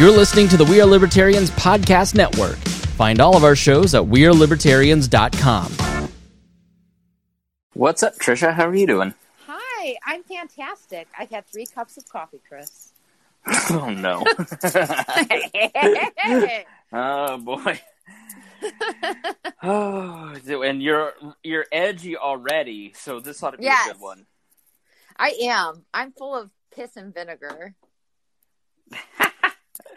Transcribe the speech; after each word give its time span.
You're 0.00 0.10
listening 0.10 0.48
to 0.48 0.56
the 0.56 0.64
We 0.64 0.80
Are 0.80 0.86
Libertarians 0.86 1.50
Podcast 1.50 2.14
Network. 2.14 2.56
Find 2.96 3.20
all 3.20 3.36
of 3.36 3.44
our 3.44 3.54
shows 3.54 3.94
at 3.94 4.00
WeareLibertarians.com. 4.00 6.08
What's 7.74 8.02
up, 8.02 8.14
Trisha? 8.14 8.54
How 8.54 8.66
are 8.66 8.74
you 8.74 8.86
doing? 8.86 9.12
Hi, 9.46 9.96
I'm 10.06 10.22
fantastic. 10.22 11.06
I've 11.18 11.28
had 11.28 11.46
three 11.48 11.66
cups 11.66 11.98
of 11.98 12.08
coffee, 12.08 12.40
Chris. 12.48 12.94
oh 13.70 13.90
no. 13.90 14.24
oh 16.94 17.36
boy. 17.36 17.80
oh, 19.62 20.34
and 20.62 20.82
you're 20.82 21.12
you're 21.44 21.66
edgy 21.70 22.16
already, 22.16 22.94
so 22.94 23.20
this 23.20 23.42
ought 23.42 23.50
to 23.50 23.58
be 23.58 23.64
Yes. 23.64 23.90
a 23.90 23.92
good 23.92 24.00
one. 24.00 24.24
I 25.18 25.34
am. 25.42 25.84
I'm 25.92 26.12
full 26.12 26.34
of 26.34 26.48
piss 26.74 26.96
and 26.96 27.12
vinegar. 27.12 27.74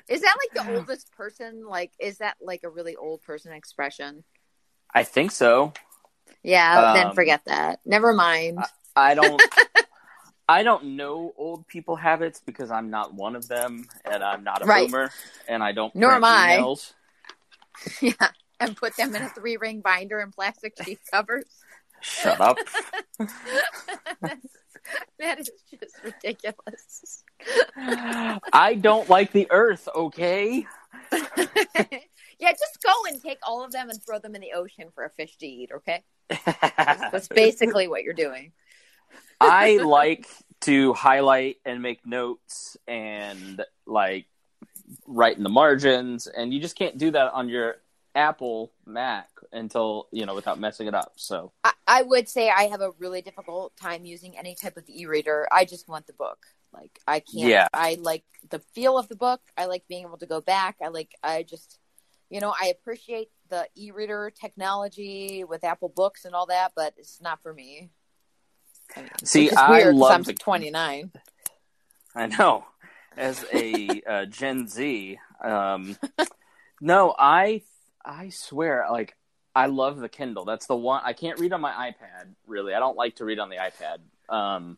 is 0.07 0.21
that 0.21 0.36
like 0.41 0.65
the 0.65 0.73
oldest 0.75 1.11
person? 1.11 1.65
Like, 1.68 1.92
is 2.00 2.18
that 2.19 2.37
like 2.42 2.64
a 2.64 2.69
really 2.69 2.96
old 2.96 3.21
person 3.21 3.51
expression? 3.54 4.23
I 4.93 5.04
think 5.04 5.32
so. 5.32 5.73
Yeah, 6.43 6.93
then 6.93 7.07
Um, 7.07 7.15
forget 7.15 7.42
that. 7.46 7.79
Never 7.86 8.14
mind. 8.14 8.59
I 8.96 9.15
don't. 9.15 9.42
I 10.47 10.64
don't 10.64 10.97
know 10.97 11.33
old 11.37 11.68
people 11.68 11.96
habits 11.96 12.42
because 12.46 12.69
I'm 12.69 12.89
not 12.89 13.14
one 13.14 13.36
of 13.36 13.47
them, 13.47 13.87
and 14.06 14.23
I'm 14.23 14.43
not 14.43 14.61
a 14.61 14.65
Right. 14.65 14.86
boomer, 14.87 15.09
and 15.47 15.64
I 15.64 15.71
don't. 15.71 15.95
Nor 15.95 16.11
print 16.20 16.25
am 16.25 16.31
I. 16.31 16.57
emails. 16.57 16.93
yeah, 18.01 18.29
and 18.59 18.75
put 18.75 18.95
them 18.97 19.15
in 19.15 19.23
a 19.23 19.29
three 19.29 19.57
ring 19.57 19.81
binder 19.81 20.20
and 20.20 20.34
plastic 20.34 20.75
sheet 20.84 21.00
covers. 21.11 21.45
Shut 22.01 22.39
up. 22.42 22.59
That's, 25.19 25.50
just 25.71 25.96
ridiculous. 26.04 27.23
I 27.75 28.78
don't 28.79 29.09
like 29.09 29.32
the 29.32 29.47
Earth. 29.50 29.87
Okay. 29.93 30.65
yeah, 31.11 32.52
just 32.52 32.80
go 32.83 32.94
and 33.08 33.22
take 33.22 33.39
all 33.44 33.64
of 33.64 33.72
them 33.72 33.89
and 33.89 34.02
throw 34.04 34.20
them 34.20 34.36
in 34.36 34.42
the 34.42 34.54
ocean 34.56 34.89
for 34.94 35.06
a 35.06 35.09
fish 35.09 35.38
to 35.38 35.48
eat, 35.48 35.72
okay? 35.73 36.04
That's 36.78 37.28
basically 37.36 37.88
what 37.88 38.04
you're 38.04 38.14
doing. 38.14 38.52
I 39.39 39.78
like 39.78 40.28
to 40.61 40.94
highlight 40.94 41.58
and 41.66 41.81
make 41.81 42.06
notes 42.06 42.78
and 42.88 43.61
like 43.86 44.28
write 45.08 45.38
in 45.38 45.44
the 45.44 45.50
margins, 45.50 46.28
and 46.28 46.54
you 46.54 46.59
just 46.59 46.78
can't 46.78 46.98
do 46.98 47.11
that 47.11 47.34
on 47.34 47.50
your 47.50 47.76
Apple 48.16 48.72
Mac 48.86 49.30
until 49.52 50.08
you 50.11 50.25
know 50.25 50.36
without 50.36 50.59
messing 50.59 50.88
it 50.88 50.94
up. 50.94 51.14
So 51.16 51.52
I, 51.64 51.73
I 51.88 52.02
would 52.03 52.30
say 52.30 52.50
I 52.50 52.64
have 52.64 52.81
a 52.81 52.92
really 53.00 53.22
difficult 53.22 53.75
time 53.75 54.05
using 54.05 54.38
any 54.38 54.55
type 54.55 54.78
of 54.78 54.83
e-reader. 54.88 55.47
I 55.52 55.66
just 55.66 55.88
want 55.88 56.08
the 56.08 56.14
book. 56.14 56.45
Like 56.73 57.00
I 57.08 57.20
can't. 57.20 57.50
Yeah. 57.50 57.67
I 57.73 57.97
like 58.00 58.23
the 58.50 58.59
feel 58.59 58.97
of 58.97 59.08
the 59.09 59.16
book. 59.16 59.42
I 59.58 59.66
like 59.66 59.83
being 59.88 60.05
able 60.05 60.17
to 60.17 60.25
go 60.25 60.42
back. 60.42 60.78
I 60.83 60.88
like. 60.89 61.16
I 61.23 61.44
just, 61.44 61.80
you 62.30 62.39
know, 62.39 62.53
I 62.59 62.67
appreciate 62.67 63.30
the 63.50 63.67
e-reader 63.75 64.31
technology 64.39 65.44
with 65.44 65.64
Apple 65.64 65.89
Books 65.89 66.25
and 66.25 66.33
all 66.33 66.48
that, 66.48 66.72
but 66.75 66.94
it's 66.98 67.22
not 67.22 67.42
for 67.44 67.53
me. 67.53 67.89
I 68.95 69.02
mean, 69.02 69.09
See, 69.23 69.52
I 69.52 69.83
love 69.89 70.11
I'm 70.11 70.23
the- 70.23 70.33
29. 70.33 71.11
I 72.16 72.27
know 72.27 72.66
as 73.17 73.44
a 73.53 74.02
uh, 74.08 74.25
Gen 74.25 74.67
Z, 74.67 75.17
um, 75.44 75.98
no, 76.81 77.14
I 77.17 77.61
I 78.06 78.30
swear, 78.30 78.86
like 78.92 79.16
I 79.56 79.68
love 79.68 80.00
the 80.00 80.09
Kindle. 80.09 80.46
That's 80.46 80.66
the 80.68 80.76
one 80.76 81.02
I 81.04 81.14
can't 81.14 81.40
read 81.40 81.54
on 81.54 81.62
my 81.62 81.72
iPad. 81.72 82.30
Really, 82.48 82.73
I 82.73 82.80
don't 82.80 82.98
like 82.98 83.18
to 83.18 83.26
read 83.26 83.40
on 83.40 83.50
the 83.50 83.58
iPad. 83.58 84.00
Um, 84.34 84.78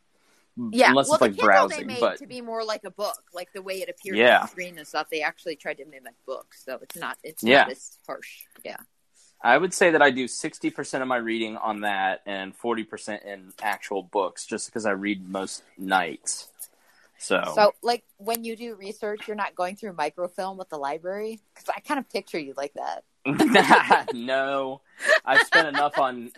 Yeah, 0.72 0.90
unless 0.90 1.08
well, 1.08 1.16
it's 1.16 1.22
like 1.22 1.32
the 1.32 1.38
Kindle 1.38 1.48
browsing, 1.48 1.78
they 1.88 1.94
made 1.94 2.00
but 2.02 2.18
to 2.20 2.28
be 2.28 2.42
more 2.42 2.64
like 2.64 2.84
a 2.84 2.92
book, 2.92 3.24
like 3.34 3.52
the 3.54 3.62
way 3.62 3.82
it 3.82 3.90
appears 3.90 4.18
Yeah. 4.18 4.38
on 4.38 4.42
the 4.44 4.48
screen 4.50 4.78
and 4.78 4.88
stuff. 4.88 5.10
They 5.10 5.22
actually 5.22 5.56
tried 5.56 5.78
to 5.78 5.86
mimic 5.86 6.16
books, 6.26 6.64
so 6.66 6.80
it's 6.82 6.96
not. 6.96 7.18
It's 7.24 7.44
Yeah. 7.44 7.64
not 7.64 7.72
as 7.72 7.98
harsh. 8.06 8.44
Yeah. 8.64 8.78
I 9.42 9.58
would 9.58 9.74
say 9.74 9.92
that 9.92 10.02
I 10.02 10.12
do 10.12 10.28
60% 10.28 11.02
of 11.02 11.08
my 11.08 11.18
reading 11.18 11.56
on 11.58 11.82
that 11.82 12.22
and 12.26 12.58
40% 12.58 13.24
in 13.26 13.54
actual 13.62 14.02
books 14.02 14.46
just 14.46 14.68
because 14.68 14.86
I 14.86 14.92
read 14.92 15.30
most 15.30 15.62
nights. 15.78 16.50
So, 17.18 17.44
So, 17.54 17.76
like 17.82 18.04
when 18.18 18.44
you 18.44 18.56
do 18.56 18.76
research, 18.76 19.28
you're 19.28 19.36
not 19.36 19.56
going 19.56 19.76
through 19.76 19.94
microfilm 19.94 20.58
with 20.58 20.70
the 20.70 20.78
library 20.78 21.42
because 21.54 21.70
I 21.70 21.80
kind 21.80 22.00
of 22.00 22.10
picture 22.10 22.40
you 22.40 22.54
like 22.58 22.74
that. 22.74 23.04
no, 24.14 24.82
I've 25.26 25.46
spent 25.48 25.68
enough 25.68 25.98
on 25.98 26.32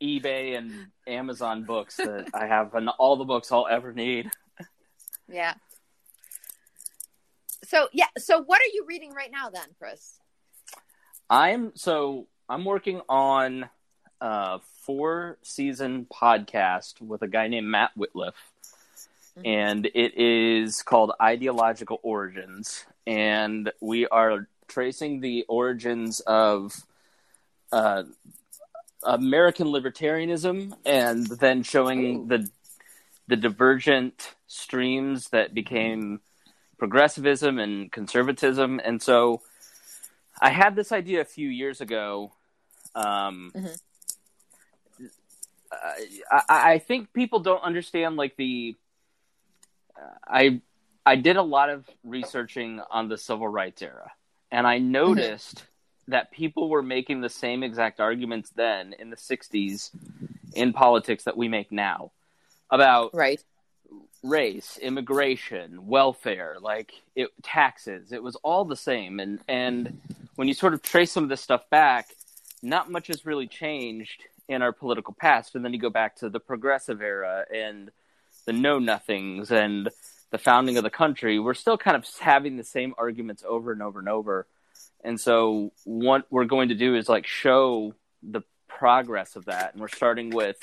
eBay 0.00 0.56
and 0.56 0.86
Amazon 1.06 1.64
books 1.64 1.96
that 1.96 2.28
I 2.32 2.46
have 2.46 2.74
an, 2.74 2.88
all 2.88 3.16
the 3.16 3.24
books 3.24 3.50
I'll 3.52 3.66
ever 3.68 3.92
need. 3.92 4.30
Yeah. 5.28 5.54
So 7.64 7.88
yeah. 7.92 8.06
So 8.18 8.42
what 8.42 8.60
are 8.60 8.70
you 8.72 8.84
reading 8.86 9.12
right 9.12 9.30
now, 9.30 9.50
then, 9.50 9.66
Chris? 9.78 10.18
I'm 11.28 11.72
so 11.76 12.26
I'm 12.48 12.64
working 12.64 13.00
on 13.08 13.68
a 14.20 14.60
four 14.84 15.38
season 15.42 16.06
podcast 16.12 17.00
with 17.00 17.22
a 17.22 17.28
guy 17.28 17.48
named 17.48 17.66
Matt 17.68 17.90
Whitliff, 17.96 18.34
Mhm. 19.38 19.46
and 19.46 19.86
it 19.86 20.14
is 20.16 20.82
called 20.82 21.12
Ideological 21.20 22.00
Origins, 22.02 22.84
and 23.06 23.70
we 23.80 24.06
are 24.08 24.48
tracing 24.70 25.20
the 25.20 25.44
origins 25.48 26.20
of 26.20 26.86
uh, 27.72 28.04
American 29.02 29.66
libertarianism, 29.66 30.72
and 30.86 31.26
then 31.26 31.62
showing 31.62 32.28
the 32.28 32.48
the 33.28 33.36
divergent 33.36 34.34
streams 34.46 35.28
that 35.28 35.52
became 35.54 36.20
progressivism 36.78 37.58
and 37.58 37.92
conservatism, 37.92 38.80
and 38.82 39.02
so. 39.02 39.42
I 40.42 40.48
had 40.48 40.74
this 40.74 40.90
idea 40.90 41.20
a 41.20 41.26
few 41.26 41.50
years 41.50 41.82
ago. 41.82 42.32
Um, 42.94 43.52
Mhm. 43.54 43.76
I, 45.72 46.42
I 46.48 46.72
I 46.72 46.78
think 46.78 47.12
people 47.12 47.40
don't 47.40 47.62
understand 47.62 48.16
like 48.16 48.36
the. 48.36 48.74
Uh, 49.96 50.16
I 50.26 50.60
I 51.04 51.16
did 51.16 51.36
a 51.36 51.42
lot 51.42 51.68
of 51.68 51.84
researching 52.04 52.80
on 52.90 53.08
the 53.08 53.18
civil 53.18 53.48
rights 53.48 53.82
era, 53.82 54.12
and 54.50 54.66
I 54.66 54.76
uh-huh. 54.76 54.84
noticed 54.84 55.64
that 56.08 56.30
people 56.32 56.68
were 56.68 56.82
making 56.82 57.20
the 57.20 57.28
same 57.28 57.62
exact 57.62 58.00
arguments 58.00 58.50
then 58.50 58.94
in 58.98 59.10
the 59.10 59.16
'60s 59.16 59.90
in 60.54 60.72
politics 60.72 61.24
that 61.24 61.36
we 61.36 61.48
make 61.48 61.70
now 61.70 62.10
about 62.70 63.14
Right. 63.14 63.42
race, 64.22 64.78
immigration, 64.82 65.86
welfare, 65.86 66.56
like 66.60 66.92
it, 67.14 67.30
taxes. 67.42 68.12
It 68.12 68.22
was 68.22 68.36
all 68.36 68.64
the 68.64 68.76
same, 68.76 69.20
and 69.20 69.40
and 69.48 70.00
when 70.36 70.48
you 70.48 70.54
sort 70.54 70.74
of 70.74 70.82
trace 70.82 71.12
some 71.12 71.22
of 71.24 71.28
this 71.28 71.40
stuff 71.40 71.68
back, 71.70 72.08
not 72.62 72.90
much 72.90 73.08
has 73.08 73.26
really 73.26 73.46
changed 73.46 74.24
in 74.48 74.62
our 74.62 74.72
political 74.72 75.14
past. 75.14 75.54
And 75.54 75.64
then 75.64 75.72
you 75.72 75.78
go 75.78 75.90
back 75.90 76.16
to 76.16 76.28
the 76.28 76.40
progressive 76.40 77.00
era 77.00 77.44
and 77.54 77.90
the 78.46 78.52
know 78.52 78.78
nothings 78.78 79.50
and 79.52 79.88
the 80.30 80.38
founding 80.38 80.76
of 80.76 80.84
the 80.84 80.90
country. 80.90 81.38
We're 81.38 81.54
still 81.54 81.76
kind 81.78 81.96
of 81.96 82.06
having 82.20 82.56
the 82.56 82.64
same 82.64 82.94
arguments 82.98 83.42
over 83.46 83.72
and 83.72 83.82
over 83.82 83.98
and 83.98 84.08
over. 84.08 84.46
And 85.02 85.20
so 85.20 85.72
what 85.84 86.26
we're 86.30 86.44
going 86.44 86.68
to 86.68 86.74
do 86.74 86.94
is 86.94 87.08
like 87.08 87.26
show 87.26 87.94
the 88.22 88.42
progress 88.68 89.36
of 89.36 89.46
that. 89.46 89.72
And 89.72 89.80
we're 89.80 89.88
starting 89.88 90.30
with 90.30 90.56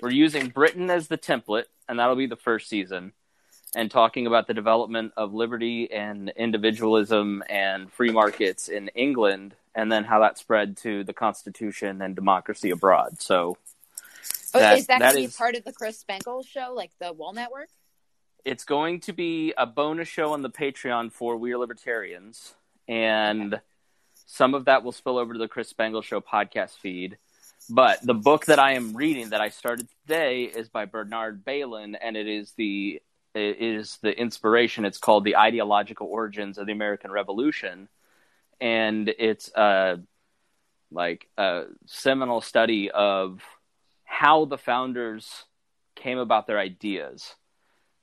we're 0.00 0.10
using 0.10 0.48
Britain 0.48 0.90
as 0.90 1.08
the 1.08 1.18
template, 1.18 1.64
and 1.88 1.98
that'll 1.98 2.16
be 2.16 2.26
the 2.26 2.36
first 2.36 2.68
season, 2.68 3.12
and 3.74 3.90
talking 3.90 4.26
about 4.26 4.46
the 4.46 4.54
development 4.54 5.12
of 5.16 5.34
liberty 5.34 5.90
and 5.92 6.32
individualism 6.36 7.42
and 7.48 7.92
free 7.92 8.10
markets 8.10 8.68
in 8.68 8.88
England, 8.88 9.54
and 9.74 9.90
then 9.92 10.04
how 10.04 10.20
that 10.20 10.38
spread 10.38 10.76
to 10.78 11.04
the 11.04 11.12
Constitution 11.12 12.00
and 12.02 12.14
democracy 12.16 12.70
abroad. 12.70 13.20
So 13.20 13.58
Oh, 14.54 14.60
That- 14.60 14.78
is 14.78 14.86
that, 14.86 15.00
that 15.00 15.12
going 15.12 15.24
to 15.24 15.30
be 15.30 15.36
part 15.36 15.56
of 15.56 15.64
the 15.64 15.72
Chris 15.72 15.98
Spangle 15.98 16.42
show, 16.42 16.72
like 16.74 16.90
the 16.98 17.12
Wall 17.12 17.32
Network? 17.32 17.68
It's 18.48 18.64
going 18.64 19.00
to 19.00 19.12
be 19.12 19.52
a 19.58 19.66
bonus 19.66 20.08
show 20.08 20.32
on 20.32 20.40
the 20.40 20.48
Patreon 20.48 21.12
for 21.12 21.36
We 21.36 21.52
Are 21.52 21.58
Libertarians, 21.58 22.54
and 22.88 23.60
some 24.24 24.54
of 24.54 24.64
that 24.64 24.82
will 24.82 24.92
spill 24.92 25.18
over 25.18 25.34
to 25.34 25.38
the 25.38 25.48
Chris 25.48 25.68
Spangle 25.68 26.00
Show 26.00 26.22
podcast 26.22 26.78
feed. 26.78 27.18
But 27.68 28.00
the 28.00 28.14
book 28.14 28.46
that 28.46 28.58
I 28.58 28.72
am 28.72 28.96
reading 28.96 29.28
that 29.30 29.42
I 29.42 29.50
started 29.50 29.86
today 30.00 30.44
is 30.44 30.70
by 30.70 30.86
Bernard 30.86 31.44
Bailyn, 31.44 31.94
and 32.00 32.16
it 32.16 32.26
is 32.26 32.52
the 32.52 33.02
it 33.34 33.60
is 33.60 33.98
the 34.00 34.18
inspiration. 34.18 34.86
It's 34.86 34.96
called 34.96 35.24
"The 35.24 35.36
Ideological 35.36 36.06
Origins 36.06 36.56
of 36.56 36.64
the 36.64 36.72
American 36.72 37.10
Revolution," 37.10 37.90
and 38.62 39.10
it's 39.18 39.54
a 39.54 40.00
like 40.90 41.28
a 41.36 41.64
seminal 41.84 42.40
study 42.40 42.90
of 42.90 43.42
how 44.04 44.46
the 44.46 44.56
founders 44.56 45.44
came 45.94 46.16
about 46.16 46.46
their 46.46 46.58
ideas. 46.58 47.34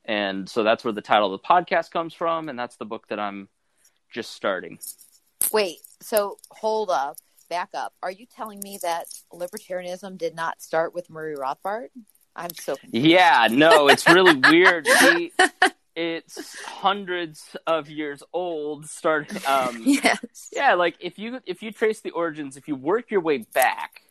And 0.06 0.48
so 0.48 0.62
that's 0.62 0.84
where 0.84 0.92
the 0.92 1.02
title 1.02 1.34
of 1.34 1.40
the 1.40 1.46
podcast 1.46 1.90
comes 1.90 2.14
from, 2.14 2.48
and 2.48 2.58
that's 2.58 2.76
the 2.76 2.84
book 2.84 3.08
that 3.08 3.18
I'm 3.18 3.48
just 4.10 4.32
starting. 4.32 4.78
Wait. 5.52 5.78
So 6.00 6.38
hold 6.50 6.90
up. 6.90 7.18
Back 7.48 7.70
up. 7.74 7.94
Are 8.02 8.10
you 8.10 8.26
telling 8.26 8.58
me 8.58 8.78
that 8.82 9.06
libertarianism 9.32 10.18
did 10.18 10.34
not 10.34 10.60
start 10.60 10.94
with 10.94 11.08
Murray 11.08 11.36
Rothbard? 11.36 11.88
I'm 12.34 12.50
so 12.54 12.74
confused. 12.74 13.06
Yeah, 13.06 13.46
no, 13.50 13.88
it's 13.88 14.08
really 14.08 14.34
weird. 14.50 14.88
He 14.88 15.32
it's 15.96 16.60
hundreds 16.62 17.56
of 17.66 17.88
years 17.88 18.22
old. 18.32 18.86
Start, 18.86 19.48
um, 19.48 19.82
yes. 19.84 20.50
yeah, 20.52 20.74
like 20.74 20.96
if 21.00 21.18
you 21.18 21.40
if 21.46 21.62
you 21.62 21.72
trace 21.72 22.02
the 22.02 22.10
origins, 22.10 22.56
if 22.56 22.68
you 22.68 22.76
work 22.76 23.10
your 23.10 23.20
way 23.20 23.38
back, 23.38 24.02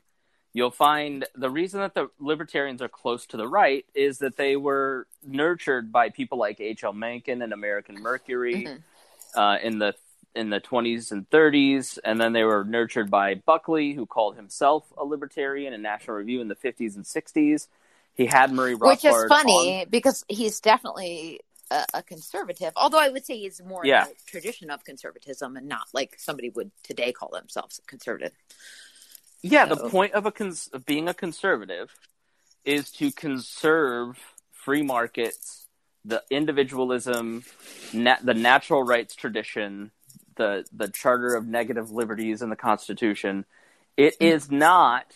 you'll 0.56 0.72
find 0.72 1.26
the 1.36 1.50
reason 1.50 1.82
that 1.82 1.94
the 1.94 2.10
libertarians 2.18 2.82
are 2.82 2.88
close 2.88 3.26
to 3.26 3.36
the 3.36 3.46
right 3.48 3.86
is 3.94 4.20
that 4.20 4.38
they 4.38 4.56
were 4.56 5.06
nurtured 5.22 5.92
by 5.92 6.08
people 6.10 6.38
like 6.38 6.62
H.L. 6.62 6.94
Mencken 6.94 7.42
and 7.42 7.52
American 7.52 7.96
Mercury 8.02 8.64
Mhm. 8.64 8.82
uh, 9.36 9.58
in 9.62 9.80
the 9.80 9.94
in 10.34 10.50
the 10.50 10.60
20s 10.62 11.12
and 11.12 11.30
30s, 11.30 11.98
and 12.04 12.20
then 12.20 12.32
they 12.34 12.44
were 12.44 12.64
nurtured 12.66 13.10
by 13.12 13.36
Buckley, 13.36 13.94
who 13.94 14.06
called 14.06 14.36
himself 14.38 14.84
a 14.98 15.04
libertarian 15.06 15.74
in 15.74 15.82
National 15.82 16.18
Review 16.18 16.40
in 16.42 16.48
the 16.50 16.56
50s 16.56 16.96
and 16.98 17.06
60s. 17.06 17.68
He 18.16 18.26
had 18.26 18.52
Murray 18.52 18.76
Rothbard. 18.76 18.88
Which 18.88 19.06
is 19.06 19.14
on- 19.14 19.28
funny 19.30 19.86
because 19.90 20.24
he's 20.30 20.60
definitely 20.62 21.40
a, 21.72 21.86
a 21.96 22.04
conservative. 22.04 22.72
Although 22.78 23.00
I 23.00 23.10
would 23.10 23.26
say 23.26 23.38
he's 23.38 23.62
more 23.62 23.86
Yeah. 23.86 24.04
in 24.04 24.10
the 24.10 24.16
tradition 24.26 24.70
of 24.70 24.84
conservatism 24.86 25.56
and 25.58 25.68
not 25.68 25.88
like 25.94 26.16
somebody 26.18 26.50
would 26.50 26.72
today 26.84 27.12
call 27.14 27.30
themselves 27.30 27.80
a 27.80 27.82
conservative. 27.84 28.34
Yeah, 29.48 29.66
the 29.66 29.90
point 29.90 30.14
of 30.14 30.26
a 30.26 30.32
cons- 30.32 30.70
of 30.74 30.86
being 30.86 31.08
a 31.08 31.14
conservative 31.14 31.94
is 32.64 32.92
to 32.94 33.12
conserve 33.12 34.18
free 34.52 34.82
markets, 34.82 35.68
the 36.04 36.24
individualism, 36.32 37.44
na- 37.94 38.18
the 38.24 38.34
natural 38.34 38.84
rights 38.84 39.16
tradition, 39.16 39.92
the 40.36 40.66
the 40.72 40.88
Charter 40.88 41.36
of 41.36 41.46
Negative 41.46 41.92
Liberties 41.92 42.42
in 42.42 42.50
the 42.50 42.56
Constitution. 42.56 43.46
It 43.98 44.16
hmm. 44.20 44.26
is 44.26 44.50
not 44.50 45.14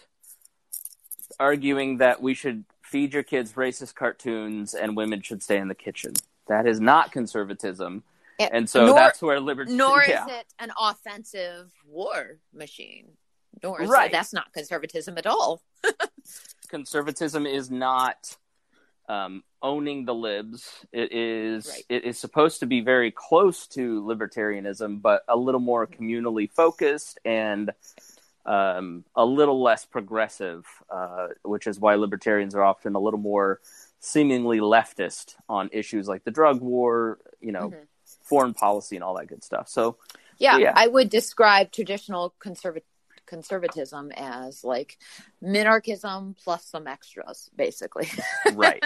arguing 1.39 1.97
that 1.97 2.21
we 2.21 2.33
should 2.33 2.65
feed 2.83 3.13
your 3.13 3.23
kids 3.23 3.53
racist 3.53 3.95
cartoons 3.95 4.73
and 4.75 4.95
women 4.95 5.21
should 5.21 5.41
stay 5.41 5.57
in 5.57 5.69
the 5.69 5.75
kitchen. 5.75 6.13
That 6.47 6.67
is 6.67 6.79
not 6.79 7.11
conservatism. 7.11 8.03
Yeah, 8.39 8.49
And 8.51 8.69
so 8.69 8.85
nor- 8.85 8.95
that's 8.95 9.21
where 9.21 9.39
liberty 9.39 9.73
Nor 9.73 10.03
yeah. 10.07 10.25
is 10.25 10.31
it 10.31 10.45
an 10.59 10.71
offensive 10.79 11.71
war 11.85 12.37
machine. 12.53 13.17
Nor 13.63 13.81
is 13.81 13.89
Right. 13.89 14.11
that's 14.11 14.33
not 14.33 14.51
conservatism 14.53 15.17
at 15.17 15.25
all. 15.27 15.61
conservatism 16.69 17.45
is 17.45 17.69
not 17.71 18.37
um, 19.07 19.43
owning 19.61 20.05
the 20.05 20.13
libs. 20.13 20.85
It 20.91 21.11
is 21.11 21.67
Right. 21.67 21.83
it 21.89 22.03
is 22.05 22.19
supposed 22.19 22.59
to 22.59 22.67
be 22.67 22.81
very 22.81 23.11
close 23.11 23.65
to 23.69 24.01
libertarianism, 24.03 25.01
but 25.01 25.23
a 25.27 25.35
little 25.35 25.59
more 25.61 25.87
communally 25.87 26.49
focused 26.51 27.19
and 27.25 27.71
um, 28.45 29.03
a 29.15 29.25
little 29.25 29.61
less 29.61 29.85
progressive, 29.85 30.65
uh, 30.89 31.29
which 31.43 31.67
is 31.67 31.79
why 31.79 31.95
libertarians 31.95 32.55
are 32.55 32.63
often 32.63 32.95
a 32.95 32.99
little 32.99 33.19
more 33.19 33.59
seemingly 33.99 34.59
leftist 34.59 35.35
on 35.49 35.69
issues 35.73 36.07
like 36.07 36.23
the 36.23 36.31
drug 36.31 36.61
war, 36.61 37.19
you 37.41 37.51
know, 37.51 37.69
Mhm. 37.71 37.87
foreign 38.23 38.53
policy, 38.53 38.95
and 38.95 39.03
all 39.03 39.15
that 39.17 39.27
good 39.27 39.43
stuff. 39.43 39.67
So 39.69 39.97
Yeah, 40.41 40.57
Yeah. 40.57 40.71
I 40.73 40.87
would 40.87 41.09
describe 41.09 41.69
traditional 41.73 42.33
conserva- 42.39 42.81
conservatism 43.29 44.11
as 44.17 44.63
like 44.63 44.97
minarchism 45.43 46.35
plus 46.43 46.65
some 46.65 46.87
extras, 46.87 47.49
basically. 47.55 48.09
right, 48.53 48.83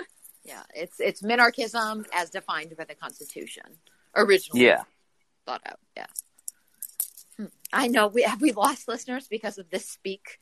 yeah, 0.44 0.62
it's 0.74 1.00
it's 1.00 1.22
minarchism 1.22 2.04
as 2.14 2.30
defined 2.30 2.74
by 2.76 2.84
the 2.84 2.94
Constitution, 2.94 3.64
originally 4.16 4.66
yeah. 4.66 4.82
thought 5.46 5.62
out. 5.66 5.78
Yeah, 5.96 6.06
Hmm. 7.38 7.46
I 7.72 7.86
know 7.88 8.08
we 8.08 8.22
have 8.22 8.40
we 8.42 8.52
lost 8.52 8.88
listeners 8.88 9.26
because 9.28 9.58
of 9.58 9.70
this 9.70 9.88
speak. 9.88 10.40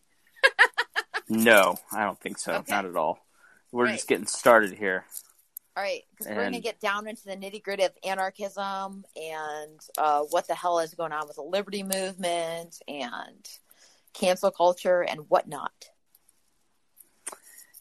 No, 1.28 1.76
I 1.92 2.04
don't 2.04 2.18
think 2.20 2.38
so. 2.38 2.52
Okay. 2.54 2.72
Not 2.74 2.84
at 2.84 2.96
all. 2.96 3.24
We're 3.70 3.84
Right. 3.86 3.94
just 3.94 4.08
getting 4.08 4.26
started 4.26 4.74
here. 4.74 5.06
All 5.74 5.82
right, 5.82 6.02
because 6.10 6.26
we're 6.28 6.34
going 6.42 6.52
to 6.52 6.60
get 6.60 6.80
down 6.80 7.06
into 7.06 7.24
the 7.24 7.34
nitty 7.36 7.62
gritty 7.62 7.84
of 7.84 7.92
anarchism 8.04 9.04
and 9.16 9.80
uh, 9.96 10.20
what 10.30 10.46
the 10.46 10.54
hell 10.54 10.80
is 10.80 10.92
going 10.92 11.12
on 11.12 11.26
with 11.26 11.36
the 11.36 11.42
liberty 11.42 11.82
movement 11.82 12.78
and 12.86 13.48
cancel 14.12 14.50
culture 14.50 15.00
and 15.02 15.20
whatnot. 15.30 15.72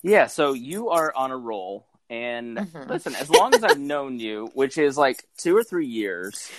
Yeah, 0.01 0.27
so 0.27 0.53
you 0.53 0.89
are 0.89 1.13
on 1.13 1.31
a 1.31 1.37
roll. 1.37 1.85
And 2.09 2.57
Mhm. 2.57 2.89
listen, 2.89 3.13
as 3.15 3.29
long 3.29 3.55
as 3.55 3.63
I've 3.63 3.77
known 3.79 4.19
you, 4.19 4.49
which 4.53 4.77
is 4.77 4.97
like 4.97 5.25
two 5.37 5.55
or 5.55 5.63
three 5.63 5.87
years, 5.87 6.49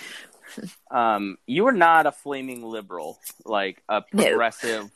um, 0.91 1.39
you 1.47 1.67
are 1.67 1.73
not 1.73 2.05
a 2.07 2.13
flaming 2.13 2.63
liberal, 2.63 3.19
like 3.47 3.83
a 3.89 4.03
No. 4.13 4.23
progressive, 4.23 4.91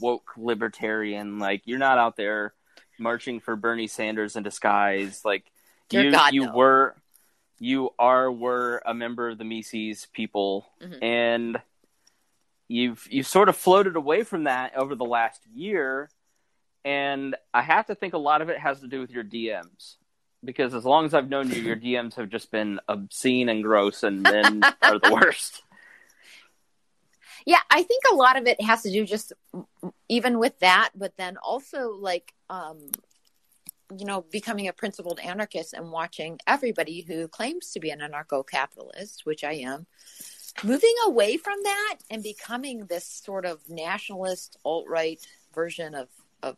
woke 0.00 0.32
libertarian. 0.38 1.38
Like 1.38 1.62
you're 1.66 1.78
not 1.78 1.98
out 1.98 2.16
there 2.16 2.54
marching 2.98 3.40
for 3.40 3.56
Bernie 3.56 3.88
Sanders 3.88 4.36
in 4.36 4.42
disguise. 4.42 5.22
Like 5.24 5.44
Dear 5.92 6.04
you, 6.04 6.10
God, 6.10 6.34
you 6.34 6.44
no. 6.46 6.52
were, 6.52 6.96
you 7.60 7.90
are, 7.98 8.30
were 8.32 8.82
a 8.84 8.92
member 8.92 9.28
of 9.28 9.38
the 9.38 9.44
Mises 9.44 10.06
people, 10.12 10.66
Mhm. 10.80 11.02
and 11.02 11.62
you've 12.68 13.06
you 13.10 13.22
sort 13.22 13.48
of 13.48 13.56
floated 13.56 13.96
away 13.96 14.22
from 14.24 14.44
that 14.44 14.76
over 14.76 14.94
the 14.94 15.04
last 15.04 15.46
year 15.46 16.08
and 16.84 17.36
I 17.54 17.62
have 17.62 17.86
to 17.86 17.94
think 17.94 18.14
a 18.14 18.18
lot 18.18 18.42
of 18.42 18.48
it 18.48 18.58
has 18.58 18.80
to 18.80 18.88
do 18.88 19.00
with 19.00 19.10
your 19.10 19.24
DMs 19.24 19.96
because 20.44 20.74
as 20.74 20.84
long 20.84 21.04
as 21.04 21.14
I've 21.14 21.28
known 21.28 21.50
you, 21.50 21.60
your 21.60 21.76
DMs 21.86 22.14
have 22.16 22.28
just 22.28 22.50
been 22.50 22.80
obscene 22.88 23.48
and 23.48 23.62
gross, 23.62 24.02
and 24.02 24.22
men 24.22 24.62
are 24.82 24.98
the 24.98 25.12
worst. 25.12 25.62
Yeah, 27.46 27.60
I 27.70 27.82
think 27.82 28.04
a 28.10 28.14
lot 28.14 28.36
of 28.36 28.46
it 28.46 28.60
has 28.60 28.82
to 28.82 28.90
do 28.90 29.04
just 29.04 29.32
even 30.08 30.38
with 30.38 30.58
that, 30.60 30.90
but 30.94 31.16
then 31.16 31.36
also 31.36 31.90
like 31.92 32.32
um 32.50 32.78
you 33.98 34.06
know, 34.06 34.24
becoming 34.30 34.68
a 34.68 34.72
principled 34.72 35.20
anarchist 35.20 35.74
and 35.74 35.90
watching 35.90 36.38
everybody 36.46 37.02
who 37.02 37.28
claims 37.28 37.70
to 37.72 37.80
be 37.80 37.90
an 37.90 38.00
anarcho 38.00 38.46
capitalist, 38.46 39.24
which 39.24 39.44
I 39.44 39.52
am, 39.52 39.86
moving 40.62 40.94
away 41.06 41.36
from 41.36 41.58
that 41.62 41.98
and 42.10 42.22
becoming 42.22 42.86
this 42.86 43.06
sort 43.06 43.46
of 43.46 43.68
nationalist 43.68 44.56
alt 44.64 44.86
right 44.88 45.24
version 45.54 45.94
of 45.94 46.08
of 46.42 46.56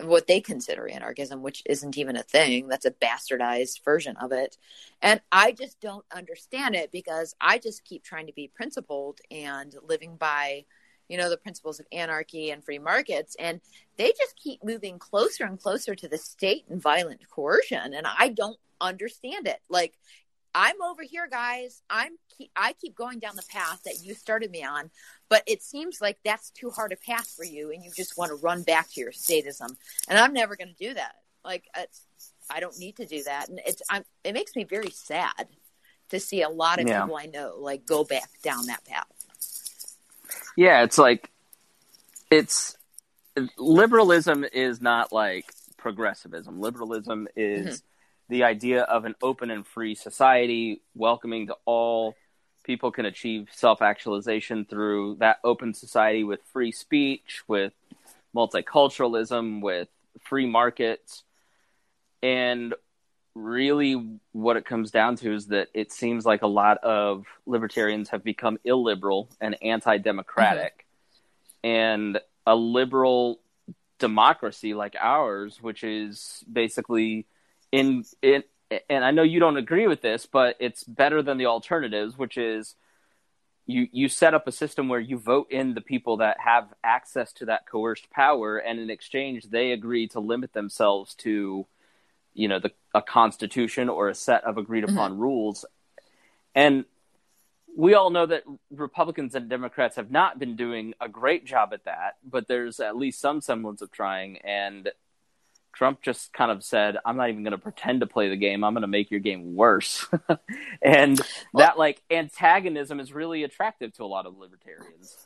what 0.00 0.26
they 0.26 0.40
consider 0.40 0.88
anarchism, 0.88 1.42
which 1.42 1.62
isn't 1.66 1.98
even 1.98 2.16
a 2.16 2.22
thing. 2.22 2.68
That's 2.68 2.86
a 2.86 2.92
bastardized 2.92 3.84
version 3.84 4.16
of 4.16 4.32
it. 4.32 4.56
And 5.02 5.20
I 5.32 5.52
just 5.52 5.80
don't 5.80 6.04
understand 6.14 6.76
it 6.76 6.92
because 6.92 7.34
I 7.40 7.58
just 7.58 7.84
keep 7.84 8.04
trying 8.04 8.28
to 8.28 8.32
be 8.32 8.50
principled 8.54 9.20
and 9.30 9.74
living 9.82 10.16
by, 10.16 10.66
you 11.08 11.16
know, 11.16 11.30
the 11.30 11.36
principles 11.36 11.80
of 11.80 11.86
anarchy 11.92 12.50
and 12.50 12.64
free 12.64 12.78
markets. 12.78 13.36
And 13.38 13.60
they 13.96 14.08
just 14.08 14.36
keep 14.36 14.62
moving 14.62 14.98
closer 14.98 15.44
and 15.44 15.60
closer 15.60 15.94
to 15.94 16.08
the 16.08 16.18
state 16.18 16.64
and 16.68 16.80
violent 16.80 17.20
coercion. 17.30 17.94
And 17.94 18.06
I 18.06 18.28
don't 18.28 18.58
understand 18.80 19.46
it. 19.46 19.60
Like, 19.68 19.94
I'm 20.54 20.80
over 20.82 21.02
here, 21.02 21.28
guys. 21.30 21.82
I'm 21.90 22.16
keep, 22.36 22.50
I 22.56 22.72
keep 22.72 22.94
going 22.96 23.18
down 23.18 23.36
the 23.36 23.44
path 23.50 23.82
that 23.84 24.02
you 24.02 24.14
started 24.14 24.50
me 24.50 24.64
on, 24.64 24.90
but 25.28 25.42
it 25.46 25.62
seems 25.62 26.00
like 26.00 26.18
that's 26.24 26.50
too 26.50 26.70
hard 26.70 26.92
a 26.92 26.96
path 26.96 27.28
for 27.36 27.44
you, 27.44 27.70
and 27.70 27.84
you 27.84 27.90
just 27.94 28.16
want 28.16 28.30
to 28.30 28.36
run 28.36 28.62
back 28.62 28.90
to 28.92 29.00
your 29.00 29.12
statism. 29.12 29.76
And 30.08 30.18
I'm 30.18 30.32
never 30.32 30.56
going 30.56 30.74
to 30.74 30.86
do 30.88 30.94
that. 30.94 31.16
Like, 31.44 31.66
it's, 31.76 32.02
I 32.50 32.60
don't 32.60 32.78
need 32.78 32.96
to 32.96 33.06
do 33.06 33.22
that, 33.24 33.50
and 33.50 33.60
it's 33.66 33.82
I'm, 33.90 34.04
it 34.24 34.32
makes 34.32 34.56
me 34.56 34.64
very 34.64 34.90
sad 34.90 35.48
to 36.08 36.18
see 36.18 36.42
a 36.42 36.48
lot 36.48 36.80
of 36.80 36.88
Yeah. 36.88 37.02
people 37.02 37.16
I 37.16 37.26
know 37.26 37.56
like 37.58 37.84
go 37.84 38.02
back 38.02 38.30
down 38.42 38.66
that 38.66 38.84
path. 38.84 39.17
Yeah, 40.58 40.82
it's 40.82 40.98
like 40.98 41.30
it's 42.32 42.76
liberalism 43.56 44.44
is 44.44 44.80
not 44.80 45.12
like 45.12 45.44
progressivism. 45.76 46.60
Liberalism 46.60 47.28
is 47.36 47.66
mm-hmm. 47.66 47.74
the 48.28 48.42
idea 48.42 48.82
of 48.82 49.04
an 49.04 49.14
open 49.22 49.52
and 49.52 49.64
free 49.64 49.94
society, 49.94 50.82
welcoming 50.96 51.46
to 51.46 51.56
all. 51.64 52.16
People 52.64 52.90
can 52.90 53.06
achieve 53.06 53.46
self 53.52 53.82
actualization 53.82 54.64
through 54.64 55.18
that 55.20 55.36
open 55.44 55.74
society 55.74 56.24
with 56.24 56.40
free 56.52 56.72
speech, 56.72 57.44
with 57.46 57.72
multiculturalism, 58.34 59.62
with 59.62 59.86
free 60.24 60.46
markets. 60.46 61.22
And 62.20 62.74
really, 63.38 64.18
what 64.32 64.56
it 64.56 64.64
comes 64.64 64.90
down 64.90 65.16
to 65.16 65.34
is 65.34 65.46
that 65.48 65.68
it 65.74 65.92
seems 65.92 66.24
like 66.24 66.42
a 66.42 66.46
lot 66.46 66.78
of 66.78 67.26
libertarians 67.46 68.10
have 68.10 68.24
become 68.24 68.58
illiberal 68.64 69.28
and 69.40 69.56
anti 69.62 69.98
democratic. 69.98 70.86
Mm-hmm. 71.64 71.68
And 71.68 72.20
a 72.46 72.54
liberal 72.54 73.40
democracy 73.98 74.74
like 74.74 74.96
ours, 74.98 75.58
which 75.60 75.82
is 75.84 76.44
basically 76.50 77.26
in, 77.72 78.04
in, 78.22 78.42
and 78.88 79.04
I 79.04 79.10
know 79.10 79.22
you 79.22 79.40
don't 79.40 79.56
agree 79.56 79.86
with 79.86 80.00
this, 80.00 80.26
but 80.26 80.56
it's 80.60 80.84
better 80.84 81.22
than 81.22 81.38
the 81.38 81.46
alternatives, 81.46 82.16
which 82.16 82.36
is 82.36 82.74
you 83.66 83.86
you 83.92 84.08
set 84.08 84.34
up 84.34 84.48
a 84.48 84.52
system 84.52 84.88
where 84.88 85.00
you 85.00 85.18
vote 85.18 85.48
in 85.50 85.74
the 85.74 85.80
people 85.80 86.18
that 86.18 86.38
have 86.40 86.72
access 86.82 87.32
to 87.34 87.46
that 87.46 87.66
coerced 87.66 88.10
power, 88.10 88.56
and 88.56 88.80
in 88.80 88.90
exchange, 88.90 89.44
they 89.44 89.72
agree 89.72 90.08
to 90.08 90.20
limit 90.20 90.54
themselves 90.54 91.14
to, 91.16 91.66
you 92.38 92.48
know, 92.48 92.60
the 92.60 92.70
a 92.94 93.02
constitution 93.02 93.88
or 93.88 94.08
a 94.08 94.14
set 94.14 94.44
of 94.44 94.58
agreed 94.58 94.84
upon 94.84 95.18
rules, 95.18 95.64
and 96.54 96.84
we 97.76 97.94
all 97.94 98.10
know 98.10 98.26
that 98.26 98.44
Republicans 98.70 99.34
and 99.34 99.48
Democrats 99.48 99.96
have 99.96 100.10
not 100.10 100.38
been 100.38 100.56
doing 100.56 100.94
a 101.00 101.08
great 101.08 101.44
job 101.44 101.70
at 101.72 101.84
that, 101.84 102.16
but 102.24 102.48
there's 102.48 102.80
at 102.80 102.96
least 102.96 103.20
some 103.20 103.40
semblance 103.40 103.82
of 103.82 103.90
trying, 103.90 104.38
and 104.38 104.90
Trump 105.72 106.00
just 106.00 106.32
kind 106.32 106.50
of 106.50 106.62
said, 106.62 106.96
"I'm 107.04 107.16
not 107.16 107.28
even 107.28 107.42
going 107.42 107.52
to 107.52 107.58
pretend 107.58 108.00
to 108.00 108.06
play 108.06 108.28
the 108.28 108.36
game. 108.36 108.62
I'm 108.62 108.72
going 108.72 108.82
to 108.82 108.88
make 108.88 109.10
your 109.10 109.20
game 109.20 109.56
worse." 109.56 110.06
and 110.82 111.20
well, 111.52 111.66
that 111.66 111.76
like 111.76 112.02
antagonism 112.10 113.00
is 113.00 113.12
really 113.12 113.42
attractive 113.42 113.92
to 113.94 114.04
a 114.04 114.06
lot 114.06 114.26
of 114.26 114.38
libertarians. 114.38 115.16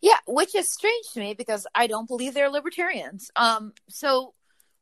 Yeah, 0.00 0.18
which 0.26 0.54
is 0.54 0.68
strange 0.68 1.06
to 1.14 1.20
me 1.20 1.34
because 1.34 1.66
I 1.76 1.86
don't 1.86 2.08
believe 2.08 2.34
they're 2.34 2.50
libertarians. 2.50 3.30
Um, 3.36 3.72
so 3.88 4.34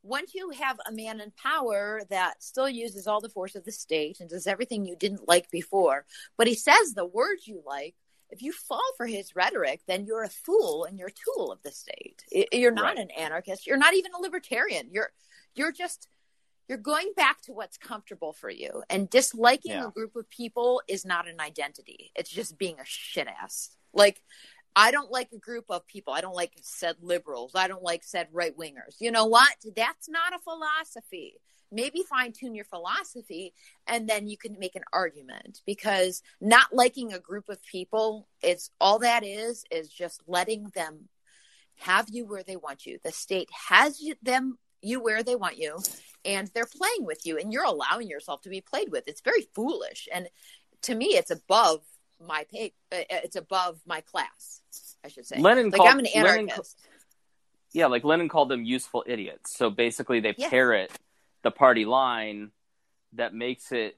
once 0.03 0.33
you 0.33 0.49
have 0.51 0.79
a 0.87 0.91
man 0.91 1.21
in 1.21 1.31
power 1.31 2.01
that 2.09 2.41
still 2.41 2.69
uses 2.69 3.07
all 3.07 3.21
the 3.21 3.29
force 3.29 3.55
of 3.55 3.65
the 3.65 3.71
state 3.71 4.19
and 4.19 4.29
does 4.29 4.47
everything 4.47 4.85
you 4.85 4.95
didn't 4.95 5.27
like 5.27 5.49
before, 5.51 6.05
but 6.37 6.47
he 6.47 6.55
says 6.55 6.93
the 6.93 7.05
words 7.05 7.47
you 7.47 7.61
like, 7.65 7.95
if 8.29 8.41
you 8.41 8.53
fall 8.53 8.81
for 8.97 9.05
his 9.05 9.35
rhetoric, 9.35 9.81
then 9.87 10.05
you're 10.05 10.23
a 10.23 10.29
fool 10.29 10.85
and 10.85 10.97
you're 10.97 11.09
a 11.09 11.35
tool 11.35 11.51
of 11.51 11.61
the 11.63 11.71
state. 11.71 12.23
You're 12.51 12.71
not 12.71 12.95
right. 12.95 12.99
an 12.99 13.11
anarchist. 13.11 13.67
You're 13.67 13.77
not 13.77 13.93
even 13.93 14.13
a 14.13 14.21
libertarian. 14.21 14.87
You're 14.89 15.11
you're 15.53 15.73
just 15.73 16.07
you're 16.69 16.77
going 16.77 17.11
back 17.17 17.41
to 17.41 17.51
what's 17.51 17.77
comfortable 17.77 18.31
for 18.31 18.49
you. 18.49 18.83
And 18.89 19.09
disliking 19.09 19.73
yeah. 19.73 19.87
a 19.87 19.91
group 19.91 20.15
of 20.15 20.29
people 20.29 20.81
is 20.87 21.05
not 21.05 21.27
an 21.27 21.41
identity. 21.41 22.11
It's 22.15 22.29
just 22.29 22.57
being 22.57 22.79
a 22.79 22.85
shit 22.85 23.27
ass. 23.27 23.71
Like 23.93 24.23
I 24.75 24.91
don't 24.91 25.11
like 25.11 25.29
a 25.33 25.37
group 25.37 25.65
of 25.69 25.85
people. 25.87 26.13
I 26.13 26.21
don't 26.21 26.35
like 26.35 26.53
said 26.61 26.95
liberals. 27.01 27.51
I 27.55 27.67
don't 27.67 27.83
like 27.83 28.03
said 28.03 28.27
right 28.31 28.57
wingers. 28.57 28.95
You 28.99 29.11
know 29.11 29.25
what? 29.25 29.53
That's 29.75 30.09
not 30.09 30.33
a 30.33 30.39
philosophy. 30.39 31.35
Maybe 31.73 32.03
fine 32.03 32.33
tune 32.33 32.53
your 32.53 32.65
philosophy 32.65 33.53
and 33.87 34.07
then 34.07 34.27
you 34.27 34.37
can 34.37 34.57
make 34.59 34.75
an 34.75 34.83
argument 34.91 35.61
because 35.65 36.21
not 36.41 36.73
liking 36.73 37.13
a 37.13 37.19
group 37.19 37.47
of 37.47 37.63
people, 37.63 38.27
it's 38.41 38.71
all 38.81 38.99
that 38.99 39.23
is, 39.23 39.63
is 39.71 39.89
just 39.89 40.21
letting 40.27 40.65
them 40.75 41.07
have 41.79 42.09
you 42.09 42.25
where 42.25 42.43
they 42.43 42.57
want 42.57 42.85
you. 42.85 42.99
The 43.03 43.11
state 43.11 43.49
has 43.69 44.01
you, 44.01 44.15
them 44.21 44.57
you 44.81 45.01
where 45.01 45.23
they 45.23 45.35
want 45.35 45.57
you 45.57 45.79
and 46.25 46.49
they're 46.53 46.65
playing 46.65 47.05
with 47.05 47.25
you 47.25 47.37
and 47.37 47.53
you're 47.53 47.63
allowing 47.63 48.09
yourself 48.09 48.41
to 48.41 48.49
be 48.49 48.61
played 48.61 48.91
with. 48.91 49.07
It's 49.07 49.21
very 49.21 49.47
foolish. 49.55 50.09
And 50.13 50.27
to 50.83 50.95
me, 50.95 51.07
it's 51.07 51.31
above 51.31 51.81
my 52.25 52.45
pay. 52.51 52.73
Uh, 52.91 53.03
it's 53.09 53.35
above 53.35 53.79
my 53.85 54.01
class, 54.01 54.61
I 55.03 55.07
should 55.07 55.25
say. 55.25 55.39
Lenin 55.39 55.69
like 55.69 55.77
called, 55.77 55.89
I'm 55.89 55.99
an 55.99 56.07
anarchist. 56.07 56.37
Lenin, 56.37 56.61
yeah, 57.73 57.85
like 57.87 58.03
Lenin 58.03 58.29
called 58.29 58.49
them 58.49 58.63
useful 58.63 59.03
idiots. 59.07 59.55
So 59.55 59.69
basically, 59.69 60.19
they 60.19 60.35
yeah. 60.37 60.49
parrot 60.49 60.91
the 61.43 61.51
party 61.51 61.85
line 61.85 62.51
that 63.13 63.33
makes 63.33 63.71
it. 63.71 63.97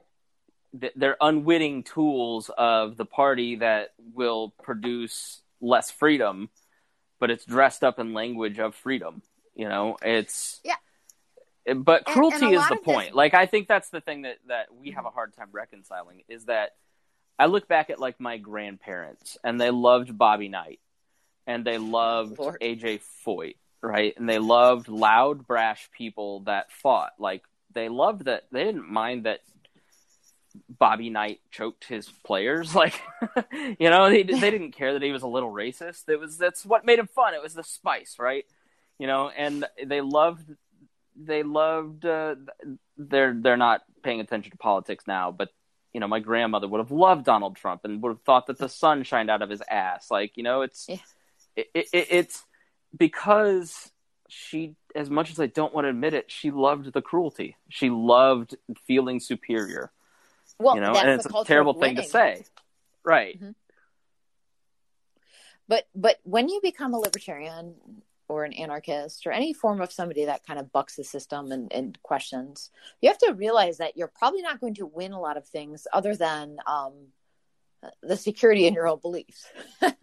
They're 0.96 1.18
unwitting 1.22 1.84
tools 1.84 2.50
of 2.58 2.98
the 2.98 3.06
party 3.06 3.58
that 3.58 3.90
will 4.14 4.56
produce 4.64 5.42
less 5.62 5.92
freedom, 5.92 6.50
but 7.20 7.30
it's 7.30 7.46
dressed 7.46 7.84
up 7.84 8.00
in 8.00 8.14
language 8.14 8.58
of 8.58 8.74
freedom. 8.74 9.22
You 9.56 9.70
know, 9.70 9.98
it's 10.02 10.60
yeah 10.64 10.76
but 11.76 12.06
cruelty 12.06 12.36
and, 12.36 12.46
and 12.46 12.56
is 12.56 12.68
the 12.68 12.76
point. 12.78 13.10
This... 13.10 13.16
Like 13.16 13.34
I 13.34 13.46
think 13.46 13.68
that's 13.68 13.90
the 13.90 14.02
thing 14.02 14.24
that 14.24 14.38
that 14.48 14.68
we 14.74 14.92
have 14.92 15.06
a 15.06 15.10
hard 15.10 15.36
time 15.36 15.50
reconciling 15.52 16.24
is 16.28 16.46
that 16.46 16.72
I 17.38 17.48
look 17.48 17.68
back 17.68 17.90
at 17.90 18.00
like 18.00 18.20
my 18.20 18.38
grandparents, 18.38 19.38
and 19.44 19.60
they 19.60 19.72
loved 19.72 20.18
Bobby 20.18 20.50
Knight, 20.50 20.80
and 21.48 21.66
they 21.66 21.78
loved 21.78 22.38
Lord. 22.38 22.62
AJ 22.62 23.02
Foyt, 23.26 23.56
right? 23.82 24.14
And 24.18 24.30
they 24.30 24.40
loved 24.40 24.88
loud, 24.88 25.48
brash 25.48 25.90
people 25.98 26.42
that 26.42 26.72
fought. 26.72 27.14
Like 27.20 27.44
they 27.74 27.90
loved 27.90 28.26
that. 28.26 28.44
They 28.52 28.64
didn't 28.64 28.90
mind 28.90 29.26
that 29.26 29.42
Bobby 30.70 31.10
Knight 31.10 31.40
choked 31.52 31.86
his 31.86 32.08
players. 32.24 32.76
Like, 32.84 33.02
you 33.80 33.90
know, 33.90 34.10
they 34.10 34.24
they 34.24 34.52
didn't 34.52 34.74
care 34.74 34.94
that 34.94 35.02
he 35.02 35.12
was 35.12 35.24
a 35.24 35.28
little 35.28 35.52
racist. 35.52 36.10
It 36.10 36.20
was 36.20 36.38
that's 36.38 36.66
what 36.66 36.86
made 36.86 37.00
him 37.00 37.08
fun. 37.08 37.34
It 37.34 37.42
was 37.42 37.54
the 37.54 37.64
spice, 37.64 38.18
right? 38.20 38.46
You 39.00 39.08
know, 39.08 39.30
and 39.30 39.66
they 39.84 40.02
loved 40.02 40.50
they 41.16 41.44
loved. 41.44 42.06
Uh, 42.06 42.36
they're 42.98 43.34
they're 43.34 43.58
not 43.58 43.82
paying 44.04 44.20
attention 44.20 44.52
to 44.52 44.58
politics 44.58 45.06
now, 45.08 45.32
but 45.32 45.50
you 45.94 46.00
know, 46.00 46.08
my 46.08 46.20
grandmother 46.20 46.68
would 46.68 46.80
have 46.80 46.92
loved 46.92 47.26
Donald 47.26 47.56
Trump 47.56 47.82
and 47.84 48.02
would 48.02 48.10
have 48.10 48.22
thought 48.22 48.48
that 48.48 48.58
the 48.58 48.70
sun 48.70 49.04
shined 49.04 49.30
out 49.30 49.42
of 49.42 49.50
his 49.50 49.62
ass. 49.70 50.10
Like, 50.10 50.36
you 50.36 50.44
know, 50.44 50.62
it's 50.62 50.88
yeah. 50.90 50.98
it, 51.56 51.68
it, 51.74 51.88
it's 51.94 52.44
because 52.98 53.92
she, 54.28 54.76
as 54.96 55.10
much 55.10 55.32
as 55.32 55.40
I 55.40 55.48
don't 55.48 55.74
want 55.74 55.86
to 55.86 55.90
admit 55.90 56.14
it, 56.14 56.32
she 56.32 56.52
loved 56.52 56.92
the 56.92 57.02
cruelty. 57.02 57.56
She 57.70 57.90
loved 57.90 58.56
feeling 58.88 59.20
superior. 59.20 59.92
Well, 60.60 60.76
you 60.76 60.82
know, 60.82 60.94
and 60.94 61.10
it's 61.10 61.26
a 61.26 61.44
terrible 61.46 61.74
thing 61.74 61.96
to 61.98 62.04
say, 62.04 62.44
right? 63.04 63.36
Mm-hmm. 63.36 63.52
But 65.68 65.88
but 65.96 66.18
when 66.24 66.50
you 66.50 66.60
become 66.62 66.94
a 66.94 67.00
libertarian, 67.00 67.76
or 68.28 68.44
an 68.44 68.54
anarchist 68.54 69.28
or 69.28 69.32
any 69.32 69.54
form 69.54 69.82
of 69.82 69.92
somebody 69.92 70.26
that 70.26 70.46
kind 70.46 70.60
of 70.60 70.72
bucks 70.72 70.96
the 70.96 71.04
system 71.04 71.52
and, 71.52 71.72
and 71.72 72.02
questions, 72.04 72.70
you 73.02 73.10
have 73.10 73.18
to 73.18 73.34
realize 73.34 73.78
that 73.78 73.98
you're 73.98 74.12
probably 74.18 74.42
not 74.42 74.60
going 74.60 74.76
to 74.76 74.86
win 74.86 75.12
a 75.12 75.20
lot 75.20 75.38
of 75.38 75.46
things 75.48 75.86
other 75.94 76.16
than 76.16 76.58
um, 76.66 76.94
the 78.02 78.18
security 78.18 78.68
in 78.68 78.74
your 78.74 78.88
own 78.88 79.00
beliefs. 79.00 79.46
because 79.82 79.96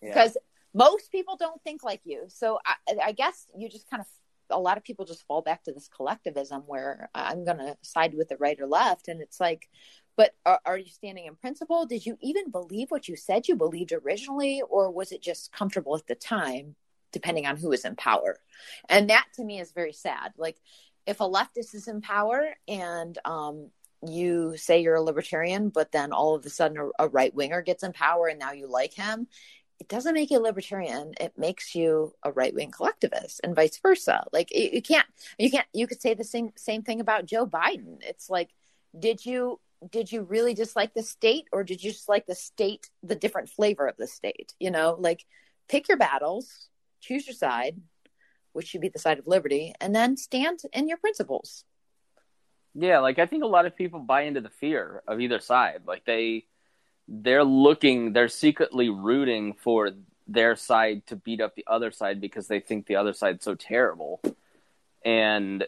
yeah. 0.02 0.26
most 0.74 1.10
people 1.12 1.36
don't 1.36 1.62
think 1.62 1.82
like 1.82 2.00
you. 2.04 2.24
So 2.28 2.58
I, 2.64 2.74
I 3.06 3.12
guess 3.12 3.46
you 3.56 3.68
just 3.68 3.88
kind 3.88 4.00
of 4.00 4.06
a 4.50 4.58
lot 4.58 4.76
of 4.76 4.84
people 4.84 5.04
just 5.04 5.26
fall 5.26 5.42
back 5.42 5.62
to 5.64 5.72
this 5.72 5.88
collectivism 5.88 6.62
where 6.66 7.08
I'm 7.14 7.44
going 7.44 7.58
to 7.58 7.76
side 7.82 8.14
with 8.14 8.28
the 8.28 8.36
right 8.36 8.60
or 8.60 8.66
left. 8.66 9.08
And 9.08 9.20
it's 9.20 9.40
like, 9.40 9.68
but 10.16 10.34
are, 10.44 10.60
are, 10.66 10.78
you 10.78 10.90
standing 10.90 11.26
in 11.26 11.36
principle? 11.36 11.86
Did 11.86 12.04
you 12.04 12.18
even 12.20 12.50
believe 12.50 12.90
what 12.90 13.08
you 13.08 13.16
said 13.16 13.48
you 13.48 13.56
believed 13.56 13.92
originally, 13.92 14.62
or 14.68 14.90
was 14.90 15.12
it 15.12 15.22
just 15.22 15.52
comfortable 15.52 15.96
at 15.96 16.06
the 16.06 16.14
time? 16.14 16.74
Depending 17.12 17.46
on 17.46 17.56
who 17.56 17.72
is 17.72 17.84
in 17.84 17.96
power. 17.96 18.38
And 18.88 19.10
that 19.10 19.26
to 19.34 19.44
me 19.44 19.60
is 19.60 19.72
very 19.72 19.92
sad. 19.92 20.32
Like 20.36 20.56
if 21.06 21.20
a 21.20 21.28
leftist 21.28 21.74
is 21.74 21.88
in 21.88 22.00
power 22.00 22.54
and 22.68 23.18
um, 23.24 23.70
you 24.06 24.56
say 24.56 24.80
you're 24.82 24.96
a 24.96 25.02
libertarian, 25.02 25.68
but 25.70 25.92
then 25.92 26.12
all 26.12 26.34
of 26.34 26.46
a 26.46 26.50
sudden 26.50 26.78
a, 26.78 27.04
a 27.04 27.08
right 27.08 27.34
winger 27.34 27.62
gets 27.62 27.82
in 27.82 27.92
power 27.92 28.28
and 28.28 28.38
now 28.38 28.52
you 28.52 28.66
like 28.66 28.94
him, 28.94 29.26
it 29.80 29.88
doesn't 29.88 30.14
make 30.14 30.30
you 30.30 30.38
a 30.38 30.40
libertarian. 30.40 31.14
It 31.18 31.38
makes 31.38 31.74
you 31.74 32.12
a 32.22 32.30
right 32.30 32.54
wing 32.54 32.70
collectivist, 32.70 33.40
and 33.42 33.56
vice 33.56 33.78
versa. 33.78 34.24
Like 34.30 34.54
you, 34.54 34.68
you 34.74 34.82
can't, 34.82 35.06
you 35.38 35.50
can't, 35.50 35.66
you 35.72 35.86
could 35.86 36.02
say 36.02 36.12
the 36.12 36.22
same 36.22 36.50
same 36.56 36.82
thing 36.82 37.00
about 37.00 37.24
Joe 37.24 37.46
Biden. 37.46 37.96
It's 38.02 38.28
like, 38.28 38.50
did 38.96 39.24
you 39.24 39.58
did 39.90 40.12
you 40.12 40.22
really 40.22 40.52
dislike 40.52 40.92
the 40.92 41.02
state, 41.02 41.46
or 41.50 41.64
did 41.64 41.82
you 41.82 41.92
just 41.92 42.10
like 42.10 42.26
the 42.26 42.34
state, 42.34 42.90
the 43.02 43.14
different 43.14 43.48
flavor 43.48 43.86
of 43.86 43.96
the 43.96 44.06
state? 44.06 44.52
You 44.60 44.70
know, 44.70 44.96
like 44.98 45.24
pick 45.66 45.88
your 45.88 45.96
battles 45.96 46.68
choose 47.00 47.26
your 47.26 47.34
side, 47.34 47.80
which 48.52 48.68
should 48.68 48.80
be 48.80 48.88
the 48.88 48.98
side 48.98 49.18
of 49.18 49.26
liberty, 49.26 49.74
and 49.80 49.94
then 49.94 50.16
stand 50.16 50.60
in 50.72 50.88
your 50.88 50.98
principles. 50.98 51.64
Yeah, 52.74 53.00
like 53.00 53.18
I 53.18 53.26
think 53.26 53.42
a 53.42 53.48
lot 53.48 53.66
of 53.66 53.76
people 53.76 54.00
buy 54.00 54.22
into 54.22 54.40
the 54.40 54.48
fear 54.48 55.02
of 55.06 55.20
either 55.20 55.40
side. 55.40 55.82
Like 55.86 56.04
they 56.04 56.44
they're 57.08 57.44
looking, 57.44 58.12
they're 58.12 58.28
secretly 58.28 58.88
rooting 58.88 59.54
for 59.54 59.90
their 60.28 60.54
side 60.54 61.04
to 61.08 61.16
beat 61.16 61.40
up 61.40 61.56
the 61.56 61.64
other 61.66 61.90
side 61.90 62.20
because 62.20 62.46
they 62.46 62.60
think 62.60 62.86
the 62.86 62.96
other 62.96 63.12
side's 63.12 63.44
so 63.44 63.56
terrible. 63.56 64.20
And 65.04 65.66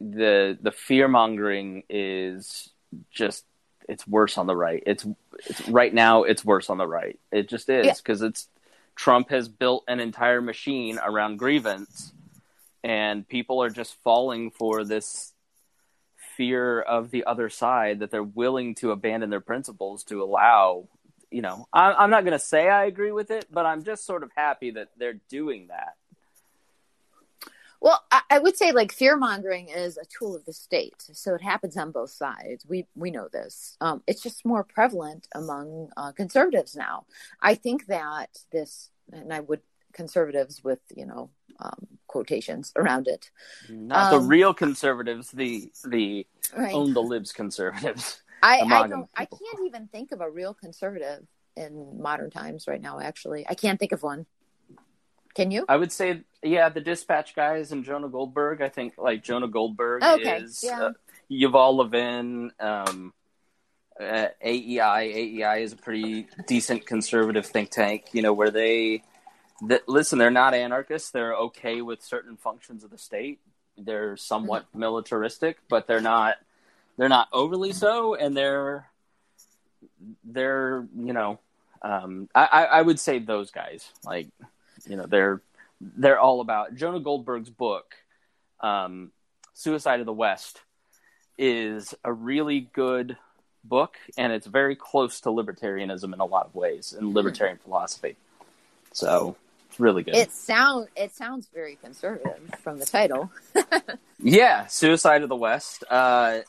the 0.00 0.58
the 0.60 0.72
fear 0.72 1.08
mongering 1.08 1.84
is 1.88 2.68
just 3.10 3.44
it's 3.88 4.06
worse 4.06 4.36
on 4.36 4.46
the 4.46 4.56
right. 4.56 4.82
It's 4.86 5.06
it's 5.46 5.68
right 5.68 5.92
now 5.92 6.24
it's 6.24 6.44
worse 6.44 6.68
on 6.68 6.78
the 6.78 6.86
right. 6.86 7.18
It 7.30 7.48
just 7.48 7.68
is 7.68 7.98
because 7.98 8.20
yeah. 8.20 8.28
it's 8.28 8.48
Trump 8.96 9.30
has 9.30 9.48
built 9.48 9.84
an 9.88 10.00
entire 10.00 10.40
machine 10.40 10.98
around 11.02 11.38
grievance, 11.38 12.12
and 12.84 13.26
people 13.26 13.62
are 13.62 13.70
just 13.70 13.96
falling 14.02 14.50
for 14.50 14.84
this 14.84 15.32
fear 16.36 16.80
of 16.80 17.10
the 17.10 17.24
other 17.24 17.48
side 17.48 18.00
that 18.00 18.10
they're 18.10 18.22
willing 18.22 18.74
to 18.76 18.90
abandon 18.90 19.30
their 19.30 19.40
principles 19.40 20.04
to 20.04 20.22
allow. 20.22 20.88
You 21.30 21.42
know, 21.42 21.66
I, 21.72 22.04
am 22.04 22.10
not 22.10 22.24
going 22.24 22.32
to 22.32 22.38
say 22.38 22.68
I 22.68 22.84
agree 22.84 23.12
with 23.12 23.30
it, 23.30 23.46
but 23.50 23.64
I'm 23.66 23.84
just 23.84 24.04
sort 24.04 24.22
of 24.22 24.30
happy 24.36 24.72
that 24.72 24.88
they're 24.98 25.20
doing 25.28 25.68
that. 25.68 25.96
Well, 27.82 28.00
I, 28.30 28.38
would 28.38 28.56
say 28.56 28.70
like 28.70 28.92
fear 28.92 29.16
mongering 29.16 29.68
is 29.68 29.98
a 29.98 30.04
tool 30.04 30.36
of 30.36 30.44
the 30.44 30.52
state, 30.52 30.94
so 30.98 31.34
it 31.34 31.42
happens 31.42 31.76
on 31.76 31.90
both 31.90 32.10
sides. 32.10 32.64
We 32.64 32.86
we 32.94 33.10
know 33.10 33.26
this. 33.32 33.76
Um, 33.80 34.04
it's 34.06 34.22
just 34.22 34.46
more 34.46 34.62
prevalent 34.62 35.26
among 35.34 35.88
uh, 35.96 36.12
conservatives 36.12 36.76
now. 36.76 37.06
I 37.40 37.56
think 37.56 37.86
that 37.86 38.28
this, 38.52 38.90
and 39.12 39.32
I 39.32 39.40
would 39.40 39.62
conservatives 39.92 40.62
with 40.62 40.78
you 40.94 41.06
know 41.06 41.30
um, 41.58 41.88
quotations 42.06 42.72
around 42.76 43.08
it. 43.08 43.30
Not 43.68 44.12
um, 44.12 44.22
the 44.22 44.28
real 44.28 44.54
conservatives, 44.54 45.32
the 45.32 45.72
the 45.84 46.24
right. 46.56 46.72
own 46.72 46.94
the 46.94 47.02
libs 47.02 47.32
conservatives. 47.32 48.22
I, 48.44 48.60
I 48.60 48.86
don't. 48.86 49.10
I 49.16 49.24
can't 49.24 49.66
even 49.66 49.88
think 49.88 50.12
of 50.12 50.20
a 50.20 50.30
real 50.30 50.54
conservative 50.54 51.26
in 51.56 52.00
modern 52.00 52.30
times 52.30 52.68
right 52.68 52.80
now. 52.80 53.00
Actually, 53.00 53.44
I 53.48 53.54
can't 53.54 53.80
think 53.80 53.90
of 53.90 54.04
one. 54.04 54.26
Can 55.34 55.50
you? 55.50 55.64
I 55.68 55.76
would 55.76 55.92
say, 55.92 56.22
yeah, 56.42 56.68
the 56.68 56.80
Dispatch 56.80 57.34
guys 57.34 57.72
and 57.72 57.84
Jonah 57.84 58.08
Goldberg. 58.08 58.60
I 58.60 58.68
think 58.68 58.94
like 58.98 59.22
Jonah 59.22 59.48
Goldberg 59.48 60.02
oh, 60.04 60.16
okay. 60.16 60.38
is 60.38 60.62
yeah. 60.62 60.80
uh, 60.80 60.92
Yuval 61.30 61.76
Levin. 61.76 62.52
Um, 62.60 63.12
uh, 64.00 64.28
AEI. 64.44 65.12
AEI 65.14 65.58
is 65.62 65.72
a 65.72 65.76
pretty 65.76 66.26
decent 66.46 66.86
conservative 66.86 67.46
think 67.46 67.70
tank. 67.70 68.06
You 68.12 68.22
know, 68.22 68.32
where 68.32 68.50
they 68.50 69.02
that 69.62 69.88
listen, 69.88 70.18
they're 70.18 70.30
not 70.30 70.54
anarchists. 70.54 71.10
They're 71.10 71.34
okay 71.34 71.82
with 71.82 72.02
certain 72.02 72.36
functions 72.36 72.84
of 72.84 72.90
the 72.90 72.98
state, 72.98 73.40
they're 73.78 74.16
somewhat 74.16 74.66
militaristic, 74.74 75.58
but 75.68 75.86
they're 75.86 76.00
not 76.00 76.36
they're 76.96 77.08
not 77.08 77.28
overly 77.32 77.72
so, 77.72 78.14
and 78.14 78.36
they're 78.36 78.86
they're 80.24 80.86
you 80.96 81.12
know 81.12 81.40
um, 81.82 82.28
I, 82.34 82.66
I 82.70 82.82
would 82.82 83.00
say 83.00 83.18
those 83.18 83.50
guys 83.50 83.90
like 84.04 84.28
you 84.86 84.96
know 84.96 85.06
they're 85.06 85.40
they're 85.80 86.20
all 86.20 86.40
about 86.40 86.74
Jonah 86.74 87.00
Goldberg's 87.00 87.50
book, 87.50 87.94
um, 88.60 89.10
Suicide 89.54 90.00
of 90.00 90.06
the 90.06 90.12
West, 90.12 90.60
is 91.38 91.94
a 92.04 92.12
really 92.12 92.60
good 92.72 93.16
book, 93.64 93.96
and 94.16 94.32
it's 94.32 94.46
very 94.46 94.76
close 94.76 95.20
to 95.22 95.30
libertarianism 95.30 96.12
in 96.12 96.20
a 96.20 96.24
lot 96.24 96.46
of 96.46 96.54
ways 96.54 96.94
and 96.96 97.14
libertarian 97.14 97.58
philosophy. 97.58 98.16
So 98.92 99.36
it's 99.68 99.80
really 99.80 100.02
good. 100.02 100.14
It 100.14 100.32
sound 100.32 100.88
it 100.96 101.14
sounds 101.14 101.48
very 101.52 101.76
conservative 101.76 102.38
from 102.62 102.78
the 102.78 102.86
title. 102.86 103.30
yeah, 104.18 104.66
Suicide 104.66 105.22
of 105.22 105.28
the 105.28 105.36
West. 105.36 105.84
Uh, 105.88 106.40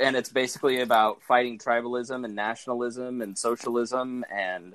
and 0.00 0.16
it's 0.16 0.28
basically 0.28 0.80
about 0.80 1.22
fighting 1.22 1.58
tribalism 1.58 2.24
and 2.24 2.34
nationalism 2.34 3.22
and 3.22 3.38
socialism 3.38 4.24
and 4.32 4.74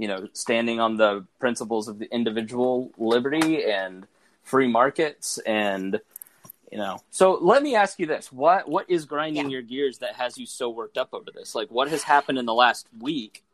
you 0.00 0.08
know 0.08 0.26
standing 0.32 0.80
on 0.80 0.96
the 0.96 1.24
principles 1.38 1.86
of 1.86 1.98
the 1.98 2.12
individual 2.12 2.90
liberty 2.96 3.64
and 3.64 4.06
free 4.42 4.66
markets 4.66 5.38
and 5.44 6.00
you 6.72 6.78
know 6.78 6.98
so 7.10 7.38
let 7.40 7.62
me 7.62 7.74
ask 7.74 7.98
you 7.98 8.06
this 8.06 8.32
what 8.32 8.66
what 8.66 8.88
is 8.88 9.04
grinding 9.04 9.44
yeah. 9.44 9.50
your 9.50 9.62
gears 9.62 9.98
that 9.98 10.14
has 10.14 10.38
you 10.38 10.46
so 10.46 10.70
worked 10.70 10.96
up 10.96 11.10
over 11.12 11.30
this 11.34 11.54
like 11.54 11.70
what 11.70 11.88
has 11.88 12.02
happened 12.02 12.38
in 12.38 12.46
the 12.46 12.54
last 12.54 12.86
week 12.98 13.44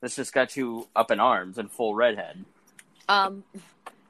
that's 0.00 0.16
just 0.16 0.32
got 0.32 0.56
you 0.56 0.88
up 0.96 1.10
in 1.10 1.20
arms 1.20 1.58
and 1.58 1.70
full 1.70 1.94
redhead 1.94 2.44
um 3.10 3.44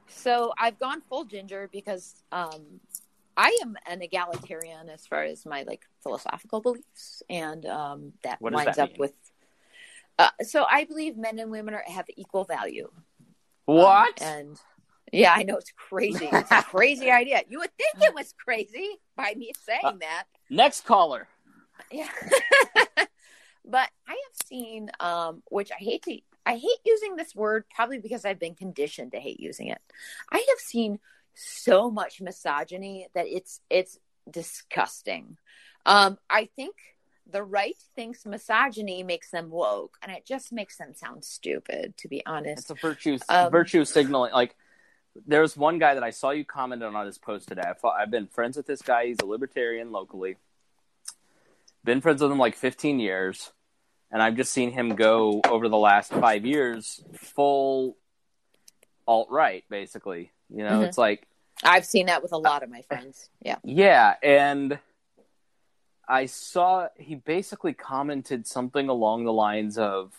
so 0.06 0.52
i've 0.58 0.78
gone 0.78 1.00
full 1.08 1.24
ginger 1.24 1.68
because 1.72 2.22
um 2.30 2.80
I 3.36 3.56
am 3.62 3.74
an 3.86 4.02
egalitarian 4.02 4.90
as 4.90 5.06
far 5.06 5.22
as 5.22 5.46
my 5.46 5.62
like 5.62 5.86
philosophical 6.02 6.60
beliefs, 6.60 7.22
and 7.30 7.64
um, 7.64 8.12
that 8.22 8.38
winds 8.38 8.64
that 8.64 8.78
up 8.78 8.98
with. 8.98 9.14
Uh, 10.20 10.28
so 10.42 10.66
I 10.70 10.84
believe 10.84 11.16
men 11.16 11.38
and 11.38 11.50
women 11.50 11.74
are, 11.74 11.84
have 11.86 12.06
equal 12.16 12.44
value. 12.44 12.90
What? 13.64 14.20
Um, 14.20 14.28
and 14.28 14.60
yeah, 15.12 15.32
I 15.34 15.44
know 15.44 15.56
it's 15.56 15.72
crazy. 15.76 16.28
It's 16.30 16.50
a 16.50 16.62
crazy 16.68 17.10
idea. 17.10 17.42
You 17.48 17.60
would 17.60 17.70
think 17.76 18.04
it 18.04 18.14
was 18.14 18.34
crazy 18.42 18.98
by 19.16 19.34
me 19.36 19.52
saying 19.64 19.80
uh, 19.82 19.92
that. 20.00 20.24
Next 20.50 20.84
caller. 20.84 21.26
Yeah. 21.90 22.08
but 23.64 23.88
I 24.06 24.10
have 24.10 24.46
seen, 24.46 24.90
um, 25.00 25.42
which 25.50 25.70
I 25.72 25.82
hate 25.82 26.02
to, 26.02 26.18
I 26.44 26.56
hate 26.56 26.78
using 26.84 27.16
this 27.16 27.34
word 27.34 27.64
probably 27.74 27.98
because 27.98 28.24
I've 28.24 28.38
been 28.38 28.54
conditioned 28.54 29.12
to 29.12 29.20
hate 29.20 29.40
using 29.40 29.68
it. 29.68 29.80
I 30.30 30.36
have 30.36 30.58
seen 30.58 30.98
so 31.34 31.90
much 31.90 32.20
misogyny 32.20 33.08
that 33.14 33.26
it's 33.26 33.60
it's 33.70 33.98
disgusting. 34.30 35.38
Um, 35.86 36.18
I 36.28 36.48
think 36.56 36.74
the 37.30 37.42
right 37.42 37.76
thinks 37.94 38.26
misogyny 38.26 39.02
makes 39.02 39.30
them 39.30 39.50
woke, 39.50 39.98
and 40.02 40.12
it 40.12 40.26
just 40.26 40.52
makes 40.52 40.76
them 40.76 40.94
sound 40.94 41.24
stupid. 41.24 41.96
To 41.98 42.08
be 42.08 42.24
honest, 42.26 42.62
it's 42.62 42.70
a 42.70 42.74
virtue 42.74 43.18
um, 43.28 43.50
virtue 43.50 43.84
signaling. 43.84 44.32
Like 44.32 44.54
there's 45.26 45.56
one 45.56 45.78
guy 45.78 45.94
that 45.94 46.02
I 46.02 46.10
saw 46.10 46.30
you 46.30 46.44
comment 46.44 46.82
on 46.82 46.94
on 46.94 47.06
his 47.06 47.18
post 47.18 47.48
today. 47.48 47.62
I've, 47.64 47.84
I've 47.84 48.10
been 48.10 48.26
friends 48.26 48.56
with 48.56 48.66
this 48.66 48.82
guy. 48.82 49.06
He's 49.06 49.18
a 49.22 49.26
libertarian 49.26 49.92
locally. 49.92 50.36
Been 51.84 52.00
friends 52.00 52.22
with 52.22 52.30
him 52.30 52.38
like 52.38 52.56
15 52.56 53.00
years, 53.00 53.52
and 54.10 54.22
I've 54.22 54.36
just 54.36 54.52
seen 54.52 54.70
him 54.72 54.96
go 54.96 55.40
over 55.48 55.68
the 55.68 55.78
last 55.78 56.12
five 56.12 56.44
years 56.44 57.02
full 57.14 57.96
alt 59.06 59.28
right, 59.30 59.64
basically. 59.70 60.32
You 60.50 60.64
know, 60.64 60.70
mm-hmm. 60.70 60.84
it's 60.84 60.98
like 60.98 61.26
I've 61.62 61.84
seen 61.84 62.06
that 62.06 62.22
with 62.22 62.32
a 62.32 62.38
lot 62.38 62.62
of 62.62 62.70
my 62.70 62.82
friends. 62.82 63.28
Yeah. 63.40 63.56
Yeah, 63.64 64.14
and 64.22 64.78
I 66.10 66.26
saw 66.26 66.88
he 66.96 67.14
basically 67.14 67.72
commented 67.72 68.44
something 68.44 68.88
along 68.88 69.24
the 69.24 69.32
lines 69.32 69.78
of 69.78 70.12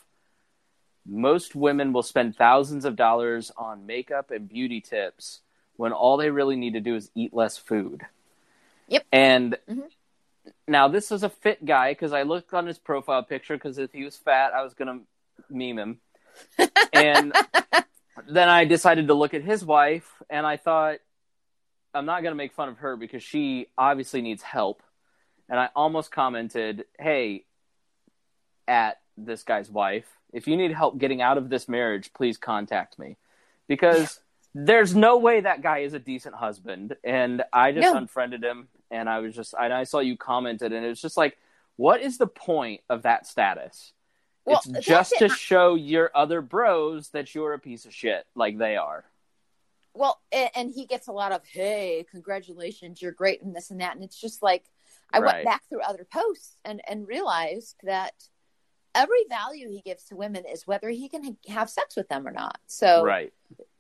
most 1.06 1.54
women 1.54 1.92
will 1.92 2.02
spend 2.02 2.38
thousands 2.38 2.86
of 2.86 2.96
dollars 2.96 3.52
on 3.58 3.86
makeup 3.86 4.32
and 4.32 4.48
beauty 4.48 4.80
tips 4.80 5.42
when 5.76 5.92
all 5.92 6.16
they 6.16 6.30
really 6.30 6.56
need 6.56 6.74
to 6.74 6.80
do 6.80 6.96
is 6.96 7.12
eat 7.14 7.34
less 7.34 7.58
food. 7.58 8.04
Yep. 8.88 9.04
And 9.12 9.58
mm-hmm. 9.70 9.82
now 10.66 10.88
this 10.88 11.12
is 11.12 11.24
a 11.24 11.30
fit 11.30 11.66
guy 11.66 11.92
because 11.92 12.14
I 12.14 12.24
looked 12.24 12.54
on 12.54 12.68
his 12.68 12.80
profile 12.80 13.24
picture 13.24 13.58
because 13.58 13.78
if 13.78 13.92
he 13.92 14.06
was 14.06 14.16
fat, 14.16 14.54
I 14.54 14.64
was 14.64 14.74
going 14.74 14.88
to 14.88 15.54
meme 15.54 15.78
him. 15.78 16.00
and 16.94 17.34
then 18.30 18.48
I 18.48 18.64
decided 18.64 19.08
to 19.08 19.14
look 19.14 19.34
at 19.34 19.44
his 19.44 19.66
wife, 19.66 20.10
and 20.30 20.46
I 20.46 20.56
thought, 20.56 21.00
I'm 21.94 22.06
not 22.06 22.22
going 22.22 22.32
to 22.32 22.38
make 22.38 22.54
fun 22.54 22.70
of 22.70 22.78
her 22.78 22.96
because 22.96 23.22
she 23.22 23.68
obviously 23.78 24.22
needs 24.22 24.42
help. 24.42 24.82
And 25.52 25.60
I 25.60 25.70
almost 25.76 26.12
commented, 26.12 26.86
"Hey, 26.98 27.46
at 28.68 29.00
this 29.18 29.44
guy's 29.44 29.70
wife, 29.70 30.08
if 30.34 30.48
you 30.48 30.58
need 30.58 30.72
help 30.72 30.98
getting 30.98 31.22
out 31.22 31.38
of 31.38 31.50
this 31.50 31.70
marriage, 31.70 32.12
please 32.14 32.38
contact 32.38 32.98
me." 32.98 33.18
Because 33.68 34.20
there's 34.56 34.96
no 34.96 35.18
way 35.18 35.42
that 35.42 35.62
guy 35.62 35.80
is 35.80 35.94
a 35.94 36.00
decent 36.00 36.34
husband, 36.34 36.96
and 37.04 37.44
I 37.54 37.72
just 37.72 37.84
no. 37.84 37.98
unfriended 37.98 38.44
him 38.44 38.70
and 38.90 39.10
I 39.10 39.20
was 39.20 39.36
just 39.36 39.54
and 39.60 39.74
I 39.74 39.84
saw 39.86 40.00
you 40.00 40.18
commented 40.18 40.74
and 40.74 40.86
it 40.86 40.90
was 40.90 41.02
just 41.02 41.18
like 41.18 41.38
what 41.78 42.02
is 42.02 42.18
the 42.18 42.28
point 42.28 42.82
of 42.90 43.04
that 43.04 43.26
status? 43.26 43.94
Well, 44.46 44.62
it's 44.66 44.86
just 44.86 45.16
to 45.20 45.30
show 45.30 45.76
your 45.76 46.12
other 46.14 46.42
bros 46.42 47.10
that 47.10 47.34
you're 47.34 47.54
a 47.54 47.60
piece 47.60 47.86
of 47.86 47.94
shit 47.94 48.26
like 48.36 48.58
they 48.58 48.76
are. 48.76 49.06
Well, 49.94 50.20
and 50.32 50.72
he 50.72 50.86
gets 50.86 51.08
a 51.08 51.12
lot 51.12 51.32
of, 51.32 51.42
hey, 51.46 52.06
congratulations, 52.10 53.02
you're 53.02 53.12
great, 53.12 53.42
and 53.42 53.56
this 53.56 53.72
and 53.72 53.82
that. 53.82 53.96
And 53.96 54.04
it's 54.04 54.20
just 54.20 54.42
like, 54.42 54.66
I 55.14 55.20
right. 55.20 55.36
went 55.36 55.46
back 55.46 55.64
through 55.70 55.82
other 55.82 56.08
posts 56.12 56.58
and, 56.66 56.82
and 56.88 57.08
realized 57.08 57.76
that 57.84 58.14
every 58.96 59.26
value 59.30 59.70
he 59.70 59.82
gives 59.82 60.06
to 60.06 60.16
women 60.16 60.44
is 60.52 60.68
whether 60.68 60.90
he 60.90 61.10
can 61.10 61.38
have 61.48 61.70
sex 61.70 61.96
with 61.96 62.10
them 62.10 62.28
or 62.28 62.32
not. 62.32 62.58
So, 62.68 63.04
right. 63.04 63.34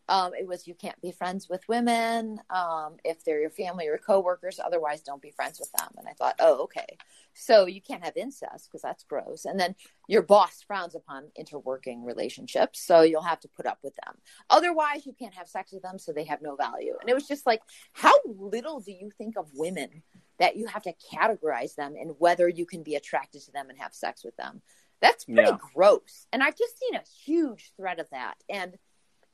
Um, 0.09 0.33
it 0.37 0.45
was 0.45 0.67
you 0.67 0.73
can't 0.73 0.99
be 1.01 1.13
friends 1.13 1.47
with 1.47 1.65
women 1.69 2.41
um, 2.49 2.97
if 3.05 3.23
they're 3.23 3.39
your 3.39 3.49
family 3.49 3.87
or 3.87 3.97
coworkers. 3.97 4.59
Otherwise, 4.59 5.03
don't 5.03 5.21
be 5.21 5.31
friends 5.31 5.57
with 5.57 5.71
them. 5.71 5.87
And 5.97 6.05
I 6.05 6.11
thought, 6.11 6.35
oh, 6.39 6.63
okay. 6.63 6.97
So 7.33 7.65
you 7.65 7.79
can't 7.79 8.03
have 8.03 8.17
incest 8.17 8.67
because 8.67 8.81
that's 8.81 9.05
gross. 9.05 9.45
And 9.45 9.57
then 9.57 9.73
your 10.09 10.21
boss 10.21 10.63
frowns 10.67 10.95
upon 10.95 11.31
interworking 11.39 12.03
relationships, 12.05 12.81
so 12.85 13.03
you'll 13.03 13.21
have 13.21 13.39
to 13.41 13.47
put 13.47 13.65
up 13.65 13.79
with 13.83 13.95
them. 14.03 14.15
Otherwise, 14.49 15.05
you 15.05 15.13
can't 15.17 15.35
have 15.35 15.47
sex 15.47 15.71
with 15.71 15.83
them, 15.83 15.97
so 15.97 16.11
they 16.11 16.25
have 16.25 16.41
no 16.41 16.57
value. 16.57 16.95
And 16.99 17.09
it 17.09 17.13
was 17.13 17.27
just 17.27 17.45
like, 17.45 17.61
how 17.93 18.15
little 18.25 18.81
do 18.81 18.91
you 18.91 19.11
think 19.17 19.37
of 19.37 19.47
women 19.53 20.03
that 20.41 20.57
you 20.57 20.65
have 20.65 20.83
to 20.83 20.93
categorize 21.13 21.75
them 21.75 21.95
and 21.95 22.15
whether 22.17 22.49
you 22.49 22.65
can 22.65 22.83
be 22.83 22.95
attracted 22.95 23.41
to 23.43 23.51
them 23.51 23.69
and 23.69 23.79
have 23.79 23.93
sex 23.93 24.25
with 24.25 24.35
them? 24.35 24.61
That's 24.99 25.23
pretty 25.23 25.49
yeah. 25.49 25.57
gross. 25.73 26.27
And 26.33 26.43
I've 26.43 26.57
just 26.57 26.77
seen 26.79 26.95
a 26.95 27.03
huge 27.25 27.71
thread 27.77 27.99
of 27.99 28.09
that. 28.11 28.35
And 28.49 28.77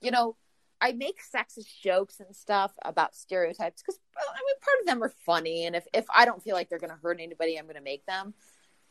you 0.01 0.11
know, 0.11 0.35
I 0.79 0.91
make 0.91 1.17
sexist 1.23 1.79
jokes 1.81 2.19
and 2.19 2.35
stuff 2.35 2.71
about 2.85 3.15
stereotypes 3.15 3.81
because 3.81 3.99
I 4.15 4.39
mean 4.45 4.55
part 4.61 4.79
of 4.81 4.85
them 4.85 5.03
are 5.03 5.13
funny, 5.25 5.65
and 5.65 5.75
if 5.75 5.87
if 5.93 6.05
I 6.15 6.25
don't 6.25 6.43
feel 6.43 6.55
like 6.55 6.69
they're 6.69 6.77
going 6.77 6.91
to 6.91 6.99
hurt 7.01 7.19
anybody, 7.19 7.57
I'm 7.57 7.65
going 7.65 7.75
to 7.75 7.81
make 7.81 8.05
them. 8.05 8.33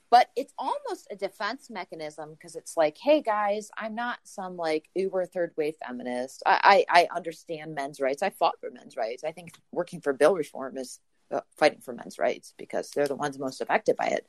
But 0.09 0.31
it's 0.37 0.55
almost 0.57 1.09
a 1.11 1.17
defense 1.17 1.69
mechanism 1.69 2.33
because 2.33 2.55
it's 2.55 2.77
like, 2.77 2.97
hey 2.97 3.23
guys, 3.23 3.71
I'm 3.77 3.97
not 3.97 4.19
some 4.23 4.57
like 4.57 4.89
uber 4.95 5.27
third 5.27 5.53
wave 5.57 5.75
feminist. 5.85 6.45
I, 6.47 6.85
I, 6.89 7.03
I 7.03 7.17
understand 7.17 7.75
men's 7.75 8.01
rights. 8.01 8.23
I 8.23 8.31
fought 8.31 8.61
for 8.61 8.71
men's 8.71 8.97
rights. 8.97 9.25
I 9.25 9.33
think 9.33 9.51
working 9.73 10.01
for 10.01 10.13
bill 10.13 10.35
reform 10.35 10.79
is 10.79 11.01
uh, 11.31 11.41
fighting 11.57 11.81
for 11.81 11.93
men's 11.93 12.19
rights 12.19 12.55
because 12.57 12.91
they're 12.91 13.09
the 13.09 13.17
ones 13.17 13.39
most 13.39 13.61
affected 13.61 13.97
by 13.97 14.07
it. 14.07 14.27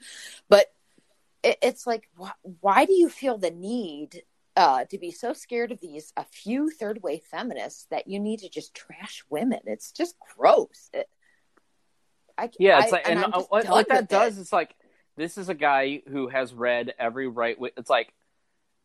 But 0.50 0.68
it, 1.44 1.58
it's 1.62 1.88
like, 1.88 2.10
wh- 2.20 2.62
why 2.62 2.86
do 2.86 2.94
you 2.94 3.10
feel 3.10 3.38
the 3.38 3.52
need 3.52 4.24
uh, 4.58 4.86
to 4.86 4.98
be 4.98 5.12
so 5.12 5.34
scared 5.34 5.72
of 5.72 5.80
these 5.80 6.12
a 6.18 6.24
few 6.24 6.70
third 6.72 7.02
wave 7.04 7.22
feminists 7.24 7.86
that 7.92 8.08
you 8.08 8.20
need 8.20 8.40
to 8.40 8.50
just 8.50 8.74
trash 8.74 9.24
women. 9.30 9.60
It's 9.66 9.92
just 9.92 10.16
gross. 10.36 10.90
It, 10.94 11.08
I, 12.38 12.50
yeah, 12.60 12.80
it's 12.80 12.92
I, 12.92 12.96
like, 12.96 13.08
and, 13.08 13.24
and 13.24 13.34
what, 13.50 13.68
what 13.68 13.88
that 13.90 14.10
does 14.10 14.38
it. 14.38 14.42
is 14.42 14.52
like 14.52 14.76
this 15.16 15.38
is 15.38 15.50
a 15.50 15.54
guy 15.54 16.02
who 16.08 16.28
has 16.28 16.54
read 16.54 16.94
every 16.98 17.28
right. 17.28 17.56
It's 17.78 17.90
like 17.90 18.12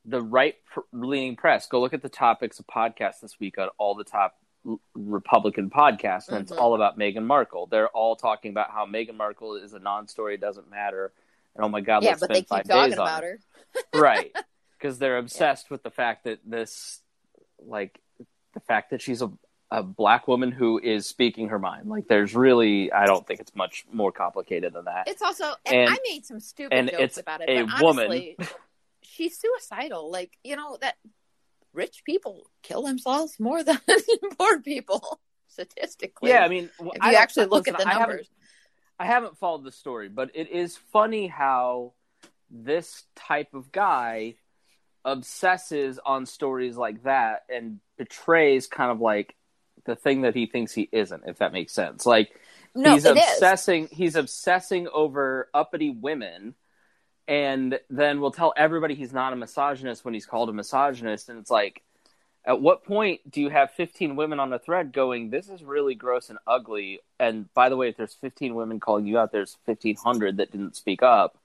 the 0.04 0.22
right 0.22 0.56
leaning 0.92 1.36
press. 1.36 1.66
Go 1.66 1.80
look 1.80 1.94
at 1.94 2.02
the 2.02 2.08
topics 2.10 2.58
of 2.58 2.66
podcasts 2.66 3.20
this 3.22 3.40
week 3.40 3.56
on 3.58 3.68
all 3.78 3.94
the 3.94 4.04
top 4.04 4.34
Republican 4.94 5.70
podcast, 5.70 6.28
and 6.28 6.36
mm-hmm. 6.36 6.42
it's 6.42 6.52
all 6.52 6.74
about 6.74 6.98
Meghan 6.98 7.24
Markle. 7.24 7.66
They're 7.66 7.88
all 7.88 8.16
talking 8.16 8.50
about 8.50 8.70
how 8.70 8.86
Meghan 8.86 9.16
Markle 9.16 9.56
is 9.56 9.72
a 9.72 9.78
non-story, 9.78 10.36
doesn't 10.36 10.70
matter, 10.70 11.12
and 11.54 11.64
oh 11.64 11.68
my 11.68 11.80
god, 11.80 12.02
yeah, 12.02 12.10
let's 12.10 12.20
but 12.20 12.34
spend 12.34 12.46
they 12.48 12.56
keep 12.56 12.68
talking 12.68 12.92
about 12.94 13.22
her. 13.22 13.38
right 13.94 14.32
because 14.82 14.98
they're 14.98 15.18
obsessed 15.18 15.66
yeah. 15.66 15.74
with 15.74 15.82
the 15.82 15.90
fact 15.90 16.24
that 16.24 16.40
this, 16.44 17.00
like, 17.64 18.00
the 18.54 18.60
fact 18.60 18.90
that 18.90 19.00
she's 19.00 19.22
a 19.22 19.30
a 19.70 19.82
black 19.82 20.28
woman 20.28 20.52
who 20.52 20.78
is 20.78 21.06
speaking 21.06 21.48
her 21.48 21.58
mind. 21.58 21.88
Like, 21.88 22.06
there's 22.06 22.34
really, 22.34 22.92
I 22.92 23.06
don't 23.06 23.26
think 23.26 23.40
it's 23.40 23.54
much 23.54 23.86
more 23.90 24.12
complicated 24.12 24.74
than 24.74 24.84
that. 24.84 25.08
It's 25.08 25.22
also, 25.22 25.44
and, 25.64 25.74
and 25.74 25.90
I 25.90 25.96
made 26.06 26.26
some 26.26 26.40
stupid 26.40 26.76
and 26.76 26.90
jokes 26.90 27.16
about 27.16 27.40
it. 27.40 27.48
A 27.48 27.62
honestly, 27.62 28.36
woman. 28.38 28.52
she's 29.00 29.38
suicidal. 29.38 30.10
Like, 30.10 30.36
you 30.44 30.56
know 30.56 30.76
that 30.82 30.96
rich 31.72 32.02
people 32.04 32.46
kill 32.62 32.82
themselves 32.82 33.38
more 33.40 33.62
than 33.62 33.78
poor 34.38 34.60
people. 34.60 35.20
statistically. 35.48 36.30
Yeah, 36.30 36.44
I 36.44 36.48
mean, 36.48 36.64
if 36.80 36.80
you 36.80 36.90
I 37.00 37.14
actually 37.14 37.46
look 37.46 37.66
listen, 37.66 37.74
at 37.76 37.80
the 37.82 37.88
I 37.88 37.92
haven't- 37.92 38.08
numbers. 38.08 38.30
I 38.98 39.06
haven't 39.06 39.36
followed 39.38 39.64
the 39.64 39.72
story, 39.72 40.08
but 40.08 40.30
it 40.34 40.48
is 40.50 40.76
funny 40.92 41.26
how 41.26 41.94
this 42.50 43.02
type 43.16 43.52
of 43.54 43.72
guy 43.72 44.36
obsesses 45.04 45.98
on 46.04 46.26
stories 46.26 46.76
like 46.76 47.02
that 47.02 47.42
and 47.52 47.80
betrays 47.98 48.66
kind 48.68 48.90
of 48.92 49.00
like 49.00 49.34
the 49.84 49.96
thing 49.96 50.22
that 50.22 50.34
he 50.36 50.46
thinks 50.46 50.72
he 50.72 50.88
isn't, 50.92 51.24
if 51.26 51.38
that 51.38 51.52
makes 51.52 51.72
sense. 51.72 52.06
Like 52.06 52.30
No, 52.74 52.92
he's 52.94 53.04
it 53.04 53.16
is. 53.16 53.22
obsessing 53.32 53.88
he's 53.90 54.14
obsessing 54.14 54.86
over 54.92 55.48
uppity 55.52 55.90
women 55.90 56.54
and 57.32 57.80
then 57.88 58.20
will 58.20 58.30
tell 58.30 58.52
everybody 58.58 58.94
he's 58.94 59.14
not 59.14 59.32
a 59.32 59.36
misogynist 59.36 60.04
when 60.04 60.12
he's 60.12 60.26
called 60.26 60.50
a 60.50 60.52
misogynist. 60.52 61.30
And 61.30 61.38
it's 61.38 61.50
like 61.50 61.80
at 62.44 62.60
what 62.60 62.84
point 62.84 63.22
do 63.30 63.40
you 63.40 63.48
have 63.48 63.70
15 63.70 64.16
women 64.16 64.38
on 64.38 64.52
a 64.52 64.58
thread 64.58 64.92
going 64.92 65.30
this 65.30 65.48
is 65.48 65.64
really 65.64 65.94
gross 65.94 66.28
and 66.28 66.38
ugly. 66.46 67.00
And 67.18 67.52
by 67.54 67.70
the 67.70 67.76
way 67.78 67.88
if 67.88 67.96
there's 67.96 68.12
15 68.12 68.54
women 68.54 68.80
calling 68.80 69.06
you 69.06 69.16
out 69.16 69.32
there's 69.32 69.56
1500 69.64 70.36
that 70.36 70.52
didn't 70.52 70.76
speak 70.76 71.02
up. 71.02 71.38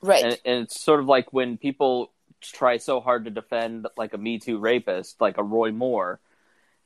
Right. 0.00 0.24
and, 0.24 0.40
and 0.46 0.62
it's 0.64 0.82
sort 0.82 1.00
of 1.00 1.06
like 1.06 1.34
when 1.34 1.58
people 1.58 2.12
try 2.40 2.78
so 2.78 3.00
hard 3.00 3.26
to 3.26 3.30
defend 3.30 3.88
like 3.94 4.14
a 4.14 4.18
me 4.18 4.38
too 4.38 4.58
rapist 4.58 5.20
like 5.20 5.36
a 5.36 5.42
roy 5.42 5.70
moore 5.70 6.18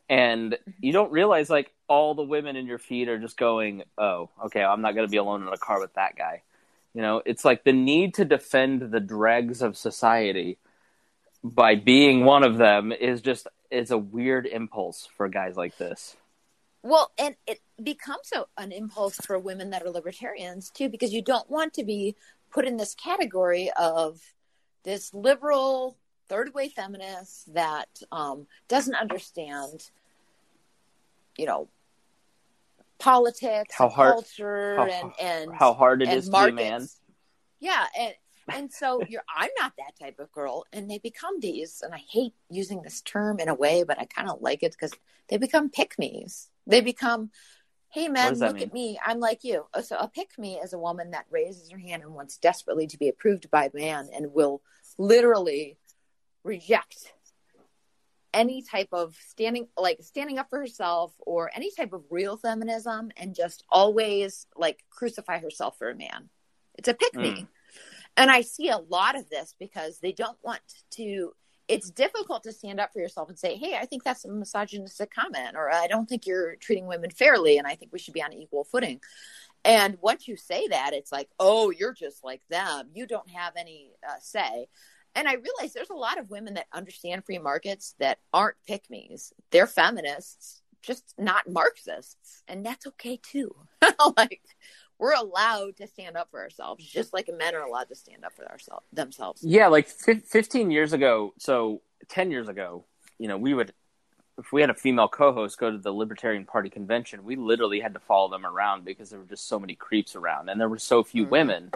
and 0.09 0.53
mm-hmm. 0.53 0.71
you 0.81 0.93
don't 0.93 1.13
realize 1.13 1.51
like 1.51 1.73
all 1.87 2.15
the 2.15 2.23
women 2.23 2.57
in 2.57 2.67
your 2.67 2.79
feed 2.79 3.09
are 3.09 3.19
just 3.19 3.37
going 3.37 3.83
oh 3.99 4.31
okay 4.45 4.63
i'm 4.63 4.81
not 4.81 4.95
going 4.95 5.07
to 5.07 5.11
be 5.11 5.17
alone 5.17 5.43
in 5.43 5.49
a 5.49 5.59
car 5.59 5.81
with 5.81 5.93
that 5.95 6.17
guy 6.17 6.41
you 6.95 7.03
know 7.03 7.23
it's 7.25 7.45
like 7.45 7.65
the 7.65 7.73
need 7.73 8.15
to 8.15 8.25
defend 8.25 8.91
the 8.91 9.01
dregs 9.01 9.63
of 9.63 9.77
society 9.77 10.59
by 11.43 11.75
being 11.75 12.25
one 12.25 12.43
of 12.43 12.59
them 12.59 12.93
is 12.93 13.21
just 13.21 13.47
is 13.71 13.91
a 13.91 13.99
weird 13.99 14.47
impulse 14.47 15.09
for 15.17 15.29
guys 15.29 15.57
like 15.57 15.77
this. 15.79 16.17
Well, 16.83 17.13
and 17.19 17.37
it 17.47 17.61
becomes 17.83 18.33
a, 18.35 18.45
an 18.57 18.73
impulse 18.73 19.17
for 19.17 19.39
women 19.39 19.71
that 19.71 19.83
are 19.83 19.91
libertarians 19.91 20.71
too, 20.71 20.89
because 20.89 21.13
you 21.13 21.23
don't 21.23 21.49
want 21.51 21.75
to 21.75 21.85
be 21.85 22.17
put 22.51 22.65
in 22.65 22.77
this 22.77 22.95
category 22.95 23.71
of 23.79 24.21
this 24.83 25.13
liberal 25.13 25.97
third 26.29 26.55
way 26.55 26.69
feminist 26.69 27.53
that 27.55 27.89
um, 28.11 28.47
doesn't 28.69 28.95
understand, 28.95 29.91
you 31.37 31.47
know, 31.47 31.69
politics, 33.01 33.75
How 33.77 33.87
and 33.87 33.95
hard- 33.95 34.13
culture, 34.15 34.77
how- 34.77 34.87
and 34.87 35.13
and 35.21 35.55
how 35.55 35.73
hard 35.73 36.03
it 36.03 36.09
and 36.09 36.19
is 36.19 36.27
to 36.27 36.31
be 36.33 36.37
a 36.39 36.53
man 36.53 36.73
markets. 36.73 37.01
Yeah, 37.59 37.87
and 37.99 38.15
and 38.53 38.73
so 38.73 39.03
you're 39.09 39.23
I'm 39.37 39.51
not 39.59 39.73
that 39.79 39.99
type 39.99 40.19
of 40.19 40.31
girl, 40.33 40.65
and 40.73 40.91
they 40.91 40.99
become 40.99 41.41
these, 41.41 41.83
and 41.83 41.95
I 41.95 41.99
hate 42.11 42.35
using 42.49 42.83
this 42.83 43.01
term 43.01 43.39
in 43.41 43.49
a 43.49 43.55
way, 43.55 43.83
but 43.83 43.99
I 43.99 44.05
kind 44.07 44.29
of 44.31 44.41
like 44.41 44.63
it 44.63 44.73
because 44.73 44.93
they 45.29 45.37
become 45.37 45.71
pick 45.71 45.99
me's. 45.99 46.49
They 46.67 46.81
become, 46.81 47.31
hey 47.91 48.09
man, 48.09 48.35
look 48.39 48.55
mean? 48.55 48.63
at 48.63 48.73
me, 48.73 48.99
I'm 49.05 49.21
like 49.21 49.45
you. 49.45 49.67
Uh, 49.75 49.83
So 49.83 49.97
a 49.97 50.09
pick 50.09 50.39
me 50.39 50.59
is 50.59 50.73
a 50.73 50.79
woman 50.79 51.11
that 51.13 51.27
raises 51.31 51.71
her 51.71 51.79
hand 51.79 52.03
and 52.03 52.15
wants 52.15 52.37
desperately 52.39 52.87
to 52.89 52.99
be 52.99 53.09
approved 53.09 53.51
by 53.51 53.67
a 53.67 53.71
man, 53.75 54.09
and 54.15 54.33
will 54.33 54.63
literally 54.99 55.77
reject 56.45 57.13
any 58.33 58.63
type 58.63 58.89
of 58.93 59.17
standing 59.27 59.69
like 59.77 59.99
standing 60.03 60.39
up 60.39 60.49
for 60.51 60.59
herself 60.59 61.13
or 61.19 61.51
any 61.55 61.71
type 61.71 61.93
of 61.93 62.05
real 62.11 62.37
feminism 62.37 63.11
and 63.17 63.35
just 63.35 63.65
always 63.69 64.47
like 64.57 64.85
crucify 64.91 65.39
herself 65.39 65.77
for 65.79 65.91
a 65.91 65.97
man. 65.97 66.29
It's 66.77 66.89
a 66.89 66.95
pick 66.95 67.15
me. 67.15 67.31
Mm. 67.31 67.49
and 68.17 68.31
i 68.31 68.41
see 68.41 68.69
a 68.69 68.79
lot 68.79 69.17
of 69.17 69.29
this 69.31 69.55
because 69.59 69.99
they 69.99 70.13
don't 70.13 70.39
want 70.43 70.61
to 70.91 71.33
it's 71.69 71.91
difficult 71.91 72.43
to 72.43 72.53
stand 72.53 72.81
up 72.81 72.93
for 72.93 72.99
yourself 72.99 73.29
and 73.29 73.39
say 73.39 73.57
hey 73.57 73.77
i 73.77 73.87
think 73.87 74.03
that's 74.03 74.25
a 74.25 74.29
misogynistic 74.29 75.13
comment 75.15 75.57
or 75.57 75.71
i 75.71 75.87
don't 75.87 76.09
think 76.09 76.27
you're 76.27 76.57
treating 76.57 76.87
women 76.87 77.11
fairly 77.11 77.59
and 77.59 77.67
i 77.67 77.75
think 77.77 77.93
we 77.93 77.99
should 77.99 78.15
be 78.15 78.23
on 78.23 78.33
equal 78.33 78.65
footing. 78.65 79.01
And 79.65 79.99
once 80.01 80.27
you 80.27 80.37
say 80.37 80.69
that 80.69 80.95
it's 80.95 81.13
like 81.13 81.29
oh 81.39 81.71
you're 81.71 81.93
just 81.93 82.25
like 82.25 82.43
them. 82.49 82.89
You 82.95 83.07
don't 83.07 83.31
have 83.31 83.53
any 83.57 83.91
uh, 84.09 84.15
say 84.21 84.69
and 85.15 85.29
I 85.29 85.35
realize 85.35 85.73
there's 85.73 85.91
a 85.91 85.95
lot 85.95 86.19
of 86.19 86.31
women 86.31 86.55
that 86.55 86.67
understand 86.73 87.25
free 87.25 87.39
markets 87.39 87.95
that 87.99 88.19
aren't 88.33 88.57
pick 88.67 88.85
me's. 88.91 89.33
They're 89.51 89.67
feminists, 89.67 90.63
just 90.83 91.15
not 91.19 91.49
Marxists. 91.49 92.43
And 92.49 92.65
that's 92.65 92.87
okay 92.87 93.19
too. 93.23 93.55
like, 94.17 94.41
we're 94.99 95.15
allowed 95.15 95.77
to 95.79 95.87
stand 95.87 96.17
up 96.17 96.29
for 96.31 96.41
ourselves, 96.41 96.85
just 96.85 97.13
like 97.13 97.29
men 97.37 97.55
are 97.55 97.63
allowed 97.63 97.89
to 97.89 97.95
stand 97.95 98.25
up 98.25 98.35
for 98.37 98.49
ourselves 98.51 98.87
themselves. 98.93 99.43
Yeah, 99.43 99.69
like 99.69 99.89
fif- 99.89 100.27
15 100.27 100.71
years 100.71 100.93
ago, 100.93 101.35
so 101.39 101.81
10 102.09 102.31
years 102.31 102.49
ago, 102.49 102.85
you 103.19 103.27
know, 103.27 103.39
we 103.39 103.55
would, 103.55 103.73
if 104.39 104.53
we 104.53 104.61
had 104.61 104.71
a 104.71 104.75
female 104.75 105.09
co 105.09 105.33
host 105.33 105.59
go 105.59 105.71
to 105.71 105.79
the 105.79 105.93
Libertarian 105.93 106.45
Party 106.45 106.71
convention, 106.71 107.25
we 107.25 107.37
literally 107.37 107.81
had 107.81 107.95
to 107.95 108.01
follow 108.01 108.31
them 108.31 108.47
around 108.47 108.85
because 108.85 109.11
there 109.11 109.19
were 109.19 109.27
just 109.27 109.49
so 109.49 109.59
many 109.59 109.75
creeps 109.75 110.15
around 110.15 110.49
and 110.49 110.61
there 110.61 110.69
were 110.69 110.79
so 110.79 111.03
few 111.03 111.27
Mhm. 111.27 111.31
women. 111.31 111.71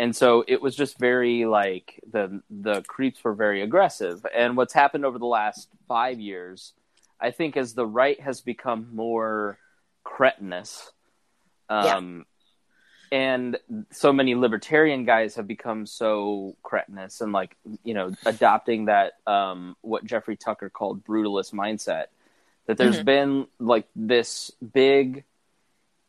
And 0.00 0.16
so 0.16 0.42
it 0.48 0.62
was 0.62 0.74
just 0.74 0.98
very 0.98 1.44
like 1.44 2.00
the 2.10 2.40
the 2.48 2.80
creeps 2.84 3.22
were 3.22 3.34
very 3.34 3.60
aggressive. 3.60 4.24
And 4.34 4.56
what's 4.56 4.72
happened 4.72 5.04
over 5.04 5.18
the 5.18 5.26
last 5.26 5.68
five 5.88 6.18
years, 6.18 6.72
I 7.20 7.32
think, 7.32 7.54
as 7.58 7.74
the 7.74 7.84
right 7.86 8.18
has 8.18 8.40
become 8.40 8.88
more 8.94 9.58
cretinous, 10.02 10.90
um, 11.68 12.24
and 13.12 13.58
so 13.90 14.10
many 14.10 14.34
libertarian 14.34 15.04
guys 15.04 15.34
have 15.34 15.46
become 15.46 15.84
so 15.84 16.56
cretinous 16.62 17.20
and 17.20 17.32
like 17.32 17.58
you 17.84 17.92
know 17.92 18.10
adopting 18.24 18.86
that 18.86 19.14
um 19.26 19.76
what 19.82 20.04
jeffrey 20.04 20.36
tucker 20.36 20.70
called 20.70 21.04
brutalist 21.04 21.52
mindset 21.52 22.06
that 22.66 22.78
there's 22.78 23.00
Mhm. 23.00 23.04
been 23.04 23.46
like 23.58 23.86
this 23.96 24.50
big 24.72 25.24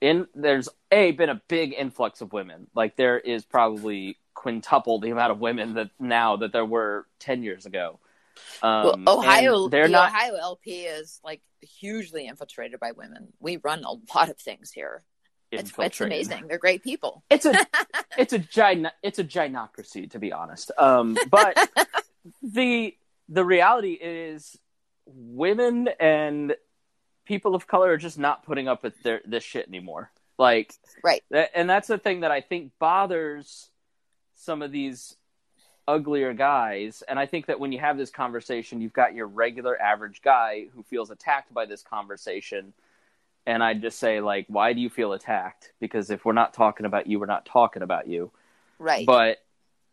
in 0.01 0.27
there's 0.35 0.67
a 0.91 1.11
been 1.11 1.29
a 1.29 1.41
big 1.47 1.73
influx 1.77 2.21
of 2.21 2.33
women 2.33 2.67
like 2.75 2.95
there 2.97 3.19
is 3.19 3.45
probably 3.45 4.17
quintuple 4.33 4.99
the 4.99 5.11
amount 5.11 5.31
of 5.31 5.39
women 5.39 5.75
that 5.75 5.91
now 5.99 6.35
that 6.37 6.51
there 6.51 6.65
were 6.65 7.05
10 7.19 7.43
years 7.43 7.65
ago 7.65 7.99
um 8.63 9.03
well, 9.05 9.19
Ohio, 9.19 9.67
they're 9.67 9.87
the 9.87 9.91
not 9.91 10.09
Ohio 10.09 10.35
LP 10.35 10.71
is 10.81 11.19
like 11.23 11.41
hugely 11.61 12.27
infiltrated 12.27 12.79
by 12.79 12.91
women. 12.91 13.27
We 13.39 13.57
run 13.57 13.83
a 13.83 13.91
lot 14.15 14.29
of 14.29 14.37
things 14.37 14.71
here. 14.71 15.03
It's, 15.51 15.71
it's 15.77 16.01
amazing. 16.01 16.47
They're 16.47 16.57
great 16.57 16.81
people. 16.81 17.23
it's 17.29 17.45
a 17.45 17.53
it's 18.17 18.33
a 18.33 18.39
gyn 18.39 18.89
it's 19.03 19.19
a 19.19 19.23
gynocracy 19.23 20.09
to 20.11 20.19
be 20.19 20.31
honest 20.31 20.71
um 20.77 21.17
but 21.29 21.69
the 22.41 22.95
the 23.29 23.45
reality 23.45 23.93
is 23.93 24.57
women 25.05 25.89
and 25.99 26.55
people 27.31 27.55
of 27.55 27.65
color 27.65 27.91
are 27.93 27.97
just 27.97 28.19
not 28.19 28.43
putting 28.43 28.67
up 28.67 28.83
with 28.83 29.01
their 29.03 29.21
this 29.23 29.41
shit 29.41 29.65
anymore. 29.69 30.11
Like 30.37 30.73
Right. 31.01 31.23
that, 31.29 31.51
and 31.55 31.69
that's 31.69 31.87
the 31.87 31.97
thing 31.97 32.19
that 32.21 32.31
i 32.31 32.41
think 32.41 32.73
bothers 32.77 33.69
some 34.35 34.61
of 34.61 34.71
these 34.73 35.15
uglier 35.87 36.33
guys. 36.33 37.03
And 37.07 37.17
i 37.17 37.25
think 37.25 37.45
that 37.45 37.57
when 37.57 37.71
you 37.71 37.79
have 37.79 37.97
this 37.97 38.09
conversation 38.09 38.81
you've 38.81 38.91
got 38.91 39.15
your 39.15 39.27
regular 39.27 39.81
average 39.81 40.21
guy 40.21 40.65
who 40.75 40.83
feels 40.83 41.09
attacked 41.09 41.53
by 41.53 41.65
this 41.65 41.83
conversation. 41.83 42.73
And 43.45 43.63
i 43.63 43.73
just 43.75 43.97
say 43.97 44.19
like 44.19 44.45
why 44.49 44.73
do 44.73 44.81
you 44.81 44.89
feel 44.89 45.13
attacked? 45.13 45.71
Because 45.79 46.09
if 46.11 46.25
we're 46.25 46.33
not 46.33 46.53
talking 46.53 46.85
about 46.85 47.07
you 47.07 47.17
we're 47.17 47.27
not 47.37 47.45
talking 47.45 47.81
about 47.81 48.07
you. 48.07 48.29
Right. 48.77 49.05
but 49.05 49.37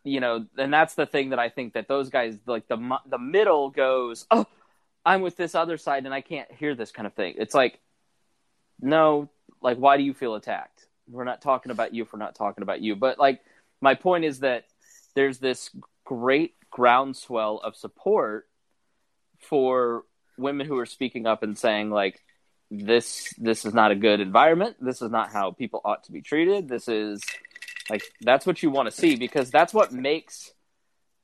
you 0.02 0.18
know 0.18 0.44
and 0.56 0.72
that's 0.72 0.94
the 0.96 1.06
thing 1.06 1.30
that 1.30 1.38
i 1.38 1.48
think 1.50 1.74
that 1.74 1.86
those 1.86 2.08
guys 2.10 2.36
like 2.46 2.66
the 2.66 2.78
the 3.06 3.18
middle 3.18 3.70
goes 3.70 4.26
oh 4.30 4.46
i'm 5.08 5.22
with 5.22 5.36
this 5.36 5.54
other 5.54 5.76
side 5.76 6.04
and 6.04 6.14
i 6.14 6.20
can't 6.20 6.50
hear 6.52 6.74
this 6.74 6.92
kind 6.92 7.06
of 7.06 7.14
thing. 7.14 7.34
It's 7.38 7.54
like 7.54 7.80
no 8.80 9.28
like 9.60 9.78
why 9.78 9.96
do 9.96 10.02
you 10.02 10.14
feel 10.14 10.34
attacked? 10.34 10.86
We're 11.10 11.24
not 11.24 11.40
talking 11.40 11.72
about 11.72 11.94
you 11.94 12.02
if 12.02 12.12
we're 12.12 12.18
not 12.18 12.34
talking 12.34 12.62
about 12.62 12.80
you. 12.80 12.94
But 12.94 13.18
like 13.18 13.40
my 13.80 13.94
point 13.94 14.24
is 14.24 14.40
that 14.40 14.64
there's 15.14 15.38
this 15.38 15.70
great 16.04 16.54
groundswell 16.70 17.58
of 17.58 17.74
support 17.74 18.46
for 19.40 20.04
women 20.36 20.66
who 20.66 20.78
are 20.78 20.86
speaking 20.86 21.26
up 21.26 21.42
and 21.42 21.58
saying 21.58 21.90
like 21.90 22.20
this 22.70 23.32
this 23.38 23.64
is 23.64 23.72
not 23.72 23.90
a 23.90 23.96
good 23.96 24.20
environment. 24.20 24.76
This 24.80 25.00
is 25.00 25.10
not 25.10 25.32
how 25.32 25.52
people 25.52 25.80
ought 25.84 26.04
to 26.04 26.12
be 26.12 26.20
treated. 26.20 26.68
This 26.68 26.86
is 26.86 27.22
like 27.88 28.02
that's 28.20 28.46
what 28.46 28.62
you 28.62 28.70
want 28.70 28.90
to 28.90 28.94
see 28.94 29.16
because 29.16 29.50
that's 29.50 29.72
what 29.72 29.92
makes 29.92 30.52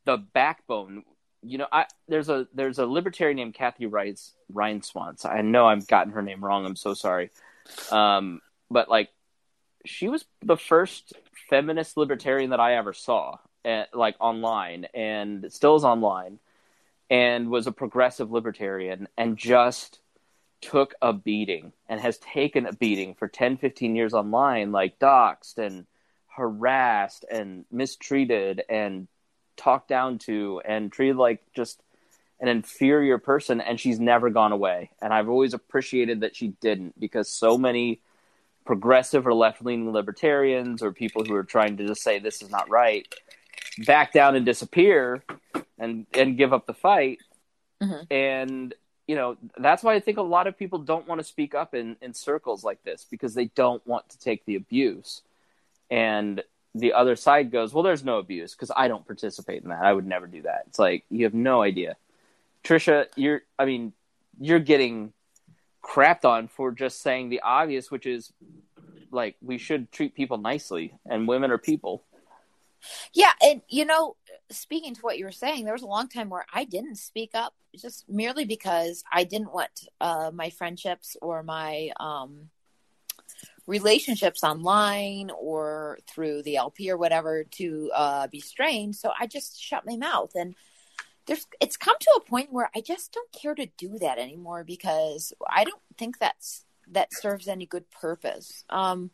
the 0.06 0.16
backbone 0.16 1.04
you 1.44 1.58
know 1.58 1.66
i 1.70 1.86
there's 2.08 2.28
a 2.28 2.46
there's 2.54 2.78
a 2.78 2.86
libertarian 2.86 3.36
named 3.36 3.54
kathy 3.54 3.86
Rice, 3.86 4.32
Ryan 4.52 4.82
Swans. 4.82 5.24
i 5.24 5.42
know 5.42 5.66
i've 5.66 5.86
gotten 5.86 6.12
her 6.12 6.22
name 6.22 6.44
wrong 6.44 6.64
i'm 6.64 6.76
so 6.76 6.94
sorry 6.94 7.30
um 7.90 8.40
but 8.70 8.88
like 8.88 9.10
she 9.84 10.08
was 10.08 10.24
the 10.42 10.56
first 10.56 11.12
feminist 11.48 11.96
libertarian 11.96 12.50
that 12.50 12.60
i 12.60 12.76
ever 12.76 12.92
saw 12.92 13.36
at, 13.64 13.94
like 13.94 14.16
online 14.20 14.86
and 14.94 15.46
still 15.50 15.76
is 15.76 15.84
online 15.84 16.38
and 17.10 17.50
was 17.50 17.66
a 17.66 17.72
progressive 17.72 18.30
libertarian 18.30 19.08
and 19.16 19.36
just 19.36 20.00
took 20.60 20.94
a 21.02 21.12
beating 21.12 21.72
and 21.88 22.00
has 22.00 22.16
taken 22.18 22.66
a 22.66 22.72
beating 22.72 23.14
for 23.14 23.28
10 23.28 23.58
15 23.58 23.94
years 23.94 24.14
online 24.14 24.72
like 24.72 24.98
doxed 24.98 25.58
and 25.58 25.86
harassed 26.28 27.24
and 27.30 27.64
mistreated 27.70 28.62
and 28.68 29.06
talked 29.56 29.88
down 29.88 30.18
to 30.18 30.60
and 30.64 30.90
treated 30.92 31.16
like 31.16 31.42
just 31.54 31.80
an 32.40 32.48
inferior 32.48 33.18
person 33.18 33.60
and 33.60 33.80
she's 33.80 34.00
never 34.00 34.30
gone 34.30 34.52
away. 34.52 34.90
And 35.00 35.12
I've 35.12 35.28
always 35.28 35.54
appreciated 35.54 36.20
that 36.20 36.36
she 36.36 36.48
didn't 36.60 36.98
because 36.98 37.28
so 37.28 37.56
many 37.56 38.00
progressive 38.64 39.26
or 39.26 39.34
left 39.34 39.64
leaning 39.64 39.92
libertarians 39.92 40.82
or 40.82 40.92
people 40.92 41.24
who 41.24 41.34
are 41.34 41.44
trying 41.44 41.76
to 41.76 41.86
just 41.86 42.02
say 42.02 42.18
this 42.18 42.42
is 42.42 42.50
not 42.50 42.68
right 42.68 43.06
back 43.86 44.12
down 44.12 44.36
and 44.36 44.46
disappear 44.46 45.22
and 45.78 46.06
and 46.14 46.36
give 46.36 46.52
up 46.52 46.66
the 46.66 46.74
fight. 46.74 47.18
Mhm. 47.82 48.06
And 48.10 48.74
you 49.06 49.16
know, 49.16 49.36
that's 49.58 49.82
why 49.82 49.94
I 49.94 50.00
think 50.00 50.16
a 50.16 50.22
lot 50.22 50.46
of 50.46 50.58
people 50.58 50.78
don't 50.78 51.06
want 51.06 51.20
to 51.20 51.24
speak 51.24 51.54
up 51.54 51.74
in, 51.74 51.96
in 52.00 52.14
circles 52.14 52.64
like 52.64 52.82
this 52.84 53.06
because 53.10 53.34
they 53.34 53.46
don't 53.46 53.86
want 53.86 54.08
to 54.10 54.18
take 54.18 54.46
the 54.46 54.56
abuse. 54.56 55.20
And 55.90 56.42
the 56.74 56.92
other 56.92 57.16
side 57.16 57.50
goes, 57.50 57.72
Well, 57.72 57.84
there's 57.84 58.04
no 58.04 58.18
abuse 58.18 58.54
because 58.54 58.70
I 58.76 58.88
don't 58.88 59.06
participate 59.06 59.62
in 59.62 59.68
that. 59.68 59.82
I 59.82 59.92
would 59.92 60.06
never 60.06 60.26
do 60.26 60.42
that. 60.42 60.64
It's 60.66 60.78
like 60.78 61.04
you 61.10 61.24
have 61.24 61.34
no 61.34 61.62
idea. 61.62 61.96
Trisha, 62.64 63.06
you're 63.16 63.42
I 63.58 63.64
mean, 63.64 63.92
you're 64.40 64.58
getting 64.58 65.12
crapped 65.82 66.24
on 66.24 66.48
for 66.48 66.72
just 66.72 67.02
saying 67.02 67.28
the 67.28 67.40
obvious, 67.40 67.90
which 67.90 68.06
is 68.06 68.32
like 69.10 69.36
we 69.40 69.58
should 69.58 69.92
treat 69.92 70.14
people 70.14 70.38
nicely 70.38 70.94
and 71.06 71.28
women 71.28 71.50
are 71.50 71.58
people. 71.58 72.02
Yeah, 73.12 73.32
and 73.40 73.62
you 73.68 73.84
know, 73.84 74.16
speaking 74.50 74.94
to 74.94 75.00
what 75.00 75.18
you 75.18 75.24
were 75.24 75.32
saying, 75.32 75.64
there 75.64 75.74
was 75.74 75.82
a 75.82 75.86
long 75.86 76.08
time 76.08 76.28
where 76.28 76.46
I 76.52 76.64
didn't 76.64 76.96
speak 76.96 77.30
up 77.34 77.54
just 77.76 78.08
merely 78.08 78.44
because 78.44 79.04
I 79.10 79.24
didn't 79.24 79.52
want 79.52 79.88
uh, 80.00 80.30
my 80.34 80.50
friendships 80.50 81.16
or 81.22 81.42
my 81.42 81.90
um, 81.98 82.50
relationships 83.66 84.44
online 84.44 85.30
or 85.30 85.98
through 86.06 86.42
the 86.42 86.56
LP 86.56 86.90
or 86.90 86.96
whatever 86.96 87.44
to 87.44 87.90
uh, 87.94 88.26
be 88.28 88.40
strained. 88.40 88.96
So 88.96 89.10
I 89.18 89.26
just 89.26 89.60
shut 89.60 89.86
my 89.86 89.96
mouth, 89.96 90.32
and 90.34 90.54
there's 91.26 91.46
it's 91.60 91.76
come 91.76 91.96
to 91.98 92.14
a 92.16 92.28
point 92.28 92.52
where 92.52 92.70
I 92.74 92.80
just 92.80 93.12
don't 93.12 93.32
care 93.32 93.54
to 93.54 93.66
do 93.78 93.98
that 94.00 94.18
anymore 94.18 94.64
because 94.64 95.32
I 95.48 95.64
don't 95.64 95.80
think 95.96 96.18
that's 96.18 96.64
that 96.92 97.08
serves 97.12 97.48
any 97.48 97.66
good 97.66 97.90
purpose. 97.90 98.64
Um, 98.68 99.10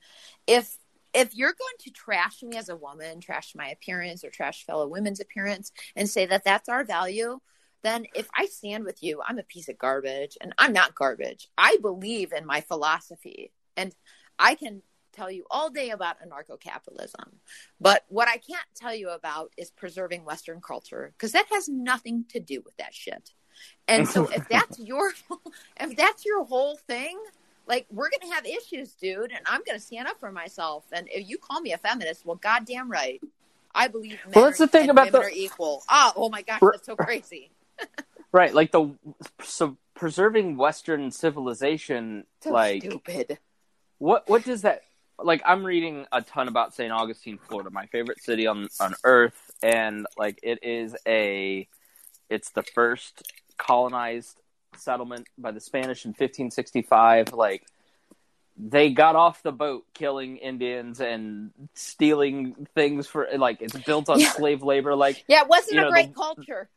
if 0.47 0.77
if 1.13 1.35
you're 1.35 1.49
going 1.53 1.75
to 1.81 1.91
trash 1.91 2.43
me 2.43 2.57
as 2.57 2.69
a 2.69 2.77
woman, 2.77 3.21
trash 3.21 3.55
my 3.55 3.69
appearance 3.69 4.25
or 4.25 4.31
trash 4.31 4.65
fellow 4.65 4.87
women's 4.87 5.21
appearance 5.21 5.73
and 5.97 6.09
say 6.09 6.27
that 6.27 6.45
that's 6.45 6.69
our 6.69 6.85
value, 6.85 7.41
then 7.83 8.07
if 8.15 8.29
I 8.37 8.47
stand 8.47 8.85
with 8.85 9.03
you, 9.03 9.21
I'm 9.27 9.39
a 9.39 9.45
piece 9.45 9.69
of 9.69 9.79
garbage 9.79 10.37
and 10.41 10.55
I'm 10.59 10.73
not 10.73 10.95
garbage. 10.95 11.49
I 11.59 11.79
believe 11.81 12.33
in 12.33 12.47
my 12.47 12.61
philosophy 12.61 13.53
and 13.77 13.95
I 14.41 14.55
can 14.55 14.83
tell 15.13 15.31
you 15.31 15.45
all 15.51 15.71
day 15.71 15.91
about 15.91 16.17
anarcho 16.27 16.59
capitalism. 16.59 17.41
But 17.81 18.05
what 18.09 18.27
I 18.27 18.39
can't 18.39 18.67
tell 18.75 18.95
you 18.95 19.11
about 19.11 19.53
is 19.57 19.71
preserving 19.71 20.25
Western 20.25 20.61
culture 20.61 21.13
because 21.17 21.33
that 21.33 21.47
has 21.53 21.69
nothing 21.69 22.25
to 22.31 22.41
do 22.41 22.63
with 22.65 22.77
that 22.79 22.95
shit. 22.95 23.33
And 23.87 24.09
so 24.09 24.29
if 24.29 24.49
that's 24.51 24.79
your 24.79 25.13
if 25.81 25.97
that's 25.97 26.25
your 26.25 26.45
whole 26.45 26.77
thing, 26.77 27.19
like 27.67 27.87
we're 27.91 28.09
gonna 28.11 28.33
have 28.35 28.47
issues, 28.47 28.93
dude, 28.95 29.31
and 29.31 29.45
I'm 29.47 29.61
gonna 29.67 29.79
stand 29.79 30.09
up 30.09 30.19
for 30.19 30.33
myself. 30.33 30.87
And 30.91 31.07
if 31.11 31.29
you 31.29 31.39
call 31.39 31.61
me 31.61 31.73
a 31.73 31.79
feminist, 31.79 32.25
well, 32.25 32.37
goddamn 32.37 32.91
right, 32.91 33.21
I 33.75 33.89
believe. 33.89 34.19
Men 34.25 34.33
Well, 34.35 34.45
that's 34.47 34.59
the 34.59 34.69
thing 34.69 34.89
about 34.89 35.13
the- 35.13 35.21
are 35.21 35.31
equal. 35.31 35.83
Ah, 35.89 36.13
oh 36.17 36.31
my 36.31 36.43
gosh, 36.43 36.61
that's 36.63 36.87
so 36.87 36.97
crazy. 36.97 37.51
Right, 38.33 38.55
like 38.55 38.71
the 38.71 38.95
so 39.43 39.77
preserving 39.95 40.57
Western 40.57 41.11
civilization, 41.11 42.27
So 42.41 42.53
like 42.53 42.81
stupid. 42.85 43.41
What 44.01 44.29
what 44.29 44.43
does 44.45 44.63
that 44.63 44.83
like? 45.23 45.43
I'm 45.45 45.65
reading 45.65 46.07
a 46.11 46.23
ton 46.23 46.49
about 46.49 46.75
St. 46.75 46.91
Augustine, 46.91 47.39
Florida, 47.39 47.71
my 47.71 47.87
favorite 47.87 48.21
city 48.23 48.47
on 48.49 48.67
on 48.81 48.95
earth, 49.05 49.51
and 49.63 50.07
like 50.19 50.41
it 50.43 50.59
is 50.65 50.97
a, 51.07 51.69
it's 52.29 52.51
the 52.51 52.63
first 52.63 53.23
colonized 53.59 54.37
settlement 54.77 55.29
by 55.39 55.51
the 55.53 55.61
Spanish 55.61 56.05
in 56.07 56.11
1565. 56.11 57.33
Like 57.35 57.63
they 58.57 58.91
got 58.91 59.17
off 59.17 59.43
the 59.43 59.53
boat 59.53 59.85
killing 59.95 60.37
Indians 60.39 61.01
and 61.01 61.51
stealing 61.75 62.67
things 62.75 63.07
for 63.07 63.29
like 63.37 63.61
it's 63.63 63.77
built 63.79 64.09
on 64.09 64.19
Yeah. 64.21 64.31
slave 64.33 64.63
labor. 64.63 64.95
Like 64.97 65.23
Yeah, 65.29 65.43
it 65.43 65.49
wasn't 65.49 65.79
a 65.79 65.83
know, 65.83 65.91
great 65.91 66.09
the- 66.09 66.15
culture. 66.15 66.69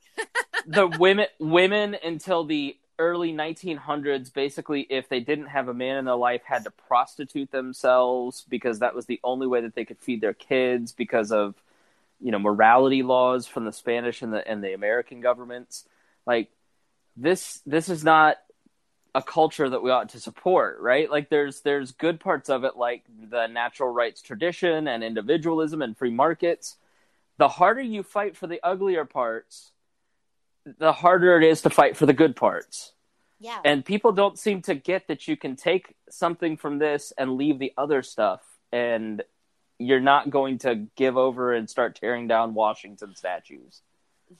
the 0.68 0.88
women 0.88 1.26
women 1.40 1.96
until 2.04 2.44
the 2.44 2.76
early 3.00 3.34
1900s 3.34 4.32
basically 4.32 4.82
if 4.82 5.10
they 5.10 5.20
didn't 5.20 5.48
have 5.48 5.68
a 5.68 5.74
man 5.74 5.98
in 5.98 6.06
their 6.06 6.16
life 6.16 6.44
had 6.44 6.64
to 6.64 6.72
prostitute 6.72 7.52
themselves 7.52 8.46
because 8.48 8.80
that 8.80 8.94
was 8.94 9.08
the 9.08 9.20
only 9.24 9.48
way 9.48 9.62
that 9.62 9.74
they 9.74 9.86
could 9.86 10.00
feed 10.00 10.22
their 10.22 10.34
kids 10.34 10.92
because 10.92 11.32
of 11.32 11.56
you 12.22 12.32
know 12.32 12.40
morality 12.40 13.04
laws 13.04 13.46
from 13.48 13.66
the 13.66 13.74
Spanish 13.74 14.22
and 14.22 14.32
the 14.32 14.48
and 14.48 14.64
the 14.64 14.74
American 14.74 15.22
governments. 15.22 15.86
Like 16.26 16.50
this 17.18 17.62
this 17.66 17.90
is 17.90 18.04
not 18.04 18.38
a 19.16 19.22
culture 19.22 19.70
that 19.70 19.84
we 19.84 19.92
ought 19.92 20.10
to 20.10 20.20
support 20.20 20.80
right? 20.80 21.10
Like 21.12 21.30
there's 21.30 21.62
there's 21.62 21.92
good 21.92 22.20
parts 22.20 22.50
of 22.50 22.64
it 22.64 22.78
like 22.78 23.04
the 23.30 23.48
natural 23.48 23.90
rights 23.90 24.22
tradition 24.22 24.88
and 24.88 25.04
individualism 25.04 25.82
and 25.82 25.98
free 25.98 26.12
markets. 26.12 26.78
The 27.38 27.48
harder 27.50 27.82
you 27.82 28.04
fight 28.04 28.38
for 28.38 28.48
the 28.48 28.62
uglier 28.64 29.06
parts 29.06 29.73
the 30.66 30.94
harder 30.94 31.38
it 31.40 31.44
is 31.44 31.62
to 31.62 31.70
fight 31.70 31.98
for 31.98 32.06
the 32.06 32.14
good 32.14 32.36
parts. 32.36 32.94
Yeah. 33.40 33.60
And 33.66 33.84
people 33.84 34.14
don't 34.14 34.40
seem 34.40 34.62
to 34.64 34.76
get 34.76 35.08
that 35.08 35.28
you 35.28 35.36
can 35.36 35.56
take 35.56 35.96
something 36.10 36.56
from 36.56 36.80
this 36.80 37.12
and 37.18 37.36
leave 37.36 37.60
the 37.60 37.74
other 37.78 38.02
stuff 38.02 38.42
and 38.72 39.22
you're 39.80 40.00
not 40.00 40.30
going 40.30 40.60
to 40.60 40.88
give 40.96 41.18
over 41.18 41.54
and 41.54 41.70
start 41.70 41.96
tearing 42.00 42.28
down 42.28 42.54
Washington 42.54 43.16
statues. 43.16 43.82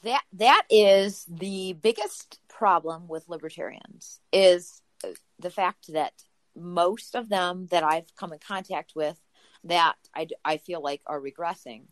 that 0.04 0.24
that 0.34 0.64
is 0.70 1.26
the 1.30 1.74
biggest 1.74 2.40
problem 2.48 3.08
with 3.08 3.28
libertarians 3.30 4.20
is 4.32 4.82
uh, 5.04 5.10
the 5.40 5.50
fact 5.50 5.92
that 5.94 6.14
most 6.56 7.16
of 7.16 7.30
them 7.30 7.68
that 7.72 7.84
I've 7.84 8.16
come 8.16 8.34
in 8.34 8.40
contact 8.40 8.94
with 8.96 9.20
that 9.66 9.96
I, 10.16 10.28
I 10.44 10.58
feel 10.58 10.82
like 10.82 11.02
are 11.06 11.20
regressing 11.20 11.84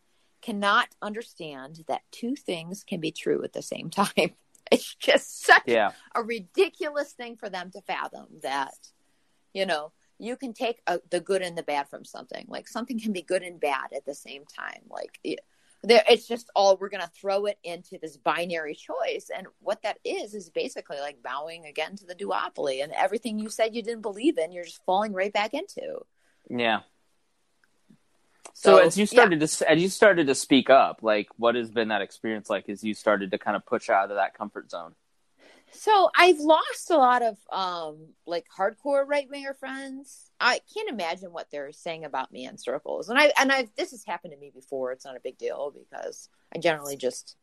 cannot 0.41 0.89
understand 1.01 1.83
that 1.87 2.01
two 2.11 2.35
things 2.35 2.83
can 2.83 2.99
be 2.99 3.11
true 3.11 3.43
at 3.43 3.53
the 3.53 3.61
same 3.61 3.89
time. 3.89 4.11
It's 4.71 4.95
just 4.95 5.43
such 5.43 5.63
Yeah. 5.65 5.91
a 6.15 6.23
ridiculous 6.23 7.11
thing 7.11 7.35
for 7.35 7.49
them 7.49 7.71
to 7.71 7.81
fathom 7.81 8.27
that, 8.41 8.73
you 9.53 9.65
know, 9.65 9.91
you 10.17 10.37
can 10.37 10.53
take 10.53 10.81
a, 10.87 10.99
the 11.09 11.19
good 11.19 11.41
and 11.41 11.57
the 11.57 11.63
bad 11.63 11.89
from 11.89 12.05
something. 12.05 12.45
Like 12.47 12.69
something 12.69 12.97
can 12.97 13.11
be 13.11 13.21
good 13.21 13.41
and 13.43 13.59
bad 13.59 13.91
at 13.93 14.05
the 14.05 14.15
same 14.15 14.45
time. 14.45 14.83
Like 14.89 15.19
it, 15.25 15.41
it's 15.83 16.25
just 16.25 16.49
all 16.55 16.77
we're 16.77 16.87
going 16.87 17.03
to 17.03 17.09
throw 17.09 17.47
it 17.47 17.57
into 17.65 17.97
this 18.01 18.15
binary 18.15 18.75
choice. 18.75 19.29
And 19.35 19.47
what 19.59 19.81
that 19.81 19.97
is 20.05 20.33
is 20.33 20.49
basically 20.49 20.99
like 20.99 21.21
bowing 21.21 21.65
again 21.65 21.97
to 21.97 22.05
the 22.05 22.15
duopoly 22.15 22.81
and 22.81 22.93
everything 22.93 23.39
you 23.39 23.49
said 23.49 23.75
you 23.75 23.81
didn't 23.81 24.03
believe 24.03 24.37
in, 24.37 24.53
you're 24.53 24.63
just 24.63 24.85
falling 24.85 25.11
right 25.11 25.33
back 25.33 25.53
into. 25.53 26.05
Yeah. 26.49 26.81
So, 28.53 28.77
as 28.77 28.97
you 28.97 29.03
yeah. 29.03 29.07
started 29.07 29.39
to 29.39 29.69
as 29.71 29.81
you 29.81 29.89
started 29.89 30.27
to 30.27 30.35
speak 30.35 30.69
up, 30.69 30.99
like 31.01 31.27
what 31.37 31.55
has 31.55 31.71
been 31.71 31.89
that 31.89 32.01
experience 32.01 32.49
like 32.49 32.69
as 32.69 32.83
you 32.83 32.93
started 32.93 33.31
to 33.31 33.37
kind 33.37 33.55
of 33.55 33.65
push 33.65 33.89
out 33.89 34.09
of 34.11 34.17
that 34.17 34.33
comfort 34.37 34.69
zone? 34.69 34.93
So 35.73 36.09
I've 36.15 36.39
lost 36.39 36.89
a 36.89 36.97
lot 36.97 37.21
of 37.21 37.37
um 37.49 37.97
like 38.25 38.45
hardcore 38.55 39.07
right 39.07 39.27
winger 39.29 39.53
friends. 39.53 40.29
I 40.39 40.59
can't 40.73 40.89
imagine 40.89 41.31
what 41.31 41.47
they're 41.51 41.71
saying 41.71 42.03
about 42.03 42.31
me 42.31 42.45
in 42.45 42.57
circles. 42.57 43.09
And 43.09 43.17
I 43.17 43.31
and 43.39 43.51
I 43.51 43.69
this 43.77 43.91
has 43.91 44.03
happened 44.05 44.33
to 44.33 44.39
me 44.39 44.51
before. 44.53 44.91
It's 44.91 45.05
not 45.05 45.15
a 45.15 45.21
big 45.21 45.37
deal 45.37 45.73
because 45.77 46.29
I 46.53 46.59
generally 46.59 46.97
just 46.97 47.35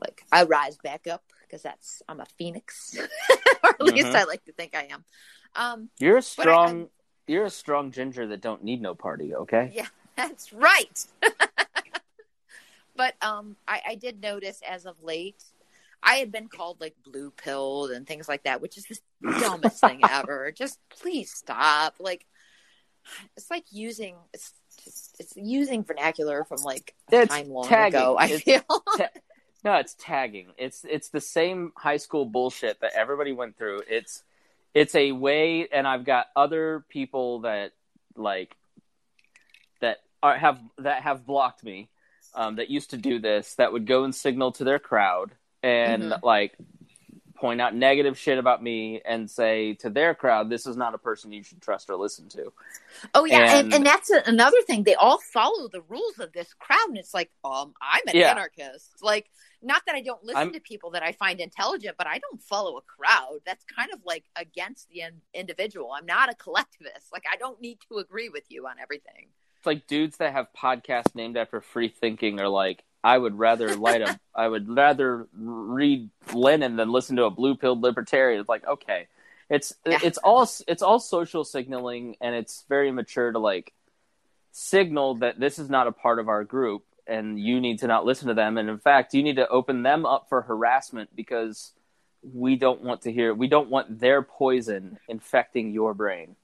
like 0.00 0.22
I 0.30 0.44
rise 0.44 0.76
back 0.76 1.06
up 1.08 1.24
because 1.42 1.62
that's 1.62 2.00
I'm 2.08 2.20
a 2.20 2.26
phoenix. 2.38 2.96
or 3.64 3.70
at 3.70 3.80
least 3.82 4.06
Mhm. 4.06 4.14
I 4.14 4.24
like 4.24 4.44
to 4.44 4.52
think 4.52 4.76
I 4.76 4.88
am. 4.90 5.04
Um 5.56 5.90
You're 5.98 6.18
a 6.18 6.22
But 6.36 6.46
I- 6.48 6.52
strong 6.52 6.88
you're 7.26 7.44
a 7.44 7.50
strong 7.50 7.90
ginger 7.90 8.26
that 8.28 8.40
don't 8.40 8.64
need 8.64 8.80
no 8.80 8.94
party, 8.94 9.34
okay? 9.34 9.72
Yeah. 9.74 9.88
That's 10.18 10.52
right. 10.52 11.06
but 12.96 13.14
um 13.22 13.56
I, 13.66 13.80
I 13.90 13.94
did 13.94 14.20
notice 14.20 14.60
as 14.68 14.84
of 14.86 14.96
late 15.02 15.42
I 16.02 16.14
had 16.16 16.30
been 16.30 16.48
called 16.48 16.80
like 16.80 16.94
blue 17.04 17.30
pilled 17.30 17.90
and 17.90 18.06
things 18.06 18.28
like 18.28 18.44
that, 18.44 18.60
which 18.60 18.78
is 18.78 18.84
the 18.86 18.98
dumbest 19.40 19.80
thing 19.80 20.02
ever. 20.08 20.52
Just 20.52 20.78
please 20.90 21.32
stop. 21.32 21.94
Like 21.98 22.26
it's 23.36 23.50
like 23.50 23.64
using 23.70 24.16
it's 24.32 24.52
just, 24.84 25.16
it's 25.18 25.32
using 25.36 25.82
vernacular 25.82 26.44
from 26.44 26.62
like 26.62 26.94
a 27.08 27.16
It's 27.16 27.34
time 27.34 27.48
long 27.50 27.68
tagging. 27.68 28.00
ago. 28.00 28.16
I 28.18 28.28
It's 28.28 28.42
feel 28.42 28.62
No, 29.64 29.74
it's 29.74 29.94
tagging. 29.98 30.48
It's 30.56 30.84
it's 30.88 31.08
the 31.08 31.20
same 31.20 31.72
high 31.76 31.96
school 31.96 32.24
bullshit 32.24 32.80
that 32.80 32.92
everybody 32.94 33.32
went 33.32 33.56
through. 33.58 33.82
It's 33.88 34.22
it's 34.74 34.94
a 34.94 35.12
way, 35.12 35.66
and 35.68 35.86
I've 35.86 36.04
got 36.04 36.26
other 36.36 36.84
people 36.88 37.40
that 37.40 37.72
like 38.14 38.56
are 40.22 40.36
have 40.36 40.60
that 40.78 41.02
have 41.02 41.26
blocked 41.26 41.62
me 41.64 41.88
um, 42.34 42.56
that 42.56 42.70
used 42.70 42.90
to 42.90 42.96
do 42.96 43.18
this 43.18 43.54
that 43.54 43.72
would 43.72 43.86
go 43.86 44.04
and 44.04 44.14
signal 44.14 44.52
to 44.52 44.64
their 44.64 44.78
crowd 44.78 45.32
and 45.62 46.04
Mhm. 46.04 46.22
like 46.22 46.56
point 47.34 47.60
out 47.60 47.72
negative 47.72 48.18
shit 48.18 48.36
about 48.36 48.60
me 48.60 49.00
and 49.04 49.30
say 49.30 49.74
to 49.74 49.88
their 49.88 50.12
crowd, 50.12 50.50
this 50.50 50.66
is 50.66 50.76
not 50.76 50.92
a 50.94 50.98
person 50.98 51.30
you 51.30 51.44
should 51.44 51.62
trust 51.62 51.88
or 51.88 51.94
listen 51.94 52.28
to. 52.28 52.52
Oh 53.14 53.24
yeah, 53.24 53.54
and, 53.58 53.66
And- 53.66 53.74
and, 53.74 53.86
that's 53.86 54.10
a, 54.10 54.22
another 54.26 54.60
thing. 54.62 54.82
They 54.82 54.96
all 54.96 55.18
follow 55.18 55.68
the 55.68 55.82
rules 55.82 56.18
of 56.18 56.32
this 56.32 56.52
crowd, 56.54 56.88
and 56.88 56.98
it's 56.98 57.14
like, 57.14 57.30
um, 57.44 57.74
I'm 57.80 58.02
an 58.08 58.16
Yeah. 58.16 58.32
anarchist. 58.32 59.00
Like, 59.04 59.30
not 59.62 59.82
that 59.86 59.94
I 59.94 60.00
don't 60.00 60.22
listen 60.24 60.38
I'm- 60.38 60.52
to 60.52 60.58
people 60.60 60.90
that 60.90 61.04
I 61.04 61.12
find 61.12 61.38
intelligent, 61.40 61.96
but 61.96 62.08
I 62.08 62.18
don't 62.18 62.42
follow 62.42 62.76
a 62.76 62.82
crowd. 62.82 63.38
That's 63.46 63.64
kind 63.64 63.92
of 63.92 64.00
like 64.04 64.24
against 64.34 64.88
the 64.88 65.02
in- 65.02 65.22
individual. 65.32 65.92
I'm 65.92 66.06
not 66.06 66.28
a 66.30 66.34
collectivist. 66.34 67.12
Like, 67.12 67.24
I 67.32 67.36
don't 67.36 67.60
need 67.60 67.78
to 67.88 67.98
agree 67.98 68.28
with 68.30 68.44
you 68.48 68.66
on 68.66 68.80
everything. 68.80 69.28
It's 69.58 69.66
like 69.66 69.86
dudes 69.86 70.18
that 70.18 70.32
have 70.32 70.48
podcasts 70.56 71.14
named 71.14 71.36
after 71.36 71.60
free 71.60 71.88
thinking 71.88 72.40
are 72.40 72.48
like, 72.48 72.84
I 73.02 73.16
would 73.18 73.38
rather 73.38 73.74
light 73.76 74.02
a, 74.02 74.18
I 74.34 74.48
would 74.48 74.68
rather 74.68 75.26
read 75.32 76.10
Lenin 76.32 76.76
than 76.76 76.90
listen 76.90 77.16
to 77.16 77.24
a 77.24 77.30
blue 77.30 77.56
pilled 77.56 77.82
libertarian. 77.82 78.40
It's 78.40 78.48
like, 78.48 78.66
okay, 78.66 79.08
it's 79.50 79.74
Yeah. 79.86 79.98
it's 80.02 80.18
all 80.18 80.48
it's 80.66 80.82
all 80.82 80.98
social 80.98 81.44
signaling, 81.44 82.16
and 82.20 82.34
it's 82.34 82.64
very 82.68 82.90
mature 82.92 83.32
to 83.32 83.38
like 83.38 83.72
signal 84.52 85.16
that 85.16 85.38
this 85.38 85.58
is 85.58 85.70
not 85.70 85.86
a 85.86 85.92
part 85.92 86.18
of 86.18 86.28
our 86.28 86.44
group, 86.44 86.84
and 87.06 87.38
you 87.38 87.60
need 87.60 87.80
to 87.80 87.86
not 87.86 88.04
listen 88.04 88.28
to 88.28 88.34
them. 88.34 88.58
And 88.58 88.68
in 88.68 88.78
fact, 88.78 89.14
you 89.14 89.22
need 89.22 89.36
to 89.36 89.48
open 89.48 89.82
them 89.82 90.04
up 90.04 90.28
for 90.28 90.42
harassment 90.42 91.14
because 91.14 91.72
we 92.22 92.56
don't 92.56 92.82
want 92.82 93.02
to 93.02 93.12
hear, 93.12 93.32
we 93.32 93.46
don't 93.46 93.70
want 93.70 94.00
their 94.00 94.22
poison 94.22 94.98
infecting 95.08 95.72
your 95.72 95.94
brain. 95.94 96.36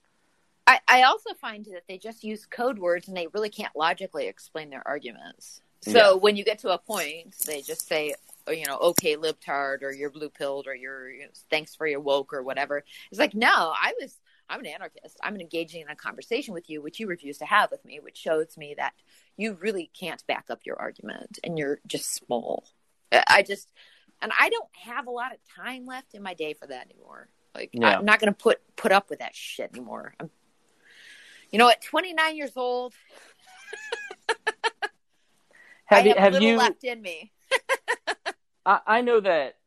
I, 0.67 0.81
I 0.89 1.03
also 1.03 1.35
find 1.35 1.65
that 1.67 1.85
they 1.89 1.99
just 1.99 2.25
use 2.25 2.47
code 2.47 2.79
words 2.79 3.09
and 3.09 3.17
they 3.17 3.27
really 3.29 3.51
can't 3.51 3.75
logically 3.77 4.27
explain 4.27 4.71
their 4.71 4.87
arguments. 4.87 5.61
So 5.83 5.91
Yeah. 5.93 6.13
when 6.15 6.37
you 6.37 6.45
get 6.45 6.61
to 6.61 6.71
a 6.71 6.79
point, 6.79 7.35
they 7.45 7.61
just 7.61 7.87
say, 7.87 8.15
you 8.49 8.65
know, 8.67 8.79
okay, 8.79 9.17
libtard, 9.17 9.83
or 9.83 9.93
you're 9.93 10.11
blue 10.11 10.31
pilled, 10.31 10.67
or 10.67 10.75
you're 10.75 11.11
you 11.11 11.23
know, 11.25 11.31
thanks 11.51 11.75
for 11.75 11.87
your 11.87 12.01
woke, 12.01 12.33
or 12.33 12.43
whatever. 12.43 12.85
It's 13.11 13.21
like, 13.21 13.35
no, 13.35 13.49
I 13.53 13.93
was, 14.01 14.19
I'm 14.49 14.61
an 14.61 14.67
anarchist. 14.67 15.19
I'm 15.23 15.39
engaging 15.39 15.83
in 15.83 15.89
a 15.89 15.97
conversation 15.97 16.55
with 16.55 16.71
you, 16.71 16.81
which 16.83 16.99
you 17.01 17.07
refuse 17.07 17.39
to 17.39 17.45
have 17.47 17.71
with 17.71 17.85
me, 17.85 18.01
which 18.01 18.17
shows 18.17 18.57
me 18.57 18.75
that 18.79 18.95
you 19.37 19.55
really 19.61 19.91
can't 19.99 20.27
back 20.27 20.47
up 20.49 20.61
your 20.65 20.77
argument 20.79 21.39
and 21.45 21.59
you're 21.59 21.81
just 21.87 22.15
small. 22.15 22.65
I 23.13 23.25
I 23.29 23.43
just, 23.43 23.69
and 24.23 24.33
I 24.39 24.49
don't 24.49 24.69
have 24.85 25.07
a 25.07 25.11
lot 25.11 25.33
of 25.33 25.39
time 25.55 25.85
left 25.85 26.15
in 26.15 26.23
my 26.23 26.33
day 26.35 26.55
for 26.55 26.67
that 26.67 26.87
anymore. 26.91 27.29
Like, 27.55 27.71
Yeah. 27.73 27.99
I'm 27.99 28.05
not 28.07 28.21
going 28.21 28.33
to 28.33 28.39
put 28.39 28.61
put 28.77 28.93
up 28.93 29.11
with 29.11 29.19
that 29.21 29.35
shit 29.37 29.71
anymore. 29.75 30.15
I'm 30.19 30.31
you 31.55 31.59
know, 31.59 31.71
at 31.71 31.81
29 31.81 32.37
years 32.37 32.51
old, 32.57 32.95
Have 35.85 36.05
you 36.05 36.15
have, 36.15 36.35
have 36.35 36.43
you 36.43 36.57
left 36.57 36.83
in 36.83 37.01
me. 37.01 37.31
I, 38.67 38.81
I 38.85 39.01
know 39.03 39.21
that 39.21 39.59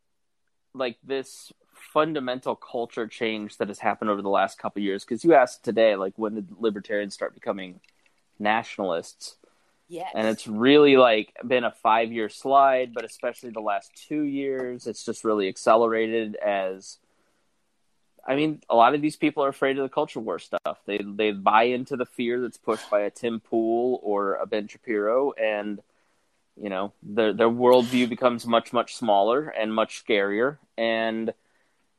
like 0.73 0.97
this 1.02 1.54
fundamental 1.93 2.58
culture 2.58 3.08
change 3.08 3.56
that 3.58 3.69
has 3.69 3.80
happened 3.80 4.10
over 4.10 4.21
the 4.21 4.28
last 4.28 4.60
couple 4.60 4.82
of 4.82 4.84
years 4.84 5.06
because 5.06 5.23
you 5.23 5.34
asked 5.34 5.63
today 5.63 5.95
like 5.95 6.12
when 6.17 6.36
did 6.36 6.50
libertarians 6.60 7.13
start 7.13 7.34
becoming 7.34 7.80
nationalists 8.38 9.38
Yes. 9.88 10.12
and 10.13 10.28
it's 10.28 10.47
really 10.47 10.97
like 10.97 11.32
been 11.47 11.63
a 11.63 11.71
five 11.71 12.12
year 12.12 12.28
slide 12.28 12.93
but 12.93 13.06
especially 13.06 13.52
the 13.52 13.62
last 13.62 13.91
two 14.08 14.23
years 14.23 14.86
it's 14.86 15.06
just 15.06 15.23
really 15.23 15.47
accelerated 15.47 16.36
as 16.36 16.97
i 18.27 18.35
mean 18.35 18.61
a 18.69 18.75
lot 18.75 18.93
of 18.93 19.01
these 19.01 19.15
people 19.15 19.43
are 19.43 19.49
afraid 19.49 19.77
of 19.77 19.83
the 19.83 19.89
culture 19.89 20.19
war 20.19 20.37
stuff 20.39 20.77
they 20.85 20.99
they 20.99 21.31
buy 21.31 21.63
into 21.63 21.95
the 21.95 22.05
fear 22.05 22.39
that's 22.41 22.57
pushed 22.57 22.89
by 22.89 23.01
a 23.01 23.09
tim 23.09 23.39
pool 23.39 23.99
or 24.03 24.35
a 24.35 24.45
ben 24.45 24.67
shapiro 24.67 25.31
and 25.33 25.79
you 26.61 26.69
know 26.69 26.91
their 27.03 27.33
their 27.33 27.49
worldview 27.49 28.07
becomes 28.09 28.45
much 28.45 28.73
much 28.73 28.95
smaller 28.95 29.47
and 29.49 29.73
much 29.73 30.03
scarier 30.05 30.57
and 30.77 31.33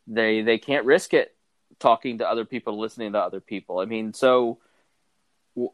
they 0.07 0.43
they 0.43 0.59
can't 0.59 0.85
risk 0.85 1.15
it 1.15 1.35
talking 1.79 2.19
to 2.19 2.29
other 2.29 2.45
people 2.45 2.79
listening 2.79 3.13
to 3.13 3.19
other 3.19 3.41
people 3.41 3.79
i 3.79 3.85
mean 3.85 4.13
so 4.13 4.59
w- 5.55 5.73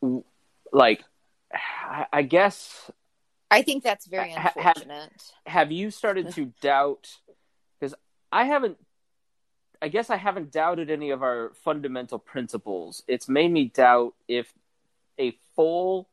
w- 0.00 0.24
like 0.72 1.04
I- 1.52 2.06
i 2.12 2.22
guess 2.22 2.90
I 3.50 3.62
think 3.62 3.82
that's 3.82 4.04
very 4.06 4.30
Ha- 4.32 4.52
ha- 4.54 4.72
unfortunate. 4.74 5.32
have 5.46 5.72
you 5.72 5.90
started 5.90 6.32
to 6.34 6.52
doubt 6.60 7.08
because 7.78 7.94
i 8.32 8.44
haven't 8.44 8.78
i 9.80 9.88
guess 9.88 10.10
i 10.10 10.16
haven't 10.16 10.52
doubted 10.52 10.90
any 10.90 11.10
of 11.10 11.22
our 11.22 11.52
fundamental 11.64 12.18
principles. 12.18 13.02
It's 13.08 13.28
made 13.28 13.52
me 13.52 13.66
doubt 13.66 14.14
if 14.26 14.52
a 15.18 15.36
full 15.54 16.08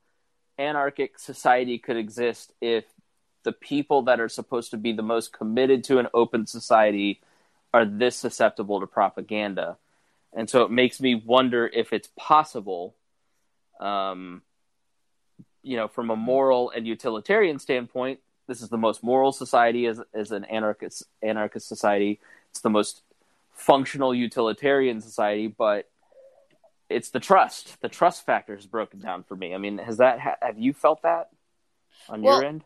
anarchic 0.57 1.19
society 1.19 1.77
could 1.77 1.97
exist 1.97 2.53
if 2.61 2.85
the 3.43 3.51
people 3.51 4.03
that 4.03 4.19
are 4.19 4.29
supposed 4.29 4.71
to 4.71 4.77
be 4.77 4.93
the 4.93 5.03
most 5.03 5.33
committed 5.33 5.83
to 5.83 5.99
an 5.99 6.07
open 6.13 6.47
society 6.47 7.21
are 7.73 7.85
this 7.85 8.15
susceptible 8.15 8.79
to 8.79 8.87
propaganda. 8.87 9.77
And 10.33 10.49
so 10.49 10.63
it 10.63 10.71
makes 10.71 10.99
me 10.99 11.15
wonder 11.15 11.69
if 11.71 11.93
it's 11.93 12.09
possible 12.17 12.95
um, 13.79 14.41
you 15.61 15.75
know 15.75 15.87
from 15.87 16.09
a 16.09 16.15
moral 16.15 16.69
and 16.69 16.87
utilitarian 16.87 17.59
standpoint 17.59 18.19
this 18.47 18.61
is 18.61 18.69
the 18.69 18.77
most 18.77 19.03
moral 19.03 19.31
society 19.31 19.87
as, 19.87 20.01
as 20.13 20.31
an 20.31 20.45
anarchist 20.45 21.03
anarchist 21.21 21.67
society. 21.67 22.19
It's 22.51 22.61
the 22.61 22.69
most 22.69 23.01
functional 23.55 24.13
utilitarian 24.13 25.01
society 25.01 25.47
but 25.47 25.89
it's 26.89 27.09
the 27.09 27.19
trust 27.19 27.79
the 27.81 27.89
trust 27.89 28.25
factor 28.25 28.55
is 28.55 28.65
broken 28.67 28.99
down 28.99 29.23
for 29.23 29.35
me 29.35 29.53
i 29.55 29.57
mean 29.57 29.77
has 29.77 29.97
that 29.97 30.19
ha- 30.19 30.35
have 30.41 30.59
you 30.59 30.73
felt 30.73 31.01
that 31.03 31.29
on 32.09 32.21
Well, 32.21 32.39
your 32.39 32.45
end 32.47 32.63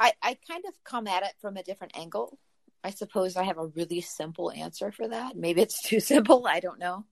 I, 0.00 0.12
I 0.22 0.38
kind 0.48 0.64
of 0.68 0.74
come 0.84 1.08
at 1.08 1.24
it 1.24 1.32
from 1.40 1.56
a 1.56 1.62
different 1.64 1.96
angle. 1.98 2.38
I 2.84 2.90
suppose 2.90 3.36
I 3.36 3.42
have 3.42 3.58
a 3.58 3.66
really 3.66 4.00
simple 4.00 4.52
answer 4.52 4.92
for 4.92 5.08
that. 5.08 5.36
Maybe 5.36 5.60
it's 5.60 5.82
too 5.88 5.98
simple. 5.98 6.46
I 6.46 6.60
don't 6.60 6.78
know. 6.78 7.04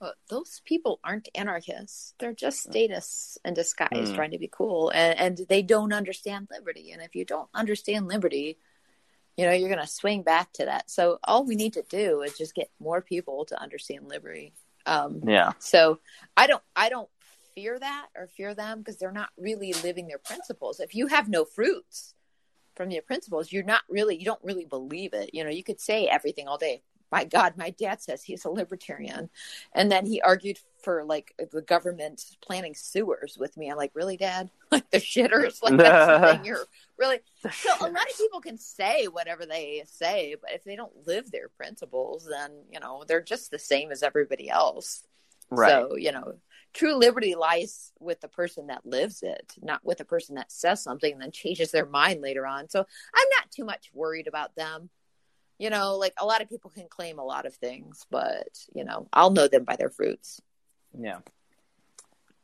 But 0.00 0.14
those 0.30 0.62
people 0.64 1.00
aren't 1.04 1.28
anarchists. 1.34 2.14
They're 2.18 2.32
just 2.32 2.62
statists 2.62 3.36
in 3.44 3.52
disguise 3.52 4.08
Hmm. 4.08 4.14
trying 4.14 4.30
to 4.30 4.38
be 4.38 4.48
cool. 4.50 4.88
And, 4.94 5.18
and 5.20 5.48
they 5.50 5.60
don't 5.60 5.92
understand 5.92 6.48
liberty. 6.50 6.92
And 6.92 7.02
if 7.02 7.14
you 7.14 7.26
don't 7.26 7.50
understand 7.52 8.08
liberty, 8.08 8.56
you 9.36 9.44
know, 9.44 9.52
you're 9.52 9.68
going 9.68 9.80
to 9.80 9.86
swing 9.86 10.22
back 10.22 10.52
to 10.54 10.66
that. 10.66 10.90
So 10.90 11.18
all 11.24 11.44
we 11.44 11.56
need 11.56 11.72
to 11.74 11.84
do 11.88 12.22
is 12.22 12.38
just 12.38 12.54
get 12.54 12.70
more 12.78 13.02
people 13.02 13.44
to 13.46 13.60
understand 13.60 14.08
liberty. 14.08 14.54
Um, 14.86 15.22
yeah 15.26 15.52
so 15.60 15.98
I 16.36 16.46
don't 16.46 16.62
I 16.76 16.90
don't 16.90 17.08
fear 17.54 17.78
that 17.78 18.08
or 18.16 18.28
fear 18.28 18.54
them 18.54 18.80
because 18.80 18.96
they're 18.98 19.12
not 19.12 19.30
really 19.38 19.72
living 19.82 20.08
their 20.08 20.18
principles. 20.18 20.80
If 20.80 20.94
you 20.94 21.06
have 21.06 21.28
no 21.28 21.44
fruits 21.44 22.14
from 22.76 22.90
your 22.90 23.02
principles, 23.02 23.50
you're 23.52 23.64
not 23.64 23.82
really 23.88 24.16
you 24.16 24.24
don't 24.24 24.44
really 24.44 24.66
believe 24.66 25.14
it. 25.14 25.30
You 25.32 25.44
know, 25.44 25.50
you 25.50 25.64
could 25.64 25.80
say 25.80 26.06
everything 26.06 26.48
all 26.48 26.58
day. 26.58 26.82
My 27.14 27.22
God, 27.22 27.56
my 27.56 27.70
dad 27.70 28.02
says 28.02 28.24
he's 28.24 28.44
a 28.44 28.50
libertarian, 28.50 29.30
and 29.72 29.88
then 29.88 30.04
he 30.04 30.20
argued 30.20 30.58
for 30.82 31.04
like 31.04 31.32
the 31.52 31.62
government 31.62 32.24
planning 32.44 32.74
sewers 32.74 33.38
with 33.38 33.56
me. 33.56 33.70
I'm 33.70 33.76
like, 33.76 33.92
really, 33.94 34.16
Dad? 34.16 34.50
Like 34.72 34.90
the 34.90 34.98
shitters? 34.98 35.62
Like 35.62 35.76
that's 35.76 36.06
the 36.08 36.32
thing 36.32 36.44
you're 36.44 36.66
really. 36.98 37.20
So 37.52 37.70
a 37.80 37.86
lot 37.86 38.10
of 38.10 38.18
people 38.18 38.40
can 38.40 38.58
say 38.58 39.04
whatever 39.06 39.46
they 39.46 39.84
say, 39.86 40.34
but 40.40 40.50
if 40.50 40.64
they 40.64 40.74
don't 40.74 41.06
live 41.06 41.30
their 41.30 41.48
principles, 41.48 42.26
then 42.28 42.50
you 42.72 42.80
know 42.80 43.04
they're 43.06 43.22
just 43.22 43.52
the 43.52 43.60
same 43.60 43.92
as 43.92 44.02
everybody 44.02 44.50
else. 44.50 45.06
right 45.50 45.70
So, 45.70 45.94
you 45.94 46.10
know, 46.10 46.34
true 46.72 46.96
liberty 46.96 47.36
lies 47.36 47.92
with 48.00 48.20
the 48.20 48.26
person 48.26 48.66
that 48.66 48.84
lives 48.84 49.22
it, 49.22 49.54
not 49.62 49.84
with 49.84 49.98
the 49.98 50.04
person 50.04 50.34
that 50.34 50.50
says 50.50 50.82
something 50.82 51.12
and 51.12 51.22
then 51.22 51.30
changes 51.30 51.70
their 51.70 51.86
mind 51.86 52.22
later 52.22 52.44
on. 52.44 52.68
So 52.68 52.80
I'm 52.80 53.28
not 53.38 53.52
too 53.52 53.64
much 53.64 53.92
worried 53.94 54.26
about 54.26 54.56
them. 54.56 54.90
You 55.58 55.70
know, 55.70 55.96
like 55.96 56.14
a 56.18 56.26
lot 56.26 56.42
of 56.42 56.48
people 56.48 56.70
can 56.70 56.88
claim 56.88 57.18
a 57.18 57.24
lot 57.24 57.46
of 57.46 57.54
things, 57.54 58.04
but, 58.10 58.48
you 58.74 58.84
know, 58.84 59.06
I'll 59.12 59.30
know 59.30 59.46
them 59.48 59.64
by 59.64 59.76
their 59.76 59.90
fruits. 59.90 60.40
yeah 60.98 61.18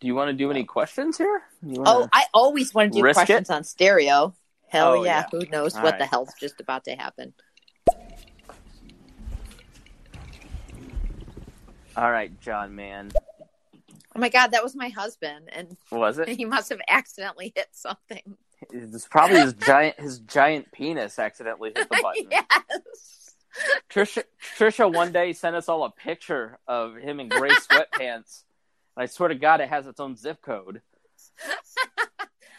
do 0.00 0.06
you 0.06 0.14
want 0.14 0.28
to 0.30 0.32
do 0.32 0.50
any 0.50 0.64
questions 0.64 1.18
here 1.18 1.42
Oh, 1.76 2.08
I 2.10 2.24
always 2.32 2.72
want 2.72 2.90
to 2.92 2.98
do 2.98 3.02
risk 3.04 3.20
it? 3.20 3.26
questions 3.26 3.50
on 3.50 3.64
stereo. 3.64 4.34
Hell 4.68 4.92
Oh, 4.92 5.04
yeah. 5.04 5.24
yeah. 5.32 5.38
Who 5.38 5.44
knows 5.50 5.74
All 5.76 5.82
what 5.82 5.90
right. 5.92 5.98
the 5.98 6.06
hell's 6.06 6.32
just 6.40 6.58
about 6.60 6.84
to 6.84 6.92
happen? 6.94 7.34
all 11.96 12.10
right 12.10 12.38
john 12.40 12.74
man 12.74 13.10
Oh 14.16 14.18
my 14.18 14.28
God, 14.28 14.48
that 14.48 14.64
was 14.64 14.74
my 14.74 14.88
husband. 14.88 15.50
And 15.52 15.76
was 15.92 16.18
it 16.18 16.28
he 16.40 16.44
must 16.44 16.68
have 16.70 16.80
accidentally 16.88 17.52
hit 17.54 17.68
something. 17.70 18.36
It's 18.72 19.06
probably 19.09 19.40
his 19.40 19.52
giant 19.66 19.98
his 20.00 20.18
giant 20.20 20.70
penis 20.72 21.18
accidentally 21.18 21.72
hit 21.74 21.88
the 21.88 21.98
button 22.02 22.26
yes. 22.30 23.35
Trisha, 23.90 24.22
Trisha 24.56 24.92
one 24.92 25.12
day 25.12 25.33
sent 25.33 25.56
us 25.56 25.68
all 25.68 25.85
a 25.85 25.90
picture 25.90 26.59
of 26.68 26.94
him 26.96 27.18
in 27.20 27.28
gray 27.28 27.50
sweatpants. 27.70 28.44
I 28.96 29.06
swear 29.06 29.28
to 29.30 29.35
God, 29.35 29.61
it 29.61 29.68
has 29.68 29.87
its 29.87 29.98
own 30.01 30.16
zip 30.16 30.40
code. 30.40 30.82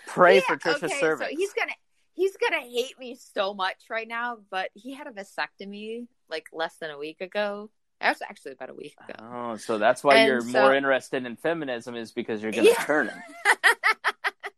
Pray 0.08 0.36
Yeah, 0.36 0.42
for 0.48 0.58
Trisha's 0.58 0.84
okay, 0.84 1.00
service. 1.00 1.28
So 1.30 1.36
he's 1.36 1.54
gonna 1.54 1.72
he's 2.14 2.36
gonna 2.38 2.62
hate 2.62 3.00
me 3.00 3.18
so 3.34 3.54
much 3.54 3.78
right 3.90 4.08
now, 4.08 4.38
but 4.50 4.70
he 4.74 4.94
had 4.94 5.08
a 5.08 5.12
vasectomy 5.12 6.08
like 6.30 6.48
less 6.52 6.76
than 6.76 6.92
a 6.92 6.98
week 6.98 7.22
ago. 7.22 7.70
That 8.02 8.10
was 8.10 8.22
actually 8.28 8.54
about 8.54 8.72
a 8.72 8.74
week 8.74 8.96
ago. 9.08 9.24
Oh, 9.32 9.58
so 9.58 9.78
that's 9.78 10.04
why 10.04 10.16
And 10.16 10.28
you're 10.28 10.42
so- 10.42 10.62
more 10.62 10.76
interested 10.76 11.26
in 11.26 11.36
feminism 11.38 11.96
is 11.96 12.12
because 12.12 12.42
you're 12.42 12.52
going 12.52 12.66
to 12.66 12.72
Yeah. 12.72 12.84
turn 12.84 13.08
him. 13.10 13.22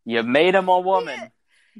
You 0.06 0.24
made 0.24 0.56
him 0.56 0.70
a 0.70 0.80
woman. 0.80 1.30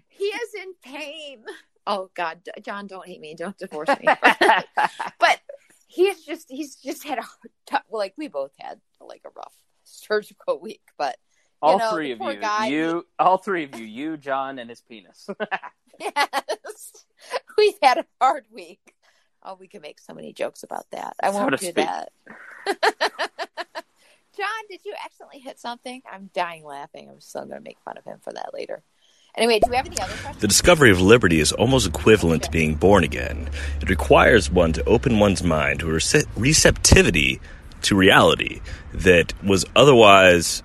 He 0.10 0.26
is 0.26 0.54
in 0.56 0.74
pain. 0.84 1.44
oh 1.88 2.10
God, 2.16 2.40
John, 2.64 2.88
don't 2.88 3.06
hate 3.06 3.20
me, 3.22 3.36
don't 3.36 3.58
divorce 3.58 3.90
me. 3.90 4.06
but 5.20 5.40
he's 5.88 6.24
just 6.26 6.50
he's 6.50 6.76
just 6.76 7.04
had 7.04 7.20
a 7.20 7.24
tough, 7.66 7.84
like 7.92 8.14
we 8.18 8.28
both 8.28 8.52
had 8.60 8.80
like 9.02 9.22
a 9.26 9.30
rough 9.36 9.54
surgical 9.84 10.60
week, 10.60 10.82
but 10.98 11.18
all 11.62 11.78
know, 11.80 11.92
three 11.94 12.12
of 12.12 12.20
you, 12.22 12.34
guy, 12.36 12.68
you, 12.68 13.06
all 13.20 13.38
three 13.38 13.64
of 13.64 13.80
you, 13.80 13.86
you, 13.86 14.18
John, 14.18 14.60
and 14.60 14.70
his 14.70 14.82
penis. 14.82 15.30
yes, 16.00 16.92
we've 17.58 17.78
had 17.82 18.00
a 18.00 18.06
hard 18.20 18.46
week. 18.52 18.94
Oh, 19.44 19.56
we 19.60 19.68
can 19.68 19.82
make 19.82 20.00
so 20.00 20.14
many 20.14 20.32
jokes 20.34 20.64
about 20.64 20.86
that. 20.92 21.16
I 21.22 21.32
So 21.32 21.38
won't 21.40 21.52
to 21.52 21.58
do 21.58 21.66
speak. 21.66 21.76
that. 21.86 22.10
John, 24.36 24.64
did 24.70 24.82
you 24.84 24.94
accidentally 25.06 25.40
hit 25.40 25.60
something? 25.60 26.02
I'm 26.12 26.30
dying 26.34 26.64
laughing. 26.64 27.10
I'm 27.10 27.20
still 27.22 27.46
going 27.46 27.58
to 27.58 27.64
make 27.64 27.78
fun 27.86 27.98
of 27.98 28.04
him 28.04 28.18
for 28.22 28.34
that 28.34 28.54
later. 28.54 28.84
Anyway, 29.36 29.60
do 29.60 29.70
we 29.72 29.76
have 29.76 29.88
any 29.88 30.00
other 30.00 30.14
questions? 30.14 30.42
The 30.42 30.48
discovery 30.48 30.92
of 30.92 31.02
liberty 31.02 31.40
is 31.40 31.52
almost 31.52 31.88
equivalent 31.88 32.44
to 32.44 32.52
being 32.52 32.76
born 32.76 33.04
again. 33.04 33.50
It 33.82 33.90
requires 33.90 34.52
one 34.52 34.74
to 34.74 34.84
open 34.84 35.18
one's 35.18 35.44
mind 35.44 35.80
to 35.80 35.90
a 35.90 35.94
rece- 35.94 36.28
receptivity 36.36 37.42
to 37.82 37.96
reality 37.96 38.62
that 38.94 39.34
was 39.44 39.66
otherwise 39.76 40.62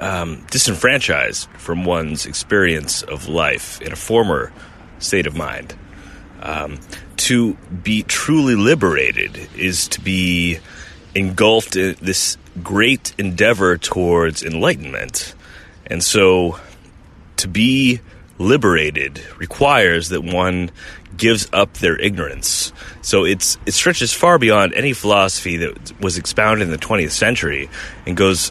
um, 0.00 0.44
disenfranchised 0.50 1.48
from 1.52 1.86
one's 1.86 2.26
experience 2.26 3.02
of 3.02 3.26
life 3.26 3.80
in 3.80 3.92
a 3.92 3.96
former 3.96 4.52
state 4.98 5.26
of 5.26 5.34
mind. 5.34 5.74
Um, 6.42 6.80
to 7.16 7.54
be 7.54 8.02
truly 8.02 8.54
liberated 8.54 9.48
is 9.56 9.88
to 9.88 10.00
be 10.02 10.58
engulfed 11.14 11.74
in 11.74 11.96
this 12.02 12.36
great 12.62 13.14
endeavor 13.16 13.78
towards 13.78 14.42
enlightenment. 14.42 15.34
And 15.86 16.04
so 16.04 16.58
to 17.44 17.48
be 17.48 18.00
liberated 18.38 19.22
requires 19.36 20.08
that 20.08 20.24
one 20.24 20.70
gives 21.16 21.46
up 21.52 21.74
their 21.74 21.96
ignorance. 21.96 22.72
So 23.02 23.24
it's 23.24 23.58
it 23.66 23.72
stretches 23.72 24.12
far 24.12 24.38
beyond 24.38 24.72
any 24.72 24.94
philosophy 24.94 25.58
that 25.58 26.00
was 26.00 26.16
expounded 26.16 26.66
in 26.66 26.72
the 26.72 26.78
20th 26.78 27.10
century 27.10 27.68
and 28.06 28.16
goes 28.16 28.50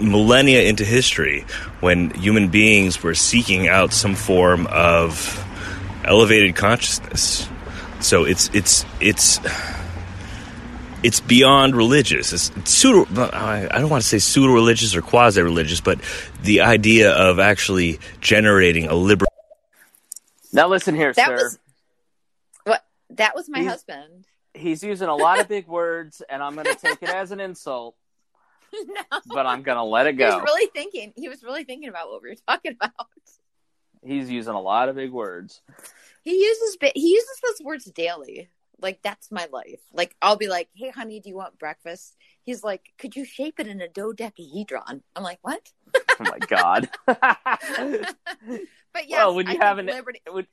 millennia 0.00 0.62
into 0.62 0.84
history 0.84 1.44
when 1.80 2.10
human 2.10 2.48
beings 2.48 3.02
were 3.02 3.14
seeking 3.14 3.68
out 3.68 3.92
some 3.92 4.14
form 4.14 4.66
of 4.68 5.46
elevated 6.04 6.56
consciousness. 6.56 7.46
So 8.00 8.24
it's 8.24 8.48
it's 8.54 8.86
it's 8.98 9.40
it's 11.02 11.20
beyond 11.20 11.74
religious. 11.76 12.32
It's, 12.32 12.50
it's 12.56 12.70
pseudo. 12.70 13.06
I 13.32 13.68
I 13.70 13.78
don't 13.80 13.90
want 13.90 14.02
to 14.02 14.08
say 14.08 14.18
pseudo 14.18 14.52
religious 14.52 14.94
or 14.94 15.02
quasi 15.02 15.42
religious, 15.42 15.80
but 15.80 15.98
the 16.42 16.60
idea 16.62 17.12
of 17.12 17.38
actually 17.38 17.98
generating 18.20 18.86
a 18.86 18.94
liberal. 18.94 19.30
now 20.52 20.68
listen 20.68 20.94
here, 20.94 21.12
That 21.12 21.26
sir. 21.26 21.34
was 21.34 21.58
what 22.64 22.84
that 23.10 23.34
was 23.34 23.48
my 23.48 23.60
He's- 23.60 23.70
husband. 23.70 24.26
He's 24.54 24.82
using 24.84 25.08
a 25.08 25.16
lot 25.16 25.40
of 25.40 25.48
big 25.48 25.66
words, 25.66 26.20
and 26.28 26.42
I'm 26.42 26.52
going 26.54 26.66
to 26.66 26.74
take 26.74 27.02
it 27.02 27.08
as 27.08 27.30
an 27.32 27.40
insult, 27.40 27.96
no. 28.74 29.20
but 29.24 29.46
I'm 29.46 29.62
going 29.62 29.78
to 29.78 29.82
let 29.82 30.06
it 30.06 30.14
He 30.16 30.22
was 30.22 30.34
go. 30.34 30.40
really 30.42 30.68
thinking. 30.74 31.14
He 31.16 31.30
was 31.30 31.42
really 31.42 31.64
thinking 31.64 31.88
about 31.88 32.10
what 32.10 32.22
we 32.22 32.28
were 32.28 32.36
talking 32.46 32.72
about. 32.72 32.92
He's 34.04 34.30
using 34.30 34.52
a 34.52 34.60
lot 34.60 34.90
of 34.90 34.96
big 34.96 35.10
words. 35.10 35.62
He 36.22 36.32
uses 36.44 36.76
bi- 36.76 36.92
he 36.94 37.12
uses 37.14 37.40
those 37.42 37.64
words 37.64 37.84
daily. 37.86 38.50
Like 38.82 39.00
that's 39.02 39.30
my 39.30 39.46
life. 39.52 39.80
Like 39.92 40.16
I'll 40.20 40.36
be 40.36 40.48
like, 40.48 40.68
"Hey, 40.74 40.90
honey, 40.90 41.20
do 41.20 41.28
you 41.28 41.36
want 41.36 41.58
breakfast?" 41.58 42.16
He's 42.42 42.64
like, 42.64 42.92
"Could 42.98 43.16
you 43.16 43.24
shape 43.24 43.60
it 43.60 43.66
in 43.66 43.80
a 43.80 43.88
dodecahedron?" 43.88 45.02
I'm 45.16 45.22
like, 45.22 45.38
"What?" 45.42 45.72
Oh 45.94 46.24
my 46.24 46.38
god. 46.38 46.90
But 48.92 49.08
yeah, 49.08 49.24
well, 49.24 49.36
when 49.36 49.48
you 49.48 49.58
have 49.58 49.78
an 49.78 49.86
liberty. 49.86 50.20
when 50.30 50.46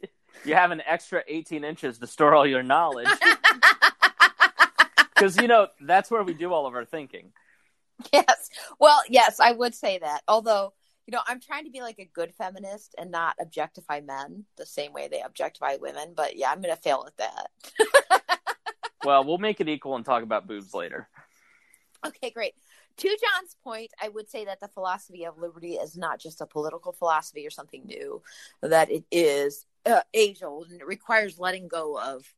you 0.45 0.55
have 0.55 0.71
an 0.71 0.81
extra 0.85 1.23
18 1.27 1.63
inches 1.63 1.97
to 1.97 2.07
store 2.07 2.33
all 2.33 2.47
your 2.47 2.63
knowledge, 2.63 3.09
because 5.13 5.35
you 5.37 5.47
know 5.47 5.67
that's 5.81 6.09
where 6.09 6.23
we 6.23 6.33
do 6.33 6.53
all 6.53 6.65
of 6.65 6.73
our 6.73 6.85
thinking. 6.85 7.33
yes. 8.13 8.49
Well, 8.79 9.01
yes, 9.09 9.39
I 9.41 9.51
would 9.51 9.75
say 9.75 9.99
that. 9.99 10.21
Although, 10.27 10.73
you 11.09 11.11
know, 11.11 11.21
I'm 11.25 11.39
trying 11.39 11.65
to 11.65 11.71
be 11.71 11.81
like 11.81 11.97
a 11.97 12.05
good 12.05 12.35
feminist 12.35 12.93
and 12.99 13.09
not 13.09 13.35
objectify 13.41 13.99
men 14.01 14.45
the 14.57 14.65
same 14.67 14.93
way 14.93 15.07
they 15.07 15.23
objectify 15.23 15.77
women. 15.81 16.13
But 16.15 16.35
yeah, 16.35 16.51
I'm 16.51 16.61
going 16.61 16.75
to 16.75 16.79
fail 16.79 17.07
at 17.07 17.17
that. 17.17 18.21
Well, 19.05 19.23
we'll 19.23 19.37
make 19.37 19.61
it 19.61 19.69
equal 19.69 19.95
and 19.95 20.03
talk 20.03 20.23
about 20.23 20.45
boobs 20.45 20.73
later. 20.73 21.07
Okay, 22.05 22.31
great. 22.31 22.53
To 22.97 23.07
John's 23.07 23.55
point, 23.63 23.91
I 24.01 24.09
would 24.09 24.29
say 24.29 24.43
that 24.43 24.59
the 24.59 24.67
philosophy 24.67 25.23
of 25.23 25.37
liberty 25.37 25.75
is 25.75 25.95
not 25.95 26.19
just 26.19 26.41
a 26.41 26.45
political 26.45 26.91
philosophy 26.91 27.47
or 27.47 27.49
something 27.49 27.85
new, 27.85 28.21
that 28.61 28.91
it 28.91 29.05
is 29.09 29.65
uh, 29.85 30.01
age 30.13 30.43
old 30.43 30.69
and 30.69 30.81
it 30.81 30.85
requires 30.85 31.39
letting 31.39 31.69
go 31.69 31.97
of 31.97 32.33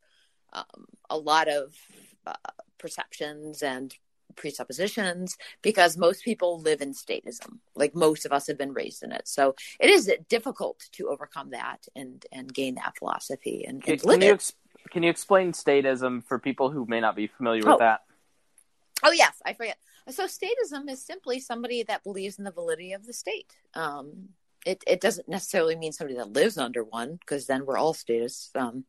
um, 0.54 0.86
a 1.10 1.18
lot 1.18 1.48
of 1.48 1.76
uh, 2.28 2.36
perceptions 2.78 3.64
and 3.64 3.96
presuppositions 4.36 5.38
because 5.62 5.98
most 5.98 6.24
people 6.24 6.60
live 6.60 6.82
in 6.82 6.94
statism. 6.94 7.60
Like 7.76 7.96
most 7.96 8.26
of 8.26 8.32
us 8.32 8.48
have 8.48 8.58
been 8.58 8.74
raised 8.74 9.04
in 9.04 9.12
it. 9.12 9.28
So 9.28 9.56
it 9.80 9.90
is 9.90 10.12
difficult 10.30 10.88
to 10.94 11.10
overcome 11.10 11.52
that 11.52 11.88
and, 11.96 12.26
and 12.32 12.54
gain 12.54 12.76
that 12.76 12.98
philosophy 12.98 13.66
and, 13.68 13.84
Can, 13.84 13.94
and 13.94 14.02
can 14.02 14.10
live 14.10 14.24
you 14.24 14.34
ex- 14.34 14.54
can 14.90 15.04
you 15.04 15.10
explain 15.10 15.52
statism 15.52 16.24
for 16.24 16.40
people 16.40 16.72
who 16.72 16.86
may 16.88 17.00
not 17.00 17.16
be 17.16 17.28
familiar 17.28 17.62
with 17.62 17.76
Oh. 17.76 17.78
that? 17.80 18.02
Oh 19.04 19.12
yes, 19.12 19.42
I 19.46 19.54
forget. 19.54 19.78
So 20.10 20.26
statism 20.26 20.90
is 20.90 21.04
simply 21.04 21.40
somebody 21.40 21.84
that 21.84 22.04
believes 22.04 22.38
in 22.38 22.44
the 22.46 22.52
validity 22.52 22.94
of 22.94 23.06
the 23.06 23.14
state. 23.14 23.54
Um, 23.74 24.30
it 24.66 24.84
it 24.86 25.02
doesn't 25.02 25.28
necessarily 25.28 25.76
mean 25.76 25.92
somebody 25.92 26.18
that 26.18 26.34
lives 26.34 26.58
under 26.58 26.84
one, 26.84 27.16
because 27.16 27.48
then 27.48 27.66
we're 27.66 27.78
all 27.78 27.94
statists. 27.94 28.52
Um, 28.56 28.86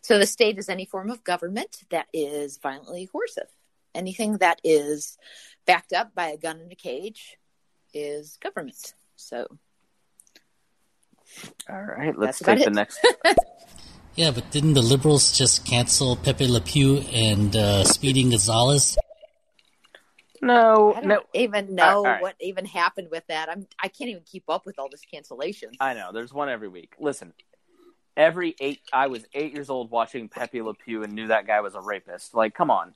so 0.00 0.18
the 0.18 0.26
state 0.26 0.58
is 0.58 0.68
any 0.68 0.86
form 0.86 1.10
of 1.10 1.24
government 1.24 1.82
that 1.90 2.06
is 2.12 2.58
violently 2.58 3.06
coercive. 3.06 3.50
Anything 3.94 4.38
that 4.38 4.60
is 4.64 5.18
backed 5.66 5.92
up 5.92 6.14
by 6.14 6.28
a 6.28 6.36
gun 6.38 6.60
in 6.60 6.70
a 6.70 6.76
cage 6.76 7.36
is 7.92 8.38
government. 8.42 8.94
So 9.16 9.46
All 11.68 11.82
right, 11.82 12.16
let's 12.18 12.38
That's 12.38 12.40
about 12.42 12.56
take 12.56 12.64
the 12.64 12.70
it. 12.70 12.74
next. 12.74 13.06
Yeah, 14.16 14.32
but 14.32 14.50
didn't 14.50 14.74
the 14.74 14.82
liberals 14.82 15.32
just 15.32 15.64
cancel 15.64 16.16
Pepe 16.16 16.46
Le 16.46 16.60
Pew 16.60 16.98
and 17.12 17.54
uh, 17.54 17.84
Speedy 17.84 18.22
Gonzalez? 18.28 18.98
No, 20.42 20.94
I 20.94 21.00
don't 21.00 21.08
no, 21.08 21.20
even 21.32 21.74
know 21.74 21.84
All 21.84 21.88
right, 21.88 21.96
all 21.96 22.12
right. 22.14 22.22
what 22.22 22.34
even 22.40 22.64
happened 22.64 23.08
with 23.10 23.24
that. 23.28 23.48
I'm 23.48 23.66
I 23.80 23.88
can't 23.88 24.10
even 24.10 24.22
keep 24.26 24.44
up 24.48 24.66
with 24.66 24.78
all 24.78 24.88
this 24.90 25.02
cancellation. 25.10 25.70
I 25.78 25.94
know. 25.94 26.10
There's 26.12 26.32
one 26.32 26.48
every 26.48 26.68
week. 26.68 26.94
Listen, 26.98 27.32
every 28.16 28.56
eight, 28.60 28.80
I 28.92 29.06
was 29.06 29.24
eight 29.32 29.54
years 29.54 29.70
old 29.70 29.90
watching 29.90 30.28
Pepe 30.28 30.60
Le 30.60 30.74
Pew 30.74 31.02
and 31.02 31.12
knew 31.12 31.28
that 31.28 31.46
guy 31.46 31.60
was 31.60 31.74
a 31.74 31.80
rapist. 31.80 32.34
Like, 32.34 32.54
come 32.54 32.70
on. 32.70 32.94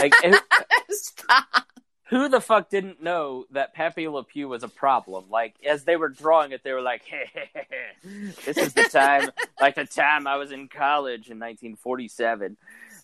Like, 0.00 0.14
who, 0.22 0.34
who 2.08 2.28
the 2.28 2.40
fuck 2.40 2.70
didn't 2.70 3.02
know 3.02 3.46
that 3.50 3.74
Pepe 3.74 4.06
Le 4.08 4.22
Pew 4.24 4.48
was 4.48 4.62
a 4.62 4.68
problem? 4.68 5.24
Like, 5.28 5.54
as 5.66 5.84
they 5.84 5.96
were 5.96 6.08
drawing 6.08 6.52
it, 6.52 6.62
they 6.62 6.72
were 6.72 6.82
like, 6.82 7.02
hey, 7.04 7.28
hey, 7.32 7.50
hey, 7.52 7.66
hey, 7.70 8.32
this 8.44 8.56
is 8.56 8.72
the 8.74 8.84
time, 8.84 9.30
like 9.60 9.74
the 9.74 9.86
time 9.86 10.26
I 10.26 10.36
was 10.36 10.52
in 10.52 10.68
college 10.68 11.30
in 11.30 11.38
1947. 11.38 12.56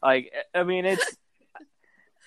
Like, 0.03 0.33
I 0.55 0.63
mean, 0.63 0.85
it's. 0.85 1.17